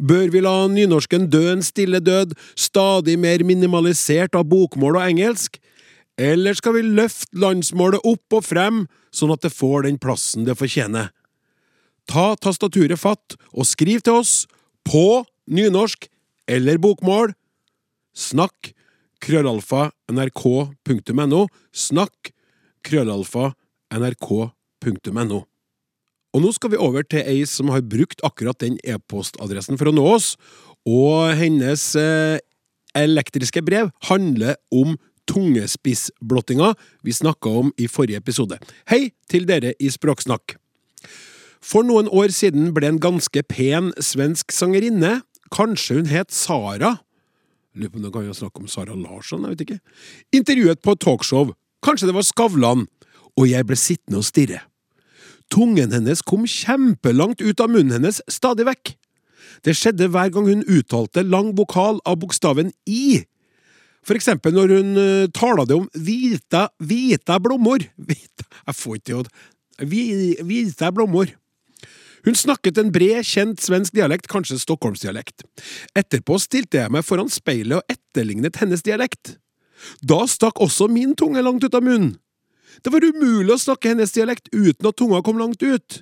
Bør 0.00 0.30
vi 0.32 0.40
la 0.40 0.54
nynorsken 0.68 1.28
dø 1.30 1.42
en 1.52 1.62
stille 1.62 2.00
død, 2.00 2.32
stadig 2.56 3.18
mer 3.20 3.44
minimalisert 3.44 4.34
av 4.34 4.48
bokmål 4.48 4.96
og 4.96 5.06
engelsk? 5.10 5.60
Eller 6.20 6.56
skal 6.56 6.76
vi 6.76 6.84
løfte 6.84 7.36
landsmålet 7.40 8.04
opp 8.08 8.36
og 8.36 8.44
frem, 8.44 8.84
sånn 9.12 9.32
at 9.32 9.44
det 9.44 9.52
får 9.52 9.86
den 9.86 10.00
plassen 10.00 10.48
det 10.48 10.56
fortjener? 10.58 11.12
Ta 12.10 12.34
tastaturet 12.40 12.98
fatt 13.00 13.36
og 13.52 13.68
skriv 13.68 14.02
til 14.02 14.20
oss 14.20 14.34
på 14.88 15.22
nynorsk 15.52 16.08
eller 16.50 16.80
bokmål. 16.82 17.34
Snakk 18.16 18.72
krøllalfa 19.22 19.90
nrk.no. 20.10 21.42
Snakk 21.70 22.32
krøllalfa 22.82 23.52
nrk.no. 23.94 25.40
Og 26.30 26.44
nå 26.44 26.52
skal 26.54 26.72
vi 26.72 26.78
over 26.78 27.02
til 27.02 27.26
ei 27.26 27.42
som 27.48 27.72
har 27.74 27.82
brukt 27.82 28.22
akkurat 28.26 28.60
den 28.62 28.78
e-postadressen 28.86 29.78
for 29.80 29.90
å 29.90 29.94
nå 29.94 30.04
oss, 30.06 30.36
og 30.86 31.34
hennes 31.36 31.82
eh, 31.98 32.38
elektriske 32.96 33.62
brev 33.66 33.90
handler 34.08 34.56
om 34.70 34.94
tungespissblottinga 35.30 36.72
vi 37.06 37.14
snakka 37.14 37.50
om 37.62 37.74
i 37.78 37.90
forrige 37.90 38.22
episode. 38.22 38.58
Hei 38.90 39.10
til 39.30 39.46
dere 39.50 39.74
i 39.78 39.90
Språksnakk! 39.90 40.56
For 41.60 41.84
noen 41.84 42.08
år 42.08 42.32
siden 42.32 42.70
ble 42.74 42.88
en 42.88 43.02
ganske 43.02 43.42
pen 43.50 43.90
svensk 44.00 44.54
sangerinne, 44.54 45.20
kanskje 45.52 45.98
hun 45.98 46.08
het 46.10 46.30
Sara 46.32 47.00
Lurer 47.74 47.90
på 47.90 48.00
om 48.00 48.02
det 48.02 48.10
kan 48.12 48.24
jo 48.26 48.34
snakke 48.34 48.62
om 48.62 48.70
Sara 48.70 48.96
Larsson, 48.98 49.44
jeg 49.46 49.54
vet 49.54 49.60
ikke. 49.62 49.76
Intervjuet 50.34 50.80
på 50.82 50.94
et 50.96 51.02
talkshow, 51.04 51.52
kanskje 51.86 52.08
det 52.08 52.16
var 52.16 52.26
Skavlan, 52.26 52.88
og 53.40 53.48
jeg 53.48 53.66
ble 53.66 53.78
sittende 53.78 54.20
og 54.20 54.26
stirre. 54.28 54.60
Tungen 55.50 55.90
hennes 55.94 56.22
kom 56.22 56.44
kjempelangt 56.46 57.40
ut 57.42 57.62
av 57.62 57.72
munnen 57.72 57.96
hennes 57.96 58.20
stadig 58.30 58.68
vekk. 58.68 58.94
Det 59.66 59.74
skjedde 59.76 60.10
hver 60.12 60.30
gang 60.32 60.46
hun 60.46 60.62
uttalte 60.68 61.24
lang 61.26 61.50
vokal 61.58 61.98
av 62.06 62.20
bokstaven 62.22 62.70
I. 62.86 63.24
For 64.06 64.16
eksempel 64.16 64.54
når 64.56 64.76
hun 64.76 64.92
uh, 64.96 65.64
det 65.66 65.76
om 65.76 65.88
hvita, 65.96 66.68
hvita 66.78 67.40
blommor. 67.42 67.82
Hvita, 68.08 68.46
jeg 68.66 68.78
får 68.78 68.96
ikke 68.96 69.08
til 69.10 69.20
å 69.20 69.26
Hvita 69.80 70.90
blommor. 70.92 71.32
Hun 72.26 72.36
snakket 72.36 72.76
en 72.78 72.90
bred, 72.92 73.24
kjent 73.24 73.62
svensk 73.64 73.94
dialekt, 73.96 74.28
kanskje 74.28 74.58
stockholmsdialekt. 74.60 75.46
Etterpå 75.96 76.36
stilte 76.40 76.82
jeg 76.82 76.92
meg 76.92 77.06
foran 77.06 77.32
speilet 77.32 77.80
og 77.80 77.92
etterlignet 77.92 78.60
hennes 78.60 78.84
dialekt. 78.84 79.38
Da 80.04 80.20
stakk 80.28 80.60
også 80.60 80.90
min 80.92 81.14
tunge 81.16 81.40
langt 81.40 81.64
ut 81.64 81.76
av 81.76 81.84
munnen. 81.84 82.18
Det 82.84 82.92
var 82.92 83.04
umulig 83.04 83.54
å 83.54 83.60
snakke 83.60 83.92
hennes 83.92 84.14
dialekt 84.14 84.50
uten 84.54 84.88
at 84.88 84.98
tunga 84.98 85.22
kom 85.26 85.40
langt 85.40 85.62
ut. 85.62 86.00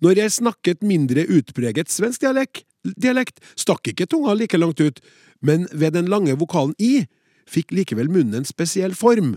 Når 0.00 0.22
jeg 0.22 0.36
snakket 0.38 0.84
mindre 0.86 1.26
utpreget 1.26 1.90
svensk 1.92 2.22
dialekt, 2.22 2.64
dialekt 2.96 3.42
stakk 3.58 3.90
ikke 3.92 4.08
tunga 4.08 4.36
like 4.38 4.58
langt 4.58 4.80
ut, 4.80 5.00
men 5.42 5.66
ved 5.72 5.96
den 5.96 6.08
lange 6.12 6.36
vokalen 6.38 6.76
i 6.78 7.06
fikk 7.50 7.74
likevel 7.74 8.10
munnen 8.12 8.40
en 8.40 8.48
spesiell 8.48 8.94
form. 8.96 9.34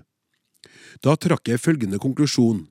Da 1.03 1.17
trakk 1.19 1.49
jeg 1.49 1.61
følgende 1.63 1.99
konklusjon. 1.99 2.67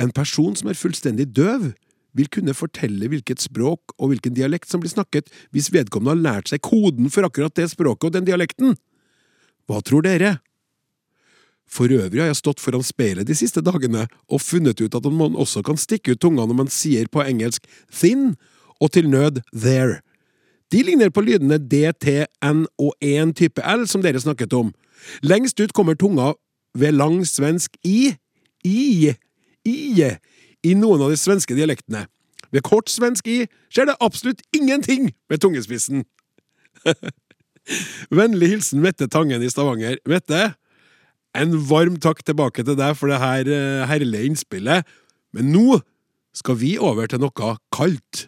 En 0.00 0.10
person 0.14 0.56
som 0.58 0.70
er 0.70 0.78
fullstendig 0.78 1.28
døv, 1.36 1.70
vil 2.16 2.26
kunne 2.32 2.56
fortelle 2.58 3.06
hvilket 3.06 3.42
språk 3.42 3.94
og 3.98 4.10
hvilken 4.10 4.34
dialekt 4.34 4.70
som 4.70 4.82
blir 4.82 4.90
snakket 4.90 5.28
hvis 5.54 5.70
vedkommende 5.70 6.16
har 6.16 6.22
lært 6.24 6.50
seg 6.50 6.62
koden 6.66 7.06
for 7.12 7.26
akkurat 7.26 7.54
det 7.54 7.68
språket 7.70 8.08
og 8.08 8.16
den 8.16 8.26
dialekten. 8.26 8.74
Hva 9.70 9.78
tror 9.86 10.02
dere? 10.02 10.40
For 11.70 11.92
øvrig 11.94 12.18
har 12.18 12.32
jeg 12.32 12.40
stått 12.40 12.60
foran 12.62 12.82
speilet 12.82 13.28
de 13.28 13.36
siste 13.38 13.62
dagene 13.62 14.08
og 14.28 14.42
funnet 14.42 14.80
ut 14.82 14.94
at 14.94 15.06
man 15.14 15.38
også 15.38 15.62
kan 15.66 15.78
stikke 15.78 16.16
ut 16.16 16.22
tunga 16.22 16.46
når 16.46 16.58
man 16.64 16.72
sier 16.72 17.06
på 17.06 17.22
engelsk 17.22 17.66
thin 17.94 18.34
og 18.80 18.90
til 18.96 19.10
nød 19.10 19.42
there. 19.54 20.00
De 20.72 20.82
ligner 20.82 21.10
på 21.10 21.22
lydene 21.22 21.58
D, 21.58 21.90
T, 21.98 22.26
N 22.42 22.66
og 22.78 22.94
en 23.02 23.34
type 23.34 23.62
L 23.62 23.86
som 23.90 24.02
dere 24.02 24.20
snakket 24.22 24.54
om. 24.54 24.72
Lengst 25.22 25.60
ut 25.60 25.74
kommer 25.74 25.94
tunga 25.94 26.32
ved 26.74 26.94
lang 26.94 27.22
svensk 27.26 27.76
I, 27.84 28.14
I, 28.64 29.14
I, 29.66 30.10
i 30.62 30.74
noen 30.74 31.02
av 31.02 31.10
de 31.10 31.18
svenske 31.18 31.54
dialektene. 31.54 32.06
Ved 32.50 32.66
kort 32.66 32.90
svensk 32.90 33.26
I 33.30 33.44
skjer 33.70 33.90
det 33.90 33.98
absolutt 34.02 34.42
ingenting 34.54 35.10
med 35.30 35.42
tungespissen. 35.42 36.04
Vennlig 38.10 38.54
hilsen 38.54 38.82
Mette 38.82 39.06
Tangen 39.10 39.42
i 39.42 39.50
Stavanger. 39.50 39.98
Mette, 40.08 40.54
en 41.38 41.54
varm 41.68 41.96
takk 42.02 42.24
tilbake 42.26 42.64
til 42.66 42.76
deg 42.78 42.96
for 42.98 43.10
det 43.10 43.20
her 43.22 43.48
eh, 43.50 43.86
herlige 43.90 44.30
innspillet, 44.30 44.86
men 45.36 45.52
nå 45.54 45.80
skal 46.36 46.58
vi 46.58 46.76
over 46.78 47.10
til 47.10 47.22
noe 47.22 47.54
kaldt. 47.74 48.26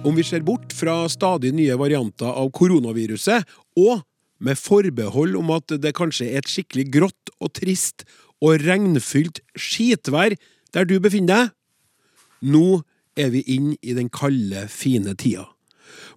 Om 0.00 0.16
vi 0.16 0.24
ser 0.24 0.42
bort 0.46 0.72
fra 0.72 1.04
stadig 1.12 1.52
nye 1.52 1.76
varianter 1.78 2.30
av 2.30 2.48
koronaviruset, 2.56 3.44
og 3.76 4.00
med 4.40 4.56
forbehold 4.56 5.36
om 5.36 5.52
at 5.52 5.76
det 5.82 5.92
kanskje 5.98 6.30
er 6.30 6.40
et 6.40 6.48
skikkelig 6.48 6.86
grått 6.94 7.32
og 7.38 7.52
trist 7.58 8.06
og 8.40 8.64
regnfylt 8.64 9.42
skitvær 9.52 10.34
der 10.72 10.88
du 10.88 10.96
befinner 11.02 11.50
deg, 11.50 11.56
nå 12.40 12.80
er 13.20 13.34
vi 13.34 13.44
inn 13.52 13.74
i 13.84 13.92
den 13.92 14.08
kalde, 14.08 14.64
fine 14.72 15.12
tida. 15.18 15.50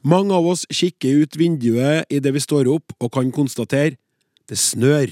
Mange 0.03 0.35
av 0.35 0.47
oss 0.51 0.65
kikker 0.67 1.23
ut 1.23 1.37
vinduet 1.39 2.09
idet 2.11 2.33
vi 2.35 2.41
står 2.43 2.67
opp 2.67 2.91
og 2.99 3.13
kan 3.15 3.29
konstatere 3.31 3.95
det 4.51 4.57
snør. 4.59 5.07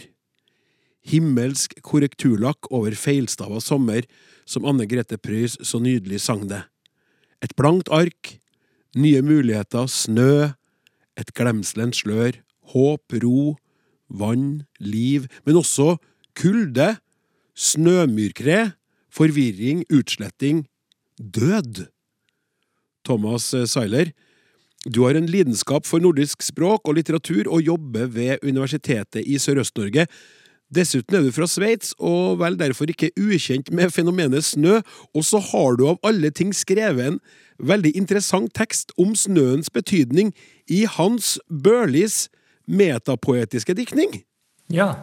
Himmelsk 1.07 1.77
korrekturlakk 1.79 2.67
over 2.75 2.97
feilstava 2.99 3.61
sommer, 3.63 4.03
som 4.43 4.67
Anne 4.67 4.83
Grete 4.91 5.15
Preus 5.15 5.55
så 5.63 5.79
nydelig 5.79 6.19
sang 6.25 6.43
det. 6.49 6.59
Et 7.39 7.53
blankt 7.55 7.87
ark, 7.87 8.35
nye 8.91 9.21
muligheter, 9.23 9.87
snø, 9.87 10.51
et 11.15 11.31
glemselens 11.37 12.03
slør, 12.03 12.35
håp, 12.75 13.15
ro, 13.23 13.55
vann, 14.11 14.65
liv, 14.83 15.29
men 15.47 15.61
også 15.61 15.95
kulde, 16.35 16.97
snømyrkre, 17.55 18.73
forvirring, 19.11 19.85
utsletting, 19.87 20.65
død. 21.15 21.85
Thomas 23.07 23.47
Seiler, 23.71 24.11
du 24.89 25.03
har 25.05 25.13
en 25.13 25.29
lidenskap 25.29 25.85
for 25.85 26.01
nordisk 26.01 26.41
språk 26.41 26.87
og 26.89 26.95
litteratur 26.97 27.45
og 27.45 27.61
jobber 27.61 28.07
ved 28.09 28.41
Universitetet 28.41 29.21
i 29.21 29.37
Sørøst-Norge. 29.37 30.07
Dessuten 30.73 31.17
er 31.19 31.25
du 31.25 31.33
fra 31.35 31.45
Sveits, 31.51 31.91
og 31.99 32.39
vel 32.39 32.57
derfor 32.57 32.89
ikke 32.89 33.11
ukjent 33.19 33.69
med 33.75 33.91
fenomenet 33.93 34.47
snø, 34.47 34.79
og 35.13 35.25
så 35.27 35.41
har 35.51 35.77
du 35.77 35.85
av 35.91 35.99
alle 36.07 36.31
ting 36.33 36.53
skrevet 36.55 37.11
en 37.11 37.19
veldig 37.61 37.91
interessant 37.99 38.53
tekst 38.57 38.95
om 38.97 39.13
snøens 39.13 39.69
betydning 39.69 40.31
i 40.71 40.85
Hans 40.89 41.35
Børlis 41.51 42.29
metapoetiske 42.65 43.75
diktning. 43.77 44.23
Ja, 44.71 44.95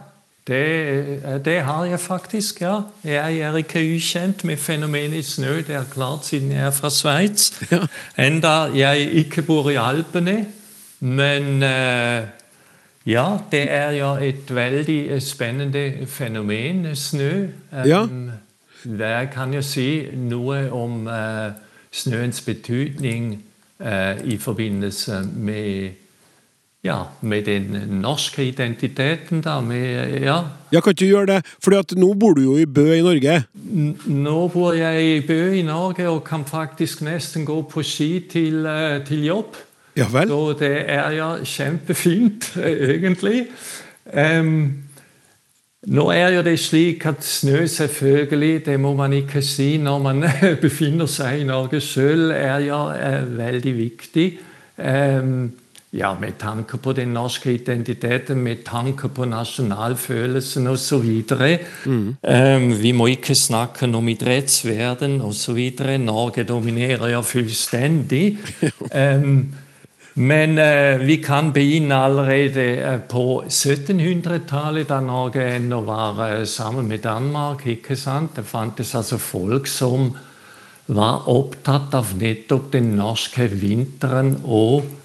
det, 0.49 1.45
det, 1.45 1.61
har 1.61 1.85
jeg 1.85 1.99
faktisk, 1.99 2.61
ja. 2.61 2.81
Jeg 3.03 3.37
er 3.37 3.55
ikke 3.55 3.83
ukjent 3.95 4.43
med 4.43 4.57
fenomenet 4.57 5.25
snø, 5.25 5.57
det 5.67 5.75
er 5.75 5.83
klart, 5.93 6.25
siden 6.25 6.51
jeg 6.51 6.65
er 6.65 6.71
fra 6.71 6.89
Sveits. 6.89 7.61
Ja. 7.71 7.85
Enda 8.17 8.49
jeg 8.73 9.11
ikke 9.11 9.41
bor 9.41 9.69
i 9.69 9.75
Alpene. 9.77 10.45
Men 10.99 11.63
uh, 11.63 12.27
ja, 13.05 13.37
det 13.51 13.71
er 13.71 13.91
jo 13.91 14.15
et 14.15 14.55
veldig 14.55 15.21
spennende 15.21 16.07
fenomen, 16.07 16.95
snø. 16.95 17.47
Um, 17.71 17.87
ja. 17.87 18.05
Jeg 18.85 19.29
kan 19.33 19.53
jo 19.53 19.61
si 19.61 20.07
noe 20.15 20.71
om 20.71 21.07
snøens 21.91 22.41
betydning 22.41 23.43
i 24.23 24.37
forbindelse 24.37 25.21
med 25.35 25.89
ja, 26.83 26.97
med 27.21 27.43
den 27.43 27.75
norske 28.01 28.43
identiteten, 28.47 29.41
da. 29.41 29.59
Med, 29.61 30.21
ja. 30.23 30.37
ja, 30.71 30.79
kan 30.79 30.93
ikke 30.93 30.99
du 30.99 31.09
gjøre 31.09 31.31
det? 31.33 31.39
For 31.59 31.75
nå 31.99 32.13
bor 32.15 32.37
du 32.37 32.45
jo 32.45 32.55
i 32.55 32.65
Bø 32.65 32.87
i 32.95 33.01
Norge. 33.03 33.41
Nå 34.07 34.47
bor 34.53 34.77
jeg 34.77 35.03
i 35.03 35.19
Bø 35.27 35.41
i 35.59 35.65
Norge 35.67 36.07
og 36.09 36.23
kan 36.27 36.45
faktisk 36.47 37.03
nesten 37.03 37.45
gå 37.45 37.61
på 37.67 37.83
ski 37.83 38.11
til, 38.31 38.65
eh, 38.65 39.01
til 39.07 39.25
jobb. 39.27 39.59
Ja 39.99 40.07
vel? 40.13 40.31
Så 40.31 40.53
det 40.59 40.75
er 40.87 41.11
ja 41.17 41.33
kjempefint, 41.43 42.53
egentlig. 42.93 43.47
Um, 44.13 44.85
nå 45.89 46.09
er 46.11 46.37
jo 46.37 46.43
det 46.47 46.57
slik 46.59 47.05
at 47.05 47.23
snø, 47.23 47.65
selvfølgelig, 47.67 48.65
det 48.65 48.79
må 48.79 48.93
man 48.95 49.13
ikke 49.13 49.41
si 49.43 49.77
når 49.77 49.99
man 49.99 50.23
befinner 50.63 51.11
seg 51.11 51.41
i 51.41 51.47
Norge 51.47 51.81
selv, 51.83 52.31
er 52.31 52.59
jo 52.63 52.85
er 52.95 53.25
veldig 53.25 53.75
viktig. 53.77 54.29
Um, 54.79 55.49
ja, 55.91 56.13
med 56.19 56.37
tanke 56.37 56.77
på 56.77 56.93
den 56.93 57.13
norske 57.13 57.53
identiteten, 57.53 58.43
med 58.43 58.61
tanke 58.65 59.09
på 59.09 59.25
nasjonalfølelsen 59.25 60.67
osv. 60.67 61.07
Mm. 61.85 62.15
Um, 62.21 62.67
vi 62.81 62.91
må 62.91 63.07
ikke 63.09 63.35
snakke 63.35 63.89
om 63.89 64.07
idrettsverden 64.07 65.21
osv. 65.21 65.57
Norge 65.97 66.43
dominerer 66.43 67.15
jo 67.15 67.21
fullstendig. 67.21 68.37
Um, 68.89 69.53
men 70.15 70.57
uh, 70.57 70.99
vi 71.05 71.19
kan 71.23 71.51
begynne 71.53 71.95
allerede 71.95 72.63
uh, 72.81 73.01
på 73.09 73.43
1700-tallet, 73.47 74.89
da 74.89 74.99
Norge 74.99 75.45
ennå 75.55 75.81
var 75.85 76.17
uh, 76.19 76.45
sammen 76.45 76.87
med 76.87 77.03
Danmark. 77.05 77.67
ikke 77.67 77.95
sant? 77.95 78.35
Det 78.35 78.45
fantes 78.45 78.95
altså 78.95 79.17
folk 79.17 79.67
som 79.67 80.09
var 80.89 81.27
opptatt 81.29 81.93
av 81.93 82.15
nettopp 82.17 82.71
den 82.73 82.95
norske 82.97 83.45
vinteren 83.51 84.39
og 84.43 84.81
eh, 84.83 84.98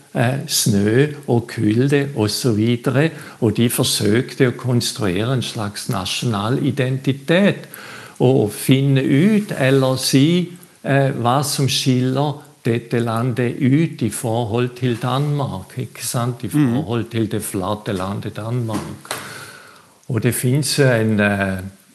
snø 0.46 1.06
og 1.26 1.46
kulde 1.50 2.08
osv. 2.16 2.60
Og, 2.86 3.10
og 3.40 3.56
de 3.56 3.68
forsøkte 3.70 4.48
å 4.48 4.56
konstruere 4.58 5.32
en 5.34 5.42
slags 5.42 5.88
nasjonal 5.90 6.60
identitet. 6.66 7.66
Og 8.22 8.52
finne 8.54 9.02
ut 9.02 9.50
eller 9.58 9.98
si 9.98 10.26
eh, 10.86 11.10
hva 11.10 11.40
som 11.42 11.66
skiller 11.68 12.44
dette 12.64 13.00
landet 13.02 13.58
ut 13.60 14.02
i 14.02 14.10
forhold 14.10 14.76
til 14.78 14.96
Danmark. 15.02 15.74
ikke 15.76 16.06
sant? 16.06 16.44
I 16.44 16.50
mm. 16.52 16.74
forhold 16.74 17.08
til 17.10 17.30
det 17.30 17.42
flate 17.42 17.92
landet 17.92 18.36
Danmark. 18.36 19.18
Og 20.08 20.22
det 20.22 20.34
fins 20.34 20.78
en 20.78 21.20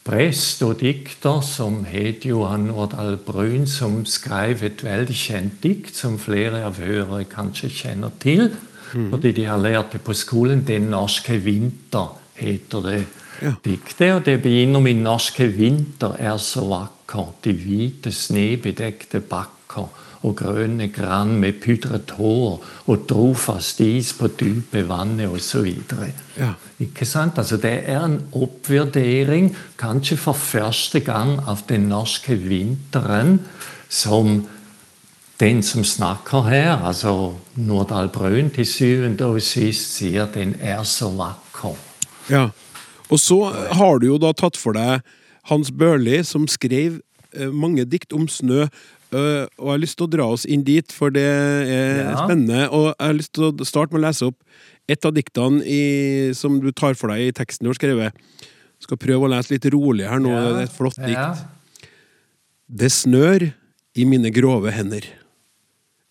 eh, 0.10 0.16
prest 0.16 0.64
og 0.66 0.80
dikter 0.82 1.42
som 1.46 1.84
het 1.86 2.26
Johan 2.26 2.68
Nordahl 2.70 3.18
Brun, 3.18 3.68
som 3.68 4.06
skrev 4.06 4.64
et 4.64 4.84
veldig 4.84 5.16
kjent 5.16 5.62
dikt 5.64 5.96
som 5.96 6.18
flere 6.20 6.64
av 6.66 6.80
hørere 6.82 7.26
kanskje 7.30 7.70
kjenner 7.70 8.12
til. 8.20 8.50
Mm. 8.94 9.12
Fordi 9.12 9.32
de 9.32 9.46
har 9.46 9.62
lært 9.62 9.94
det 9.94 10.02
på 10.02 10.14
skolen. 10.14 10.66
'Den 10.66 10.90
norske 10.90 11.38
vinter' 11.38 12.18
heter 12.36 12.82
det 12.82 13.06
ja. 13.42 13.54
diktet. 13.66 14.14
Og 14.14 14.26
det 14.26 14.42
begynner 14.42 14.80
med 14.80 14.96
'Norske 14.96 15.48
vinter 15.48 16.16
er 16.20 16.38
så 16.38 16.62
vakker', 16.62 17.34
de 17.44 17.54
hvite 17.54 18.12
snebedekte 18.12 19.20
bakker 19.20 19.90
og 20.22 20.36
grønne 20.42 20.90
grann 20.92 21.38
med 21.40 21.62
pudret 21.64 22.12
hår 22.18 22.60
og 22.92 23.08
trofast 23.08 23.80
is 23.84 24.12
på 24.18 24.28
dype 24.40 24.84
vannet 24.90 25.32
osv. 25.32 25.70
Ja. 26.38 26.54
Ikke 26.80 27.08
sant? 27.08 27.38
Altså, 27.40 27.58
det 27.58 27.74
er 27.88 28.04
en 28.04 28.22
oppvurdering, 28.36 29.54
kanskje 29.80 30.18
for 30.20 30.34
første 30.34 31.00
gang, 31.00 31.38
av 31.48 31.64
den 31.70 31.88
norske 31.92 32.36
vinteren 32.36 33.40
som 33.90 34.48
den 35.40 35.62
som 35.64 35.86
snakker 35.88 36.50
her, 36.52 36.82
altså 36.84 37.36
Nordahl 37.56 38.10
Brun, 38.12 38.50
til 38.52 38.68
syvende 38.68 39.26
og 39.26 39.40
sist 39.42 39.96
sier 39.96 40.28
den 40.34 40.58
er 40.60 40.84
så 40.84 41.08
vakker. 41.16 41.78
Ja, 42.30 42.50
Og 43.10 43.20
så 43.20 43.40
har 43.74 44.00
du 44.00 44.12
jo 44.12 44.20
da 44.22 44.34
tatt 44.38 44.58
for 44.60 44.78
deg 44.78 45.02
Hans 45.50 45.72
Børli, 45.74 46.22
som 46.24 46.46
skrev 46.50 47.00
eh, 47.34 47.50
mange 47.50 47.86
dikt 47.90 48.14
om 48.14 48.28
snø. 48.30 48.68
Uh, 49.10 49.48
og 49.58 49.66
jeg 49.66 49.72
har 49.72 49.82
lyst 49.82 49.98
til 49.98 50.06
å 50.06 50.12
dra 50.14 50.26
oss 50.30 50.46
inn 50.46 50.64
dit, 50.66 50.94
for 50.94 51.14
det 51.14 51.26
er 51.26 52.04
ja. 52.04 52.18
spennende. 52.22 52.68
Og 52.70 52.92
jeg 52.92 53.08
har 53.08 53.18
lyst 53.18 53.34
til 53.38 53.50
å 53.50 53.68
starte 53.68 53.96
med 53.96 54.04
å 54.04 54.08
lese 54.08 54.30
opp 54.30 54.38
et 54.90 55.06
av 55.06 55.14
diktene 55.16 55.62
i, 55.66 55.82
som 56.38 56.60
du 56.62 56.70
tar 56.74 56.98
for 56.98 57.14
deg 57.14 57.30
i 57.30 57.36
teksten 57.36 57.66
du 57.66 57.72
har 57.72 57.80
skrevet. 57.80 58.26
Jeg 58.80 58.88
skal 58.88 59.02
prøve 59.02 59.28
å 59.28 59.32
lese 59.34 59.54
litt 59.56 59.68
rolig 59.74 60.08
her 60.10 60.22
nå. 60.24 60.34
Ja. 60.34 60.44
Det 60.46 60.62
er 60.62 60.70
et 60.70 60.78
flott 60.78 61.00
dikt. 61.02 61.46
Det 62.70 62.92
snør 62.94 63.50
i 63.98 64.06
mine 64.06 64.32
grove 64.34 64.74
hender. 64.74 65.06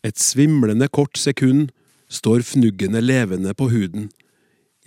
Et 0.07 0.18
svimlende 0.18 0.88
kort 0.90 1.18
sekund 1.18 1.70
står 2.11 2.44
fnuggene 2.46 3.03
levende 3.03 3.55
på 3.55 3.70
huden. 3.72 4.09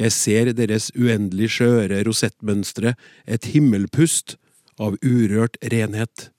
Jeg 0.02 0.16
ser 0.16 0.52
deres 0.58 0.90
uendelig 0.98 1.52
skjøre 1.58 2.02
rosettmønstre, 2.08 2.96
et 3.28 3.50
himmelpust 3.54 4.36
av 4.82 4.98
urørt 5.06 5.60
renhet. 5.74 6.32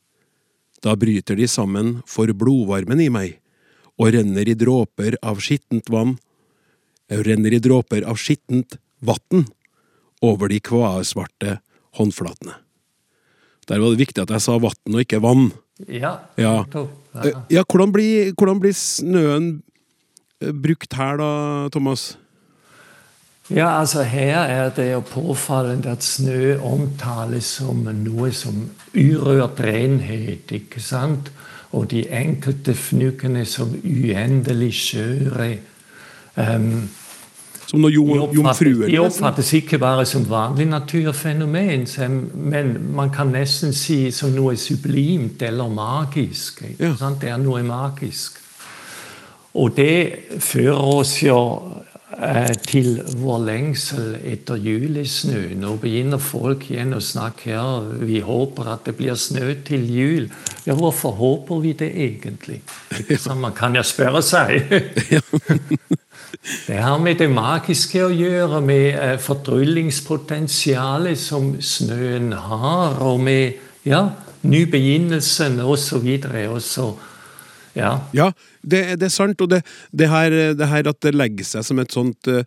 Da 0.82 0.96
bryter 0.98 1.38
de 1.38 1.46
sammen 1.48 2.00
for 2.10 2.26
blodvarmen 2.34 3.00
i 3.00 3.08
meg, 3.12 3.36
og 4.00 4.12
renner 4.16 4.48
i 4.48 4.54
dråper 4.58 5.16
av 5.22 5.40
skittent 5.42 5.90
vann. 5.92 6.18
renner 7.12 7.52
i 7.52 7.58
dråper 7.60 8.06
av 8.08 8.16
skittent 8.16 8.78
vann 9.04 9.46
over 10.22 10.48
de 10.48 10.60
kvaesvarte 10.60 11.58
håndflatene. 11.98 12.54
Der 13.68 13.78
var 13.78 13.90
det 13.92 14.00
viktig 14.00 14.22
at 14.22 14.30
jeg 14.30 14.40
sa 14.40 14.56
vann 14.58 14.94
og 14.96 15.02
ikke 15.02 15.20
vann. 15.20 15.52
Ja. 15.88 16.20
Ja. 16.40 16.64
Eh, 17.14 17.32
Ja, 17.50 17.62
hvordan 17.64 17.92
blir, 17.92 18.32
hvordan 18.32 18.60
blir 18.60 18.72
snøen 18.72 19.62
eh, 20.40 20.52
brukt 20.52 20.92
her 20.94 21.16
da, 21.18 21.68
Thomas? 21.70 22.16
Ja, 23.54 23.80
altså 23.80 24.02
Her 24.02 24.38
er 24.38 24.70
det 24.76 24.92
jo 24.92 25.00
påfallende 25.00 25.90
at 25.92 26.04
snø 26.04 26.56
omtales 26.64 27.44
som 27.44 27.76
noe 27.76 28.30
som 28.32 28.70
urørt 28.94 29.60
renhet. 29.60 30.50
ikke 30.52 30.80
sant? 30.80 31.32
Og 31.72 31.90
de 31.90 32.04
enkelte 32.10 32.74
fnuggene 32.74 33.44
som 33.44 33.74
uendelig 33.84 34.72
skjøre. 34.74 35.56
Um, 36.36 36.88
Som 37.68 37.82
de, 37.82 37.88
jom, 37.94 38.10
oppfattes, 38.10 38.60
jomfruer? 38.60 38.86
de 38.88 38.98
oppfattes 39.00 39.52
ikke 39.52 39.78
bare 39.78 40.04
som 40.06 40.24
vanlig 40.28 40.66
naturfenomen, 40.68 41.86
men 42.34 42.72
man 42.96 43.10
kan 43.10 43.26
nesten 43.32 43.72
si 43.72 44.10
som 44.10 44.30
noe 44.30 44.56
sublimt 44.56 45.42
eller 45.42 45.68
magisk. 45.68 46.62
ikke 46.62 46.84
Ja. 46.84 46.94
sant? 46.96 47.20
Det 47.20 47.30
er 47.30 47.36
noe 47.36 47.62
magisk. 47.62 48.32
Og 49.54 49.76
det 49.76 50.12
fører 50.38 50.80
oss 50.98 51.22
jo 51.22 51.38
til 52.68 53.00
vår 53.18 53.40
lengsel 53.46 54.16
etter 54.28 54.60
julesnø. 54.60 55.40
Nå 55.58 55.76
begynner 55.82 56.20
folk 56.22 56.68
igjen 56.70 56.94
å 56.96 57.00
snakke 57.02 57.50
ja, 57.54 57.66
vi 58.02 58.20
håper 58.24 58.74
at 58.74 58.86
det 58.88 58.96
blir 59.00 59.18
snø 59.18 59.54
til 59.66 59.88
jul. 59.90 60.30
Ja, 60.66 60.76
hvorfor 60.78 61.16
håper 61.18 61.64
vi 61.64 61.74
det 61.78 61.90
egentlig? 61.92 62.62
Sant? 63.16 63.40
Man 63.40 63.56
kan 63.56 63.74
jo 63.76 63.84
spørre 63.86 64.22
seg. 64.24 64.60
Det 66.66 66.76
har 66.76 66.98
med 66.98 67.18
det 67.20 67.28
magiske 67.30 68.02
å 68.06 68.10
gjøre, 68.12 68.60
med 68.64 68.86
eh, 68.96 69.16
fortryllingspotensialet 69.20 71.18
som 71.20 71.54
snøen 71.60 72.32
har, 72.32 72.98
og 73.04 73.20
med 73.22 73.60
ja, 73.86 74.08
nybegynnelsen 74.42 75.60
osv. 75.60 76.08
Ja. 77.78 77.92
Ja, 78.12 78.30
det, 78.60 78.82
det 79.00 79.08
er 79.08 79.14
sant. 79.14 79.40
Og 79.40 79.48
det, 79.52 79.62
det, 79.92 80.08
her, 80.12 80.34
det 80.58 80.68
her 80.68 80.90
at 80.90 81.00
det 81.04 81.14
legger 81.16 81.46
seg 81.48 81.64
som 81.66 81.80
et 81.82 81.94
sånt 81.94 82.28
eh, 82.28 82.44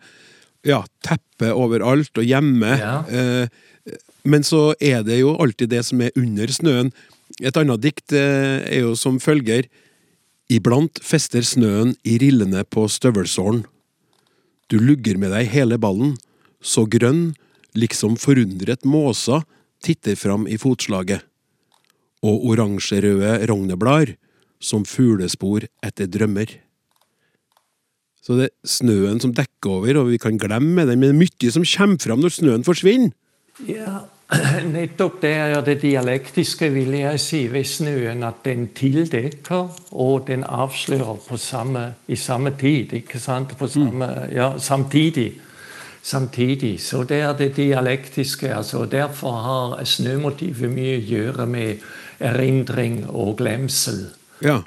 ja, 0.65 0.83
teppe 1.05 1.53
overalt 1.53 2.17
og 2.21 2.25
hjemme. 2.25 2.75
Ja. 2.81 2.97
Eh, 3.09 3.47
Men 4.25 4.41
så 4.41 4.73
er 4.81 5.03
det 5.05 5.19
jo 5.19 5.35
alltid 5.37 5.69
det 5.69 5.83
som 5.85 6.01
er 6.01 6.15
under 6.17 6.49
snøen. 6.49 6.91
Et 7.41 7.57
annet 7.57 7.81
dikt 7.83 8.13
eh, 8.17 8.61
er 8.65 8.85
jo 8.85 8.95
som 8.97 9.19
følger 9.21 9.67
Iblant 10.49 10.99
fester 11.01 11.41
snøen 11.41 11.95
i 12.05 12.19
rillene 12.21 12.61
på 12.69 12.83
støvelsålen. 12.89 13.63
Du 14.69 14.77
lugger 14.77 15.17
med 15.17 15.31
deg 15.33 15.49
hele 15.53 15.77
ballen, 15.81 16.15
så 16.61 16.83
grønn, 16.89 17.35
liksom 17.77 18.13
forundret 18.17 18.85
måsa, 18.85 19.43
titter 19.81 20.17
fram 20.17 20.45
i 20.49 20.57
fotslaget. 20.61 21.25
Og 22.25 22.45
oransjerøde 22.49 23.39
rogneblar, 23.49 24.13
som 24.59 24.85
fuglespor 24.87 25.67
etter 25.85 26.09
drømmer. 26.11 26.57
Så 28.25 28.39
det 28.39 28.47
er 28.49 28.69
snøen 28.69 29.21
som 29.21 29.35
dekker 29.37 29.69
over, 29.69 30.01
og 30.01 30.09
vi 30.09 30.17
kan 30.21 30.39
glemme 30.41 30.87
den, 30.89 30.97
men 30.97 31.05
det 31.05 31.13
er 31.13 31.21
mye 31.21 31.53
som 31.53 31.65
kommer 31.75 32.01
fram 32.01 32.23
når 32.23 32.33
snøen 32.39 32.65
forsvinner. 32.65 33.13
Ja, 33.69 34.01
nettopp 34.73 35.19
det 35.21 35.31
er 35.37 35.61
det 35.61 35.77
dialektiske, 35.83 36.71
vil 36.73 36.95
jeg 36.97 37.19
si, 37.21 37.43
ved 37.53 37.67
snøen. 37.69 38.23
At 38.25 38.41
den 38.45 38.71
tildekker 38.75 39.69
og 39.91 40.25
den 40.27 40.43
avslører 40.43 41.21
på 41.27 41.37
samme, 41.37 41.93
i 42.07 42.15
samme 42.15 42.55
tid. 42.59 42.93
ikke 42.93 43.19
sant? 43.19 43.53
På 43.57 43.67
samme, 43.67 44.09
ja, 44.33 44.55
samtidig. 44.57 45.35
Samtidig. 46.01 46.81
Så 46.81 47.03
det 47.03 47.21
er 47.21 47.37
det 47.37 47.55
dialektiske. 47.57 48.55
altså 48.55 48.85
Derfor 48.85 49.31
har 49.31 49.85
snømotivet 49.85 50.69
mye 50.69 50.97
å 50.97 51.05
gjøre 51.05 51.45
med 51.45 51.85
erindring 52.19 53.05
og 53.09 53.37
glemsel. 53.37 54.07
Ja, 54.41 54.61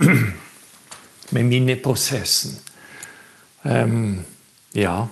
Med 1.31 1.45
minneprosessen. 1.45 2.55
Ehm, 3.63 4.21
ja. 4.73 5.09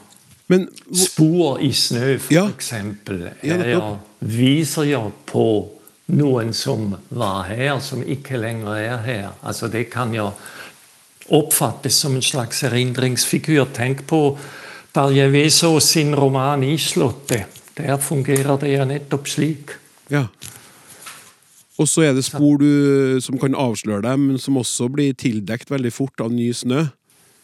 men 0.46 0.68
Spor 0.94 1.58
i 1.60 1.72
snø, 1.72 2.18
for 2.18 2.32
Ja. 2.34 2.46
eksempel, 2.48 3.30
Ja, 3.42 3.54
er 3.54 3.58
nettopp. 3.58 3.98
viser 4.20 4.82
jo 4.84 5.12
på 5.26 5.68
noen 6.08 6.52
som 6.54 6.96
var 7.10 7.42
her, 7.44 7.78
som 7.80 8.02
ikke 8.02 8.38
lenger 8.38 8.74
er 8.76 8.96
her. 9.02 9.28
Altså 9.44 9.68
Det 9.68 9.90
kan 9.90 10.14
jo 10.14 10.30
oppfattes 11.30 11.94
som 11.94 12.14
en 12.14 12.22
slags 12.22 12.62
erindringsfigur. 12.62 13.66
Tenk 13.74 14.06
på 14.06 14.38
Darje 14.94 15.28
Vesaas 15.32 15.84
sin 15.84 16.14
roman 16.14 16.62
'Islottet'. 16.62 17.44
Der 17.76 17.96
fungerer 17.98 18.56
det 18.60 18.78
jo 18.78 18.84
nettopp 18.84 19.26
slik. 19.28 19.70
ja. 20.10 20.26
Og 21.76 21.88
så 21.88 22.06
er 22.08 22.14
det 22.16 22.24
spor 22.24 22.60
du, 22.62 23.18
som 23.20 23.36
kan 23.40 23.56
avsløre 23.56 24.04
deg, 24.06 24.20
men 24.20 24.40
som 24.40 24.56
også 24.56 24.88
blir 24.92 25.16
tildekt 25.18 25.72
veldig 25.72 25.92
fort 25.92 26.24
av 26.24 26.32
ny 26.32 26.48
snø. 26.56 26.86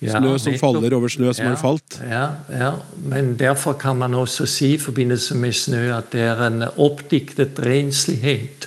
Ja, 0.02 0.18
Snø 0.18 0.34
som 0.42 0.56
faller 0.58 0.96
over 0.96 1.12
snø 1.12 1.30
som 1.30 1.44
ja, 1.46 1.50
har 1.52 1.60
falt. 1.60 1.96
Ja, 2.02 2.24
ja, 2.50 2.70
men 3.06 3.36
derfor 3.38 3.76
kan 3.78 4.00
man 4.00 4.16
også 4.18 4.48
si 4.50 4.72
i 4.74 4.80
forbindelse 4.82 5.36
med 5.38 5.54
snø 5.54 5.82
at 5.94 6.10
det 6.10 6.24
er 6.26 6.42
en 6.48 6.64
oppdiktet 6.66 7.60
renslighet. 7.62 8.66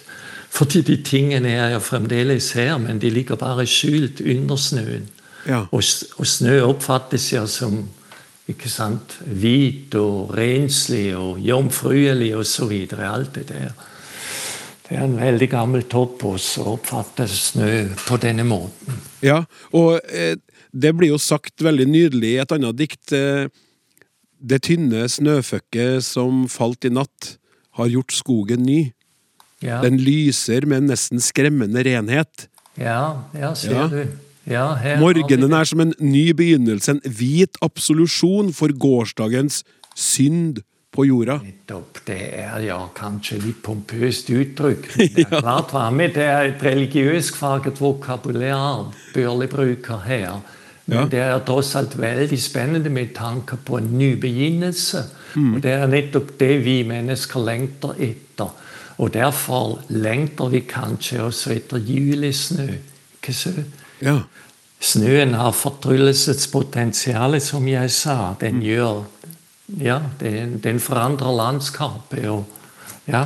Fordi 0.56 0.80
de 0.88 0.96
tingene 1.04 1.52
er 1.52 1.74
jo 1.74 1.82
fremdeles 1.84 2.54
her, 2.56 2.78
men 2.80 3.02
de 3.04 3.10
ligger 3.12 3.36
bare 3.36 3.66
skjult 3.68 4.22
under 4.24 4.56
snøen. 4.56 5.10
Ja. 5.44 5.66
Og, 5.72 5.84
og 6.16 6.30
snø 6.30 6.62
oppfattes 6.70 7.28
jo 7.34 7.44
som 7.52 7.82
ikke 8.48 8.70
sant, 8.70 9.18
hvit 9.26 9.96
og 10.00 10.32
renslig 10.38 11.10
og 11.18 11.42
jomfruelig 11.44 12.32
osv. 12.40 12.72
Alt 12.96 13.36
det 13.36 13.50
der. 13.52 13.76
Det 14.86 14.98
er 15.00 15.06
en 15.08 15.16
veldig 15.18 15.48
gammel 15.50 15.86
topos 15.90 16.52
å 16.62 16.76
oppfatte 16.76 17.26
snø 17.30 17.70
på 18.06 18.18
denne 18.22 18.46
måten. 18.46 19.00
Ja, 19.26 19.42
og 19.74 19.98
eh, 20.14 20.36
det 20.76 20.92
blir 20.98 21.16
jo 21.16 21.22
sagt 21.22 21.64
veldig 21.66 21.88
nydelig 21.90 22.36
i 22.36 22.42
et 22.44 22.54
annet 22.54 22.78
dikt. 22.78 23.14
Eh, 23.16 23.48
det 24.46 24.62
tynne 24.68 25.08
snøføkket 25.10 26.06
som 26.06 26.46
falt 26.52 26.86
i 26.86 26.94
natt, 26.94 27.38
har 27.76 27.90
gjort 27.92 28.14
skogen 28.16 28.62
ny. 28.64 28.92
Ja. 29.66 29.82
Den 29.84 29.98
lyser 30.00 30.68
med 30.70 30.84
en 30.84 30.94
nesten 30.94 31.24
skremmende 31.24 31.82
renhet. 31.84 32.46
Ja, 32.80 33.26
ja 33.36 33.56
ser 33.56 33.74
Ja. 33.74 33.88
du. 33.88 34.06
Ja, 34.46 34.78
Morgenen 35.02 35.54
er 35.58 35.66
som 35.66 35.80
en 35.82 35.96
ny 35.98 36.30
begynnelse, 36.38 36.92
en 36.92 37.02
hvit 37.18 37.58
absolusjon 37.66 38.54
for 38.54 38.70
gårsdagens 38.70 39.64
synd 39.98 40.62
på 40.96 41.06
jorda. 41.06 41.38
Nettopp. 41.44 42.02
Det 42.08 42.20
er 42.40 42.60
ja 42.64 42.80
kanskje 42.96 43.40
litt 43.44 43.62
pompøst 43.66 44.32
uttrykk. 44.34 44.92
Det 44.98 45.26
er 45.26 45.40
klart 45.40 45.74
det 46.16 46.24
er 46.24 46.52
et 46.52 46.64
religiøst 46.64 47.36
farget 47.36 47.82
vokabulær 47.82 48.92
Børli 49.14 49.48
bruker 49.52 50.04
her. 50.06 50.42
Men 50.86 51.10
det 51.10 51.22
er 51.24 51.40
tross 51.46 51.74
alt 51.76 51.96
veldig 51.98 52.38
spennende 52.42 52.92
med 52.94 53.16
tanke 53.18 53.58
på 53.58 53.80
en 53.80 53.90
ny 53.98 54.14
begynnelse. 54.22 55.02
Mm. 55.34 55.56
Og 55.56 55.64
det 55.64 55.72
er 55.74 55.88
nettopp 55.90 56.36
det 56.40 56.54
vi 56.66 56.78
mennesker 56.88 57.42
lengter 57.42 57.98
etter. 57.98 58.54
Og 59.02 59.12
derfor 59.14 59.80
lengter 59.90 60.52
vi 60.54 60.62
kanskje 60.70 61.24
også 61.26 61.56
etter 61.58 61.82
julesnø. 61.82 62.70
Ikke 63.18 63.34
så? 63.34 63.52
Ja. 64.04 64.20
Snøen 64.80 65.34
har 65.34 65.56
fortryllelsespotensial, 65.56 67.40
som 67.42 67.68
jeg 67.68 67.92
sa. 67.92 68.36
Den 68.40 68.62
gjør 68.64 69.04
Ja, 69.82 70.00
den, 70.20 70.60
den 70.62 70.80
forandrer 70.80 71.34
landskapet 71.36 72.28
og 72.30 72.46
Ja. 73.08 73.26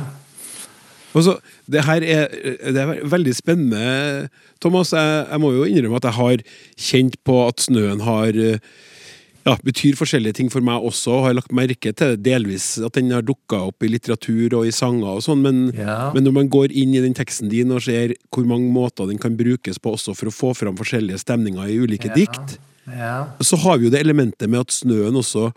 Og 1.10 1.24
så, 1.26 1.32
det 1.66 1.82
her 1.88 2.04
er, 2.06 2.28
det 2.70 2.78
er 2.78 3.00
veldig 3.10 3.32
spennende, 3.34 4.28
Thomas. 4.62 4.92
Jeg, 4.94 5.24
jeg 5.26 5.40
må 5.42 5.50
jo 5.56 5.64
innrømme 5.66 5.98
at 5.98 6.06
jeg 6.06 6.14
har 6.20 6.42
kjent 6.78 7.16
på 7.26 7.34
at 7.48 7.64
snøen 7.64 8.00
har 8.06 8.36
ja, 8.36 9.54
betyr 9.64 9.96
forskjellige 9.98 10.36
ting 10.38 10.50
for 10.52 10.62
meg 10.64 10.84
også, 10.86 11.10
og 11.16 11.24
har 11.26 11.34
lagt 11.38 11.54
merke 11.56 11.92
til 11.96 12.12
det 12.14 12.20
delvis 12.28 12.74
at 12.84 12.94
den 12.98 13.10
har 13.14 13.24
dukka 13.26 13.58
opp 13.70 13.82
i 13.82 13.90
litteratur 13.90 14.54
og 14.60 14.68
i 14.68 14.74
sanger 14.74 15.16
og 15.16 15.24
sånn, 15.24 15.40
men, 15.42 15.60
Ja. 15.76 16.10
men 16.14 16.24
når 16.28 16.36
man 16.36 16.50
går 16.52 16.70
inn 16.76 16.94
i 16.94 17.00
den 17.02 17.16
teksten 17.16 17.48
din 17.50 17.72
og 17.72 17.82
ser 17.82 18.14
hvor 18.30 18.46
mange 18.46 18.70
måter 18.70 19.08
den 19.08 19.18
kan 19.18 19.34
brukes 19.40 19.80
på 19.80 19.96
også 19.96 20.14
for 20.14 20.30
å 20.30 20.34
få 20.34 20.52
fram 20.54 20.76
forskjellige 20.78 21.18
stemninger 21.24 21.66
i 21.72 21.80
ulike 21.80 22.12
dikt, 22.14 22.58
Ja. 22.86 23.26
så 23.40 23.56
har 23.64 23.78
vi 23.78 23.88
jo 23.88 23.90
det 23.90 24.04
elementet 24.04 24.48
med 24.48 24.60
at 24.60 24.70
snøen 24.76 25.16
også 25.16 25.50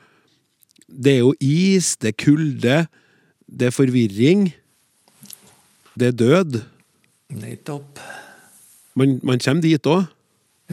Det 0.87 1.13
er 1.13 1.21
jo 1.23 1.33
is, 1.39 1.95
det 2.01 2.13
er 2.13 2.17
kulde, 2.25 2.77
det 3.47 3.69
er 3.69 3.75
forvirring, 3.75 4.49
det 5.99 6.07
er 6.07 6.17
død. 6.17 6.61
Nettopp. 7.29 7.99
Man, 8.95 9.19
man 9.23 9.41
kommer 9.41 9.61
dit 9.61 9.87
òg. 9.89 10.05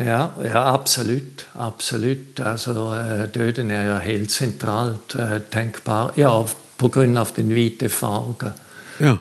Ja, 0.00 0.30
ja, 0.44 0.62
absolutt. 0.74 1.46
Absolutt. 1.58 2.40
Altså, 2.40 2.72
eh, 2.94 3.26
døden 3.34 3.70
er 3.70 3.86
jo 3.88 3.98
helt 4.04 4.32
sentralt 4.32 5.14
eh, 5.18 5.40
tenkbar. 5.52 6.12
Ja, 6.16 6.32
pga. 6.78 7.24
den 7.36 7.52
hvite 7.52 7.88
farge. 7.88 8.52
Ja. 9.00 9.16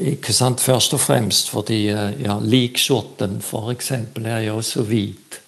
Ikke 0.00 0.32
sant? 0.32 0.60
Først 0.60 0.94
og 0.94 1.00
fremst 1.00 1.50
fordi 1.50 1.88
eh, 1.88 2.22
ja, 2.22 2.38
likskjorten, 2.40 3.40
for 3.42 3.70
eksempel, 3.70 4.26
er 4.26 4.38
jo 4.48 4.56
også 4.56 4.82
hvit. 4.82 5.40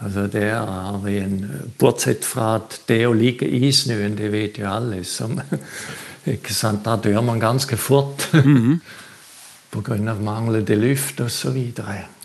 Altså 0.00 0.26
der 0.32 0.54
har 0.56 0.98
vi 1.04 1.18
en, 1.20 1.42
Bortsett 1.78 2.24
fra 2.24 2.54
at 2.56 2.78
det 2.88 3.02
å 3.06 3.12
like 3.16 3.44
isnøen, 3.44 4.16
det 4.16 4.30
vet 4.32 4.58
jo 4.60 4.68
alle. 4.70 5.02
Som, 5.04 5.36
ikke 6.34 6.54
sant? 6.56 6.84
Da 6.86 6.96
dør 6.96 7.20
man 7.26 7.40
ganske 7.40 7.76
fort. 7.76 8.28
Mm 8.32 8.56
-hmm. 8.56 8.78
Pga. 9.70 10.14
manglende 10.14 10.74
luft 10.74 11.20
osv. 11.20 11.72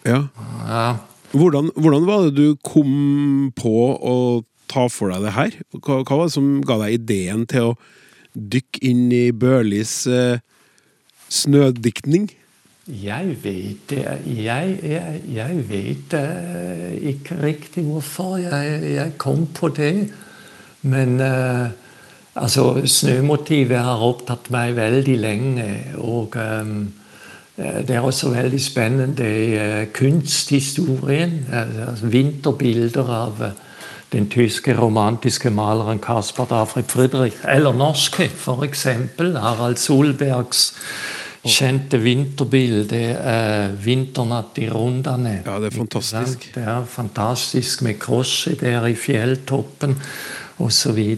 Ja. 0.06 0.28
ja. 0.68 0.96
Hvordan, 1.32 1.72
hvordan 1.76 2.06
var 2.06 2.24
det 2.24 2.36
du 2.36 2.56
kom 2.64 3.52
på 3.56 4.00
å 4.02 4.44
ta 4.68 4.88
for 4.88 5.12
deg 5.12 5.22
det 5.22 5.36
her? 5.36 5.52
Hva, 5.74 6.04
hva 6.04 6.18
var 6.18 6.26
det 6.26 6.34
som 6.34 6.62
ga 6.62 6.78
deg 6.78 6.94
ideen 6.94 7.46
til 7.46 7.62
å 7.62 7.78
dykke 8.34 8.82
inn 8.82 9.12
i 9.12 9.32
Børlis 9.32 10.08
eh, 10.08 10.40
snødiktning? 11.30 12.30
Jeg 12.88 13.38
vet. 13.44 13.92
Jeg, 13.92 14.80
jeg, 14.84 15.22
jeg, 15.34 15.70
vet 15.70 16.14
ikke 17.02 17.38
riktig 17.44 17.84
hvorfor 17.84 18.38
jeg, 18.38 19.14
kom 19.18 19.48
på 19.48 19.68
det. 19.74 20.12
Men 20.82 21.20
uh, 21.22 21.70
altså, 22.36 22.86
snømotivet 22.86 23.80
har 23.80 24.06
opptatt 24.06 24.52
meg 24.54 24.76
veldig 24.78 25.18
lenge. 25.18 25.66
Og 25.98 26.38
um, 26.38 26.94
det 27.58 27.90
er 27.90 28.06
også 28.06 28.30
veldig 28.30 28.62
spennende 28.62 29.34
uh, 29.58 29.82
kunsthistorien. 29.94 31.48
Altså, 31.50 32.06
vinterbilder 32.06 33.10
av 33.10 33.46
den 34.14 34.30
tyske 34.30 34.78
romantiske 34.78 35.50
maleren 35.50 36.00
Caspar 36.00 36.46
Dafrid 36.54 36.94
Friedrich. 36.94 37.42
Eller 37.50 37.74
norske, 37.74 38.30
f.eks. 38.30 38.88
Harald 39.18 39.82
Solbergs 39.82 40.76
kjente 41.46 41.98
vinterbilde 42.02 43.02
eh, 43.14 43.70
'Vinternatt 43.86 44.58
i 44.58 44.70
Rondane'. 44.70 45.42
Ja, 45.46 45.60
det 45.60 45.74
er 45.74 45.78
fantastisk. 45.78 46.50
Det 46.56 46.64
er 46.64 46.86
fantastisk 46.86 47.82
med 47.82 47.96
der 48.60 48.86
i 48.86 48.96
fjelltoppen 48.96 49.96
osv. 50.58 51.18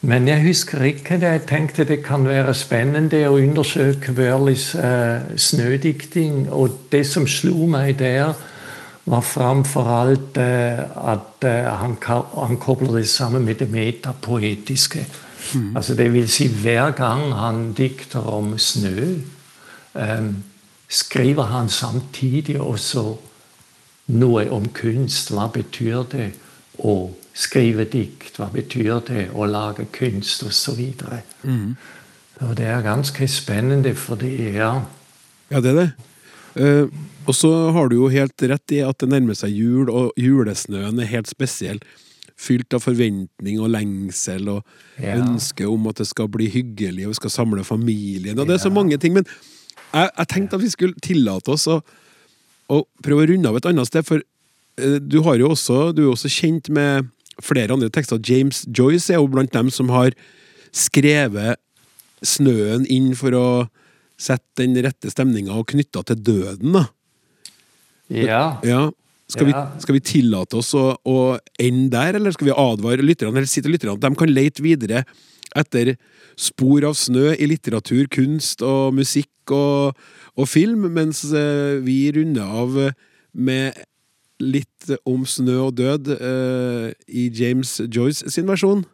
Men 0.00 0.28
jeg 0.28 0.42
husker 0.42 0.82
ikke 0.82 1.14
det. 1.14 1.22
Jeg 1.22 1.46
tenkte 1.48 1.84
det 1.84 2.02
kan 2.04 2.26
være 2.28 2.54
spennende 2.54 3.24
å 3.28 3.38
undersøke 3.40 4.12
Wørlis 4.12 4.74
eh, 4.74 5.24
snødikting. 5.36 6.48
Og 6.52 6.86
det 6.92 7.06
som 7.06 7.26
slo 7.26 7.66
meg 7.66 7.98
der, 7.98 8.34
var 9.06 9.22
framfor 9.22 9.86
alt 9.86 10.38
eh, 10.42 10.82
at 10.82 11.44
eh, 11.46 11.68
han, 11.70 11.96
han 12.34 12.58
kobler 12.58 13.00
det 13.00 13.08
sammen 13.08 13.44
med 13.44 13.62
det 13.62 13.70
metapoetiske. 13.70 15.06
Mm. 15.54 15.76
Altså 15.76 15.94
det 15.94 16.12
vil 16.12 16.28
si, 16.28 16.48
hver 16.50 16.90
gang 16.90 17.32
han 17.34 17.72
dikter 17.72 18.26
om 18.26 18.56
snø, 18.58 19.14
skriver 20.88 21.50
han 21.50 21.68
samtidig 21.68 22.60
også 22.60 23.16
noe 24.06 24.46
om 24.54 24.68
kunst. 24.74 25.32
Hva 25.34 25.48
betyr 25.52 26.04
det 26.12 26.30
å 26.78 26.96
skrive 27.36 27.86
dikt? 27.90 28.38
Hva 28.38 28.50
betyr 28.52 29.00
det 29.08 29.28
å 29.34 29.46
lage 29.50 29.88
kunst, 29.92 30.44
Og 30.46 30.52
så 30.52 30.76
videre. 30.76 31.22
Mm. 31.42 31.76
Og 32.40 32.56
det 32.56 32.66
er 32.68 32.82
ganske 32.84 33.28
spennende, 33.28 33.94
for 33.94 34.16
det 34.16 34.34
er 34.56 34.82
Ja, 35.50 35.60
det 35.60 35.70
er 35.70 35.74
det. 35.80 35.90
Uh, 36.56 36.88
og 37.26 37.34
så 37.34 37.50
har 37.70 37.88
du 37.88 37.96
jo 37.96 38.08
helt 38.08 38.42
rett 38.42 38.72
i 38.72 38.80
at 38.80 38.98
det 39.00 39.08
nærmer 39.10 39.34
seg 39.34 39.50
jul, 39.50 39.90
og 39.90 40.12
julesnøen 40.16 41.00
er 41.00 41.10
helt 41.10 41.28
spesiell. 41.28 41.80
Fylt 42.36 42.74
av 42.76 42.84
forventning 42.84 43.60
og 43.60 43.70
lengsel 43.72 44.48
og 44.52 44.62
ja. 45.00 45.16
ønske 45.16 45.66
om 45.66 45.88
at 45.88 46.02
det 46.02 46.06
skal 46.06 46.28
bli 46.28 46.48
hyggelig, 46.52 47.06
og 47.06 47.14
vi 47.14 47.20
skal 47.20 47.32
samle 47.32 47.64
familien. 47.64 48.38
Og 48.38 48.46
det 48.46 48.58
er 48.58 48.64
så 48.66 48.72
mange 48.72 48.98
ting. 49.00 49.16
Men 49.16 49.26
jeg, 49.96 50.12
jeg, 50.12 50.28
tenkte 50.32 50.58
at 50.58 50.64
vi 50.64 50.72
skulle 50.72 51.04
tillate 51.04 51.52
oss 51.54 51.66
å, 51.70 51.80
å, 52.72 52.80
prøve 53.04 53.24
å 53.24 53.28
runde 53.32 53.50
av 53.50 53.58
et 53.58 53.68
annet 53.70 53.88
sted, 53.88 54.06
for 54.06 54.22
uh, 54.22 54.98
du, 55.00 55.20
har 55.26 55.40
jo 55.40 55.52
også, 55.54 55.90
du 55.96 56.02
er 56.04 56.08
jo 56.10 56.16
også 56.16 56.32
kjent 56.32 56.70
med 56.74 57.12
flere 57.44 57.74
andre 57.74 57.90
tekster. 57.92 58.20
James 58.24 58.64
Joyce 58.72 59.12
er 59.12 59.20
jo 59.20 59.30
blant 59.32 59.52
dem 59.52 59.70
som 59.72 59.92
har 59.92 60.16
skrevet 60.76 61.60
snøen 62.24 62.86
inn 62.92 63.12
for 63.16 63.36
å 63.36 63.48
sette 64.16 64.62
den 64.62 64.76
rette 64.84 65.10
stemninga 65.12 65.56
og 65.56 65.68
knytta 65.72 66.02
til 66.08 66.22
døden, 66.24 66.78
da. 66.78 66.86
Ja. 68.12 68.44
ja. 68.64 68.86
Skal, 69.28 69.50
ja. 69.50 69.64
Vi, 69.74 69.82
skal, 69.82 69.96
Vi, 69.98 70.02
tillate 70.06 70.60
oss 70.60 70.70
å, 70.78 70.92
å, 71.02 71.16
ende 71.58 71.90
der, 71.96 72.18
eller 72.18 72.34
skal 72.34 72.48
vi 72.48 72.54
advare 72.54 73.04
lytterne, 73.04 73.34
eller 73.34 73.50
si 73.50 73.62
til 73.64 73.74
lytterne 73.74 73.96
at 73.96 74.04
de 74.04 74.12
kan 74.18 74.30
lete 74.30 74.62
videre 74.64 75.02
etter 75.56 75.96
spor 76.38 76.84
av 76.86 76.94
snø 76.98 77.32
i 77.34 77.48
litteratur, 77.50 78.06
kunst 78.12 78.62
og 78.64 78.94
musikk 78.96 79.30
og, 79.54 79.98
og 80.36 80.48
film, 80.48 80.88
mens 80.94 81.24
eh, 81.30 81.78
vi 81.84 82.06
runder 82.16 82.56
av 82.62 82.80
med 83.36 83.84
litt 84.42 84.90
om 85.08 85.24
snø 85.28 85.56
og 85.68 85.78
død 85.78 86.12
uh, 86.20 86.90
i 87.08 87.28
James 87.32 87.78
Joyce 87.88 88.28
sin 88.32 88.48
versjon. 88.48 88.84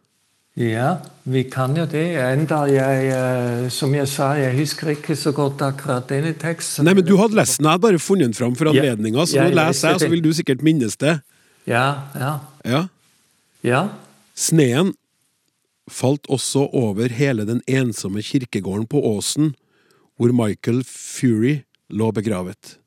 Ja, 0.59 0.99
vi 1.25 1.41
kan 1.49 1.73
jo 1.77 1.85
det. 1.89 2.05
Enda 2.21 2.61
jeg, 2.69 3.09
uh, 3.11 3.67
som 3.73 3.93
jeg 3.97 4.07
sa, 4.11 4.33
jeg 4.39 4.55
husker 4.59 4.93
ikke 4.93 5.17
så 5.19 5.33
godt 5.35 5.63
akkurat 5.65 6.07
denne 6.11 6.35
teksten. 6.39 6.87
Nei, 6.87 6.95
men 6.99 7.07
du 7.07 7.15
hadde 7.19 7.37
lest 7.39 7.59
den. 7.59 7.67
Jeg 7.67 7.75
hadde 7.75 7.85
bare 7.87 8.01
funnet 8.01 8.31
den 8.31 8.37
fram 8.37 8.55
for 8.59 8.71
anledninga, 8.71 9.25
så 9.27 9.43
nå 9.43 9.55
leser 9.57 9.95
jeg, 9.95 10.03
så 10.05 10.11
vil 10.13 10.23
du 10.23 10.31
sikkert 10.37 10.63
minnes 10.65 10.95
det. 11.01 11.17
Ja, 11.69 11.87
ja. 12.19 12.33
Ja. 12.67 12.85
ja. 13.65 13.87
Sneen 14.35 14.93
falt 15.91 16.27
også 16.31 16.69
over 16.71 17.11
hele 17.11 17.45
den 17.47 17.59
ensomme 17.67 18.23
kirkegården 18.23 18.87
på 18.87 19.01
Åsen, 19.03 19.53
hvor 20.17 20.33
Michael 20.35 20.83
Fury 20.87 21.63
lå 21.93 22.11
begravet. 22.15 22.77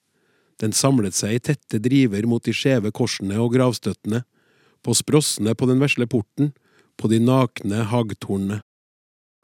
Den 0.61 0.73
samlet 0.73 1.17
seg 1.17 1.37
i 1.37 1.43
tette 1.51 1.81
driver 1.83 2.27
mot 2.29 2.45
de 2.45 2.55
skjeve 2.57 2.93
korsene 2.95 3.39
og 3.43 3.53
gravstøttene, 3.57 4.23
på 4.85 4.95
sprossene 4.95 5.57
på 5.59 5.67
den 5.69 5.83
vesle 5.83 6.07
porten, 6.09 6.53
på 6.97 7.11
de 7.13 7.19
nakne 7.21 7.83
hagtornene. 7.91 8.61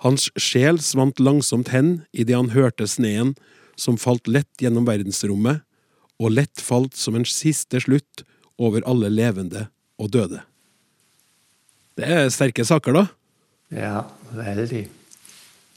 Hans 0.03 0.31
sjel 0.41 0.81
svant 0.83 1.21
langsomt 1.23 1.71
hen 1.75 2.03
idet 2.11 2.39
han 2.39 2.55
hørte 2.55 2.89
sneen 2.91 3.35
som 3.79 3.99
falt 4.01 4.29
lett 4.31 4.63
gjennom 4.63 4.87
verdensrommet, 4.89 5.63
og 6.23 6.35
lett 6.39 6.63
falt 6.63 6.95
som 6.99 7.17
en 7.19 7.27
siste 7.27 7.81
slutt 7.83 8.23
over 8.63 8.85
alle 8.87 9.11
levende 9.11 9.67
og 9.99 10.13
døde. 10.15 10.43
Det 11.99 12.09
er 12.09 12.31
sterke 12.33 12.65
saker, 12.65 12.97
da? 12.97 13.05
Ja, 13.75 13.97
veldig. 14.33 14.87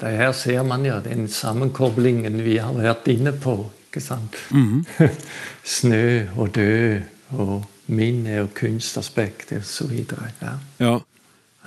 Det 0.02 0.12
her 0.18 0.32
ser 0.36 0.64
man 0.68 0.84
jo 0.86 0.98
den 1.04 1.28
sammenkoblingen 1.32 2.42
vi 2.44 2.58
har 2.60 2.76
vært 2.76 3.08
inne 3.08 3.32
på. 3.32 3.72
ikke 3.88 4.02
sant? 4.04 4.36
Mm 4.52 4.86
-hmm. 4.98 5.10
Snø 5.64 6.28
og 6.38 6.56
død 6.56 7.02
og 7.32 7.66
minne 7.88 8.42
og 8.42 8.54
kunstaspekt 8.54 9.52
osv. 9.52 10.06
Ja. 10.42 10.52
ja. 10.80 11.00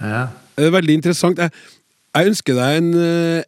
ja. 0.02 0.26
Veldig 0.70 0.94
interessant. 0.94 1.38
Jeg, 1.38 1.50
jeg 2.16 2.26
ønsker 2.26 2.54
deg 2.54 2.76
en, 2.76 2.94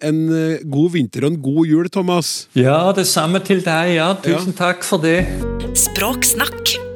en, 0.03 0.29
god 0.71 0.91
vinter 0.91 1.25
og 1.25 1.33
en 1.33 1.43
god 1.43 1.67
jul, 1.67 1.89
Thomas. 1.89 2.49
Ja, 2.55 2.93
det 2.97 3.07
samme 3.07 3.39
til 3.39 3.65
deg. 3.65 3.95
ja. 3.95 4.15
Tusen 4.23 4.55
ja. 4.59 4.65
takk 4.65 4.85
for 4.85 4.97
det. 4.97 5.27
Språksnakk 5.75 6.90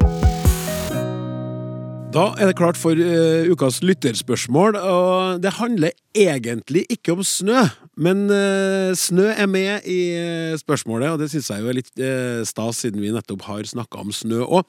da 2.15 2.29
er 2.39 2.47
det 2.47 2.55
klart 2.55 2.79
for 2.79 2.95
uh, 2.95 3.49
ukas 3.51 3.81
lytterspørsmål, 3.83 4.77
og 4.79 5.41
det 5.43 5.57
handler 5.57 5.95
egentlig 6.15 6.85
ikke 6.93 7.17
om 7.17 7.25
snø. 7.27 7.65
Men 7.99 8.29
uh, 8.31 8.95
snø 8.95 9.33
er 9.33 9.49
med 9.51 9.89
i 9.91 9.99
uh, 10.15 10.55
spørsmålet, 10.61 11.11
og 11.11 11.19
det 11.19 11.33
syns 11.33 11.51
jeg 11.51 11.65
jo 11.65 11.73
er 11.73 11.79
litt 11.81 12.05
stas, 12.47 12.85
siden 12.85 13.03
vi 13.03 13.11
nettopp 13.15 13.43
har 13.49 13.67
snakka 13.67 14.05
om 14.05 14.15
snø. 14.15 14.45
Og 14.47 14.63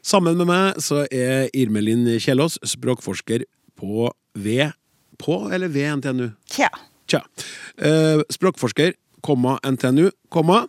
sammen 0.00 0.40
med 0.40 0.48
meg 0.48 0.80
så 0.80 1.04
er 1.12 1.50
Irmelin 1.52 2.08
Kjellås, 2.16 2.56
språkforsker 2.64 3.44
på 3.76 4.08
V 4.32 4.70
På 5.20 5.38
eller 5.52 5.68
ved 5.72 6.00
NTNU? 6.00 6.30
Tja. 6.48 6.68
Tja. 7.08 7.22
språkforsker, 8.32 8.96
komma 9.24 9.56
NTNU, 9.64 10.10
komma, 10.28 10.64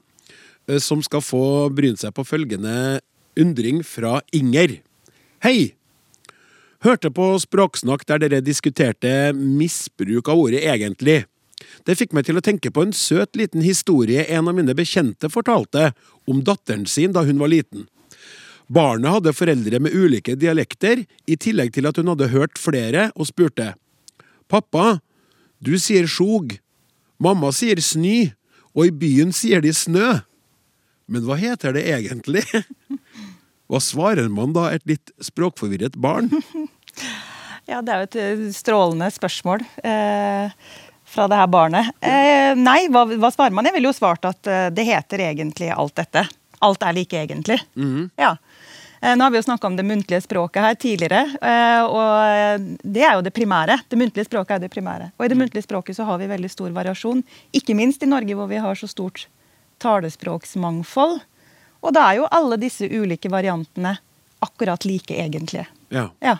som 0.80 1.02
skal 1.04 1.24
få 1.24 1.68
bryne 1.76 2.00
seg 2.00 2.16
på 2.16 2.28
følgende 2.28 3.00
undring 3.40 3.84
fra 3.84 4.20
Inger. 4.36 4.80
Hei! 5.44 5.77
Hørte 6.88 7.10
på 7.12 7.34
Språksnakk 7.44 8.06
der 8.08 8.22
dere 8.24 8.38
diskuterte 8.40 9.34
misbruk 9.36 10.30
av 10.32 10.40
ordet 10.40 10.62
egentlig. 10.64 11.26
Det 11.84 11.98
fikk 12.00 12.14
meg 12.16 12.24
til 12.24 12.40
å 12.40 12.44
tenke 12.46 12.72
på 12.72 12.86
en 12.86 12.94
søt 12.96 13.36
liten 13.36 13.60
historie 13.66 14.24
en 14.32 14.48
av 14.48 14.56
mine 14.56 14.72
bekjente 14.78 15.28
fortalte 15.28 15.90
om 16.32 16.40
datteren 16.48 16.86
sin 16.88 17.12
da 17.12 17.26
hun 17.28 17.42
var 17.42 17.52
liten. 17.52 17.90
Barnet 18.72 19.18
hadde 19.18 19.36
foreldre 19.36 19.82
med 19.84 19.96
ulike 20.00 20.38
dialekter, 20.40 21.04
i 21.28 21.36
tillegg 21.36 21.74
til 21.76 21.90
at 21.92 22.00
hun 22.00 22.14
hadde 22.14 22.30
hørt 22.32 22.56
flere, 22.60 23.10
og 23.20 23.28
spurte. 23.34 23.74
Pappa, 24.48 25.02
du 25.60 25.76
sier 25.80 26.08
sjog. 26.08 26.56
Mamma 27.20 27.52
sier 27.52 27.84
snø, 27.84 28.30
og 28.72 28.88
i 28.88 28.96
byen 28.96 29.36
sier 29.36 29.60
de 29.64 29.76
snø. 29.76 30.22
Men 31.12 31.28
hva 31.28 31.36
heter 31.40 31.76
det 31.76 31.84
egentlig? 31.92 32.48
Hva 33.68 33.82
svarer 33.84 34.30
man 34.32 34.54
da 34.56 34.70
et 34.72 34.86
litt 34.88 35.12
språkforvirret 35.20 35.98
barn? 36.00 36.32
Ja, 37.68 37.82
det 37.84 37.92
er 37.92 38.00
jo 38.00 38.08
et 38.08 38.20
eh, 38.22 38.44
strålende 38.56 39.10
spørsmål 39.12 39.64
eh, 39.84 40.54
fra 41.08 41.28
det 41.28 41.40
her 41.40 41.50
barnet. 41.52 41.90
Eh, 42.00 42.54
nei, 42.56 42.86
hva, 42.92 43.04
hva, 43.12 43.32
svarer 43.34 43.56
man? 43.56 43.68
Jeg 43.68 43.76
ville 43.76 43.92
jo 43.92 43.98
svart 43.98 44.28
at 44.28 44.48
eh, 44.48 44.70
det 44.72 44.88
heter 44.88 45.26
egentlig 45.30 45.70
alt 45.76 45.98
dette. 46.00 46.24
Alt 46.64 46.86
er 46.88 46.96
like 46.96 47.20
egentlig. 47.20 47.60
Mm. 47.76 48.08
Ja. 48.16 48.38
Eh, 49.02 49.14
Nå 49.20 49.28
har 49.28 49.36
vi 49.36 49.42
jo 49.42 49.48
snakka 49.50 49.68
om 49.68 49.76
det 49.76 49.86
muntlige 49.88 50.24
språket 50.24 50.64
her 50.64 50.80
tidligere, 50.80 51.22
eh, 51.42 51.84
og 51.84 52.72
det 52.82 53.04
er 53.04 53.20
jo 53.20 53.28
det 53.28 53.36
primære. 53.36 53.82
Det 53.92 54.00
muntlige 54.00 54.30
språket 54.30 54.58
er 54.58 54.66
det 54.66 54.74
primære. 54.74 55.12
Og 55.20 55.28
i 55.28 55.32
det 55.32 55.40
muntlige 55.44 55.68
språket 55.68 56.00
så 56.00 56.08
har 56.08 56.24
vi 56.24 56.32
veldig 56.32 56.52
stor 56.56 56.72
variasjon, 56.76 57.24
ikke 57.56 57.76
minst 57.78 58.04
i 58.04 58.10
Norge 58.10 58.40
hvor 58.40 58.50
vi 58.50 58.64
har 58.64 58.80
så 58.80 58.90
stort 58.90 59.28
talespråksmangfold. 59.84 61.20
Og 61.86 61.94
da 61.94 62.10
er 62.10 62.22
jo 62.24 62.32
alle 62.34 62.58
disse 62.60 62.88
ulike 62.90 63.30
variantene 63.30 63.98
akkurat 64.40 64.86
like 64.86 65.14
egentlige. 65.14 65.68
Ja. 65.94 66.10
Ja. 66.24 66.40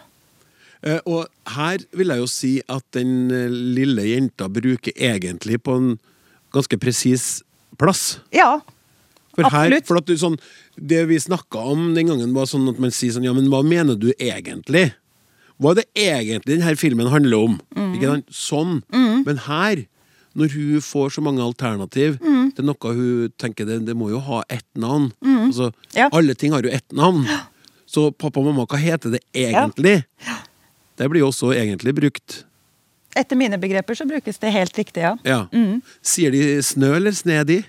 Eh, 0.84 1.00
Og 1.06 1.28
her 1.56 1.78
vil 1.94 2.08
jeg 2.14 2.18
jo 2.22 2.28
si 2.28 2.62
at 2.70 2.84
den 2.94 3.32
eh, 3.32 3.48
lille 3.50 4.04
jenta 4.06 4.48
bruker 4.50 4.94
egentlig 4.96 5.58
på 5.64 5.76
en 5.78 6.00
ganske 6.54 6.78
presis 6.80 7.44
plass. 7.78 8.20
ja. 8.34 8.60
For 9.38 9.46
her, 9.54 9.68
Absolutt. 9.68 9.86
for 9.86 9.98
at 10.00 10.06
du, 10.10 10.16
sånn, 10.18 10.40
det 10.82 11.04
vi 11.06 11.20
snakka 11.22 11.60
om 11.62 11.94
den 11.94 12.08
gangen, 12.10 12.32
var 12.34 12.48
sånn 12.50 12.68
at 12.72 12.80
man 12.82 12.90
sier 12.90 13.12
sånn 13.14 13.24
Ja, 13.28 13.34
men 13.38 13.52
hva 13.54 13.60
mener 13.62 13.94
du 13.96 14.08
egentlig? 14.18 14.96
Hva 15.62 15.76
er 15.76 15.76
det 15.76 15.86
egentlig 15.94 16.56
denne 16.58 16.74
filmen 16.76 17.06
handler 17.14 17.38
om? 17.46 17.60
Mm. 17.78 17.92
Ikke 17.94 18.10
sant? 18.10 18.32
Sånn. 18.34 18.82
Men 19.28 19.38
her, 19.46 19.84
når 20.34 20.56
hun 20.56 20.82
får 20.82 21.14
så 21.14 21.22
mange 21.22 21.46
alternativ 21.46 22.18
Mm. 22.18 22.50
er 22.58 22.64
noe 22.66 22.94
hun 22.98 23.30
tenker 23.38 23.68
det, 23.70 23.86
det 23.86 23.94
må 23.96 24.10
jo 24.10 24.18
ha 24.26 24.42
ett 24.50 24.66
navn. 24.76 25.12
Altså, 25.22 25.72
Ja. 25.94 26.10
Alle 26.12 26.34
ting 26.34 26.52
har 26.52 26.64
jo 26.64 26.70
ett 26.74 26.90
navn. 26.92 27.28
Så 27.86 28.10
pappa 28.18 28.40
og 28.40 28.46
mamma, 28.50 28.66
hva 28.66 28.78
heter 28.82 29.12
det 29.12 29.22
egentlig? 29.36 30.04
Det 30.98 31.08
blir 31.12 31.22
jo 31.24 31.30
også 31.32 31.52
egentlig 31.56 31.94
brukt. 31.98 32.44
Etter 33.18 33.38
mine 33.40 33.58
begreper 33.62 33.98
så 33.98 34.06
brukes 34.10 34.38
det 34.42 34.52
helt 34.54 34.78
riktig, 34.78 35.02
ja. 35.06 35.16
Ja. 35.26 35.40
Mm. 35.54 35.80
Sier 36.06 36.34
de 36.34 36.42
snø 36.66 36.92
eller 37.00 37.16
snedi? 37.18 37.62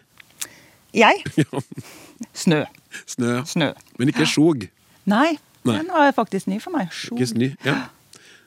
Jeg? 0.96 1.22
Snø. 2.34 2.64
Snø. 3.06 3.28
ja. 3.36 3.42
Snø. 3.46 3.68
Men 4.00 4.10
ikke 4.10 4.26
sjog. 4.26 4.64
Nei, 5.08 5.36
Nei. 5.68 5.76
den 5.78 5.90
var 5.92 6.10
faktisk 6.16 6.48
ny 6.50 6.58
for 6.60 6.74
meg. 6.74 6.88
Sjo. 6.92 7.14
Ikke 7.16 7.28
sny, 7.30 7.50
Ja. 7.64 7.76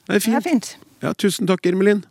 Det 0.10 0.18
er 0.18 0.20
Det 0.20 0.34
er 0.34 0.42
fint. 0.42 0.44
fint. 0.44 0.70
Ja, 1.02 1.14
tusen 1.14 1.48
takk, 1.48 1.64
Irmelin. 1.70 2.02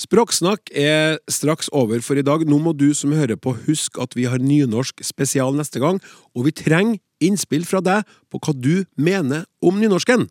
Språksnakk 0.00 0.70
er 0.76 1.18
straks 1.28 1.68
over 1.76 2.00
for 2.00 2.16
i 2.16 2.22
dag. 2.24 2.44
Nå 2.48 2.58
må 2.62 2.72
du 2.76 2.94
som 2.94 3.12
hører 3.12 3.36
på 3.36 3.52
huske 3.66 4.00
at 4.00 4.14
vi 4.16 4.24
har 4.30 4.38
nynorsk 4.40 5.02
spesial 5.04 5.52
neste 5.56 5.80
gang, 5.82 5.98
og 6.36 6.46
vi 6.46 6.52
trenger 6.56 7.00
innspill 7.20 7.66
fra 7.68 7.80
deg 7.84 8.06
på 8.32 8.38
hva 8.40 8.54
du 8.56 8.84
mener 8.96 9.44
om 9.60 9.76
nynorsken. 9.80 10.28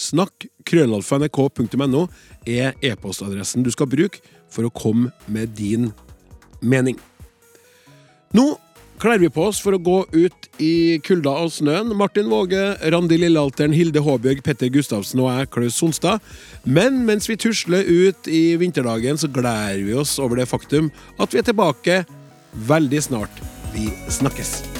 Snakk 0.00 0.48
krøllalfa.nrk.no 0.68 2.06
er 2.48 2.72
e-postadressen 2.80 3.66
du 3.66 3.70
skal 3.74 3.90
bruke 3.90 4.22
for 4.50 4.66
å 4.66 4.72
komme 4.74 5.12
med 5.30 5.52
din 5.58 5.90
mening. 6.60 6.98
Nå 8.36 8.54
kler 9.00 9.20
vi 9.22 9.30
på 9.32 9.46
oss 9.48 9.60
for 9.62 9.74
å 9.74 9.80
gå 9.80 9.98
ut 10.12 10.48
i 10.60 11.00
kulda 11.04 11.32
og 11.44 11.52
snøen. 11.54 11.92
Martin 11.96 12.28
Våge, 12.30 12.62
Randi 12.92 13.16
Lillealteren, 13.20 13.74
Hilde 13.76 14.02
Håbjørg, 14.04 14.42
Petter 14.44 14.72
Gustavsen 14.72 15.22
og 15.24 15.30
jeg, 15.32 15.50
Klaus 15.54 15.78
Sonstad. 15.80 16.20
Men 16.64 17.02
mens 17.08 17.30
vi 17.30 17.38
tusler 17.40 17.88
ut 17.88 18.28
i 18.28 18.58
vinterdagen, 18.60 19.20
så 19.20 19.30
gleder 19.32 19.80
vi 19.86 19.96
oss 19.96 20.18
over 20.20 20.42
det 20.42 20.50
faktum 20.50 20.92
at 21.20 21.32
vi 21.32 21.40
er 21.40 21.48
tilbake 21.48 22.02
veldig 22.68 23.08
snart. 23.08 23.42
Vi 23.72 23.88
snakkes. 24.12 24.79